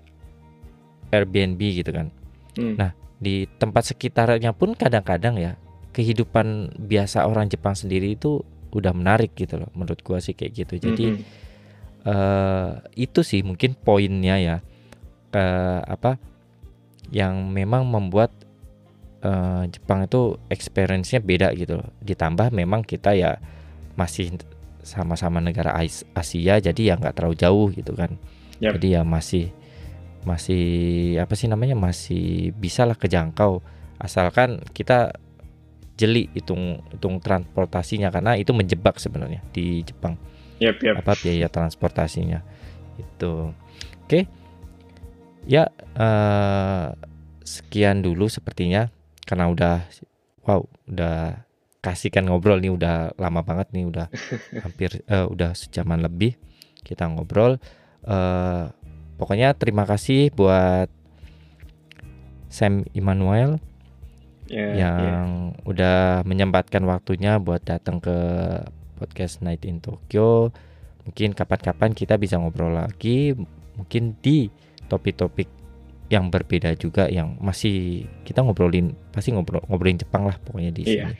Airbnb 1.10 1.60
gitu 1.60 1.90
kan. 1.90 2.08
Hmm. 2.54 2.74
Nah, 2.74 2.90
di 3.18 3.46
tempat 3.58 3.86
sekitarnya 3.86 4.50
pun 4.52 4.74
kadang-kadang 4.74 5.38
ya 5.38 5.52
kehidupan 5.92 6.74
biasa 6.80 7.22
orang 7.24 7.46
Jepang 7.46 7.74
sendiri 7.74 8.14
itu 8.14 8.42
udah 8.74 8.90
menarik 8.90 9.30
gitu 9.38 9.62
loh. 9.62 9.70
Menurut 9.72 10.02
gua 10.02 10.18
sih 10.18 10.34
kayak 10.34 10.52
gitu. 10.66 10.74
Jadi 10.80 11.04
Mhm. 11.14 11.22
eh 12.04 12.70
itu 13.00 13.24
sih 13.24 13.40
mungkin 13.40 13.72
poinnya 13.72 14.36
ya 14.36 14.56
ke 15.30 15.44
apa 15.86 16.20
yang 17.10 17.50
memang 17.52 17.88
membuat 17.88 18.32
eh, 19.24 19.64
Jepang 19.72 20.04
itu 20.06 20.38
experience-nya 20.48 21.20
beda 21.20 21.52
gitu 21.56 21.80
loh. 21.80 21.88
Ditambah 22.00 22.52
memang 22.54 22.84
kita 22.84 23.16
ya 23.16 23.40
masih 23.98 24.38
sama-sama 24.84 25.40
negara 25.40 25.72
Asia 26.12 26.60
jadi 26.60 26.92
ya 26.92 26.94
nggak 27.00 27.16
terlalu 27.16 27.36
jauh 27.36 27.66
gitu 27.72 27.96
kan. 27.96 28.16
Yap. 28.60 28.78
Jadi 28.78 28.96
ya 28.96 29.02
masih 29.02 29.50
masih 30.24 30.64
apa 31.20 31.36
sih 31.36 31.46
namanya 31.52 31.76
masih 31.76 32.56
bisa 32.56 32.88
lah 32.88 32.96
kejangkau 32.96 33.60
asalkan 34.00 34.64
kita 34.72 35.12
jeli 35.94 36.26
hitung 36.34 36.82
hitung 36.90 37.22
transportasinya 37.22 38.10
karena 38.10 38.34
itu 38.34 38.50
menjebak 38.50 38.98
sebenarnya 38.98 39.44
di 39.54 39.84
Jepang 39.86 40.18
Yap, 40.58 40.80
yap. 40.82 41.04
apa 41.04 41.12
biaya 41.20 41.46
transportasinya 41.52 42.42
itu 42.98 43.52
oke 44.08 44.20
ya 45.44 45.68
eh, 45.96 46.86
sekian 47.44 48.00
dulu 48.00 48.26
sepertinya 48.32 48.88
karena 49.28 49.48
udah 49.52 49.76
wow 50.44 50.64
udah 50.88 51.44
kasihkan 51.84 52.24
ngobrol 52.24 52.56
nih 52.60 52.72
udah 52.72 53.12
lama 53.20 53.44
banget 53.44 53.68
nih 53.76 53.84
udah 53.84 54.08
hampir 54.64 55.04
uh, 55.04 55.28
udah 55.28 55.52
sejaman 55.52 56.00
lebih 56.00 56.40
kita 56.80 57.04
ngobrol. 57.08 57.60
Uh, 58.04 58.72
pokoknya 59.20 59.52
terima 59.52 59.84
kasih 59.84 60.32
buat 60.32 60.88
Sam 62.48 62.88
Immanuel 62.96 63.60
yeah, 64.48 64.72
yang 64.76 65.28
yeah. 65.52 65.68
udah 65.68 65.98
menyempatkan 66.24 66.84
waktunya 66.88 67.36
buat 67.36 67.64
datang 67.64 68.00
ke 68.00 68.16
podcast 68.96 69.44
Night 69.44 69.68
in 69.68 69.84
Tokyo. 69.84 70.52
Mungkin 71.04 71.36
kapan-kapan 71.36 71.92
kita 71.92 72.16
bisa 72.16 72.40
ngobrol 72.40 72.72
lagi, 72.72 73.36
mungkin 73.76 74.16
di 74.24 74.48
topik-topik 74.88 75.48
yang 76.12 76.28
berbeda 76.28 76.76
juga 76.76 77.08
yang 77.08 77.40
masih 77.40 78.04
kita 78.28 78.44
ngobrolin 78.44 78.92
pasti 79.08 79.32
ngobrol 79.32 79.64
ngobrolin 79.66 79.96
Jepang 79.96 80.28
lah 80.28 80.36
pokoknya 80.38 80.70
di 80.70 80.82
sini. 80.84 81.00
Yeah. 81.00 81.12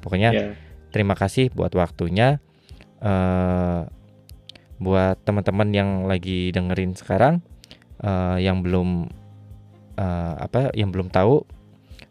Pokoknya 0.00 0.30
yeah. 0.36 0.52
terima 0.90 1.14
kasih 1.14 1.52
buat 1.52 1.72
waktunya. 1.76 2.40
Uh, 3.02 3.90
buat 4.82 5.22
teman-teman 5.22 5.70
yang 5.70 5.90
lagi 6.10 6.50
dengerin 6.50 6.98
sekarang 6.98 7.38
uh, 8.02 8.34
yang 8.42 8.66
belum 8.66 9.06
uh, 9.94 10.34
apa 10.42 10.74
yang 10.74 10.90
belum 10.90 11.06
tahu 11.06 11.46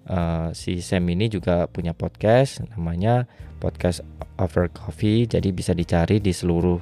uh, 0.07 0.56
si 0.56 0.80
Sam 0.80 1.03
ini 1.11 1.28
juga 1.28 1.68
punya 1.68 1.91
podcast 1.91 2.64
namanya 2.72 3.28
podcast 3.60 4.07
Over 4.40 4.72
Coffee 4.72 5.28
jadi 5.28 5.52
bisa 5.52 5.76
dicari 5.76 6.23
di 6.23 6.32
seluruh 6.32 6.80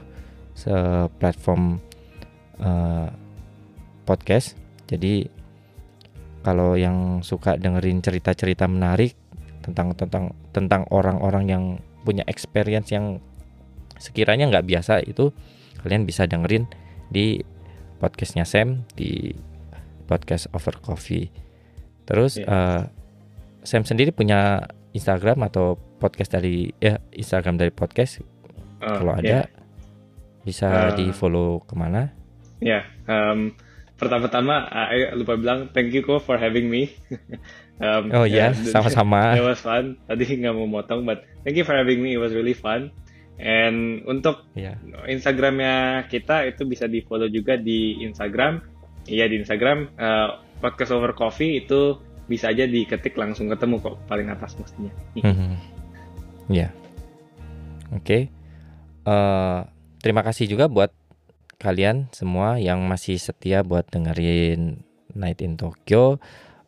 platform 1.18 1.80
uh, 2.62 3.08
podcast 4.10 4.57
jadi 4.90 5.30
kalau 6.41 6.73
yang 6.73 7.22
suka 7.22 7.61
dengerin 7.61 8.02
cerita-cerita 8.02 8.65
menarik 8.65 9.14
tentang 9.61 9.94
tentang 9.94 10.34
tentang 10.49 10.88
orang-orang 10.90 11.45
yang 11.45 11.64
punya 12.02 12.26
experience 12.26 12.90
yang 12.90 13.22
sekiranya 14.02 14.49
nggak 14.49 14.65
biasa 14.65 15.03
itu 15.06 15.30
kalian 15.84 16.07
bisa 16.07 16.26
dengerin 16.26 16.65
di 17.11 17.44
podcastnya 17.99 18.48
Sam 18.48 18.88
di 18.95 19.36
podcast 20.07 20.49
Over 20.56 20.80
Coffee. 20.80 21.30
Terus 22.07 22.40
yeah. 22.40 22.48
Iya. 22.48 22.56
uh, 22.56 22.84
Sam 23.68 23.84
sendiri 23.84 24.15
punya 24.15 24.72
Instagram 24.95 25.45
atau 25.45 25.77
podcast 25.99 26.34
dari 26.34 26.72
ya 26.80 26.98
Instagram 27.14 27.60
dari 27.60 27.69
podcast 27.69 28.23
uh, 28.81 28.98
kalau 28.98 29.14
ada 29.14 29.45
yeah. 29.45 29.45
bisa 30.48 30.95
uh, 30.95 30.98
di 30.98 31.11
follow 31.11 31.61
ke 31.68 31.76
mana? 31.76 32.10
Ya, 32.60 32.81
yeah, 32.81 32.84
um, 33.07 33.56
pertama-tama 33.99 34.65
uh, 34.71 35.13
lupa 35.13 35.35
bilang 35.35 35.67
thank 35.76 35.91
you 35.91 35.99
kok 36.01 36.23
for 36.23 36.39
having 36.39 36.71
me. 36.71 36.95
um, 37.84 38.09
oh 38.15 38.23
ya, 38.23 38.49
yeah, 38.49 38.51
sama-sama. 38.73 39.35
It 39.35 39.43
was 39.43 39.59
fun. 39.59 39.99
Tadi 40.07 40.23
nggak 40.39 40.55
mau 40.55 40.65
motong, 40.65 41.03
but 41.03 41.27
thank 41.43 41.59
you 41.59 41.67
for 41.67 41.76
having 41.76 41.99
me. 41.99 42.15
It 42.15 42.21
was 42.23 42.31
really 42.31 42.55
fun. 42.55 42.95
And 43.39 44.03
untuk 44.07 44.47
yeah. 44.55 44.80
Instagramnya 45.07 46.07
kita 46.07 46.47
itu 46.47 46.63
bisa 46.63 46.88
di 46.88 47.03
follow 47.03 47.27
juga 47.27 47.59
di 47.59 47.99
Instagram. 48.03 48.63
Iya 49.07 49.27
di 49.27 49.43
Instagram 49.43 49.95
uh, 49.99 50.43
podcast 50.63 50.95
over 50.95 51.11
coffee 51.15 51.63
itu 51.63 51.99
bisa 52.30 52.51
aja 52.51 52.67
diketik 52.67 53.17
langsung 53.17 53.49
ketemu 53.49 53.84
kok 53.84 53.95
paling 54.05 54.27
atas 54.31 54.55
mestinya. 54.59 54.93
Mm 55.17 55.34
-hmm. 55.34 55.51
Ya, 56.49 56.55
yeah. 56.55 56.71
oke. 57.95 58.05
Okay. 58.05 58.21
Uh, 59.07 59.09
eh, 59.09 59.59
terima 60.03 60.21
kasih 60.21 60.45
juga 60.45 60.69
buat 60.69 60.93
kalian 61.60 62.07
semua 62.15 62.56
yang 62.57 62.88
masih 62.88 63.19
setia 63.19 63.68
buat 63.68 63.84
dengerin 63.91 64.80
Night 65.14 65.44
in 65.44 65.60
Tokyo. 65.60 66.18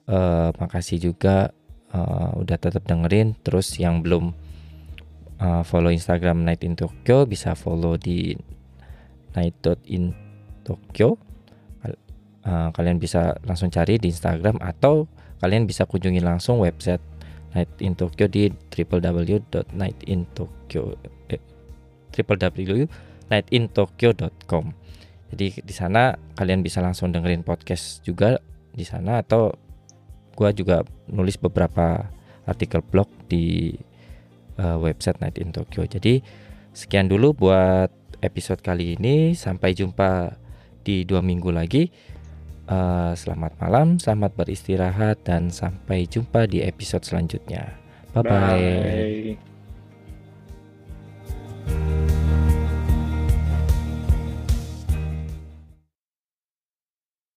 Uh, 0.05 0.51
makasih 0.59 0.99
juga 0.99 1.55
uh, 1.95 2.35
udah 2.35 2.59
tetap 2.59 2.83
dengerin. 2.83 3.39
Terus 3.39 3.79
yang 3.79 4.03
belum 4.03 4.35
uh, 5.39 5.63
follow 5.63 5.89
Instagram 5.89 6.43
Night 6.45 6.61
in 6.67 6.75
Tokyo 6.77 7.25
bisa 7.25 7.57
follow 7.57 7.97
di 7.97 8.37
night.in 9.31 10.11
Tokyo. 10.67 11.15
Uh, 12.41 12.73
kalian 12.73 12.97
bisa 12.97 13.37
langsung 13.45 13.69
cari 13.69 14.01
di 14.01 14.09
Instagram 14.09 14.57
atau 14.57 15.05
kalian 15.45 15.69
bisa 15.69 15.85
kunjungi 15.85 16.25
langsung 16.25 16.57
website 16.57 16.97
Night 17.53 17.69
in 17.83 17.93
Tokyo 17.93 18.25
di 18.25 18.49
www.nightintokyo 18.49 20.97
eh, 21.29 21.37
www.nightintokyo.com. 22.11 24.65
Jadi 25.31 25.63
di 25.63 25.73
sana 25.73 26.13
kalian 26.35 26.59
bisa 26.61 26.83
langsung 26.83 27.09
dengerin 27.15 27.47
podcast 27.47 28.03
juga 28.03 28.37
di 28.71 28.83
sana 28.83 29.23
atau 29.23 29.51
gue 30.35 30.49
juga 30.55 30.83
nulis 31.07 31.39
beberapa 31.39 32.07
artikel 32.47 32.83
blog 32.83 33.07
di 33.31 33.71
uh, 34.59 34.77
website 34.79 35.23
Night 35.23 35.39
in 35.39 35.55
Tokyo. 35.55 35.87
Jadi 35.87 36.19
sekian 36.75 37.07
dulu 37.07 37.31
buat 37.35 37.91
episode 38.21 38.59
kali 38.59 38.99
ini. 38.99 39.33
Sampai 39.33 39.73
jumpa 39.75 40.35
di 40.83 41.03
dua 41.07 41.23
minggu 41.23 41.51
lagi. 41.53 41.89
Uh, 42.71 43.11
selamat 43.17 43.59
malam, 43.59 43.99
selamat 43.99 44.31
beristirahat, 44.37 45.27
dan 45.27 45.51
sampai 45.51 46.07
jumpa 46.07 46.47
di 46.47 46.63
episode 46.63 47.03
selanjutnya. 47.03 47.75
Bye 48.15 48.23
bye. 48.23 49.35
bye. 51.67 52.20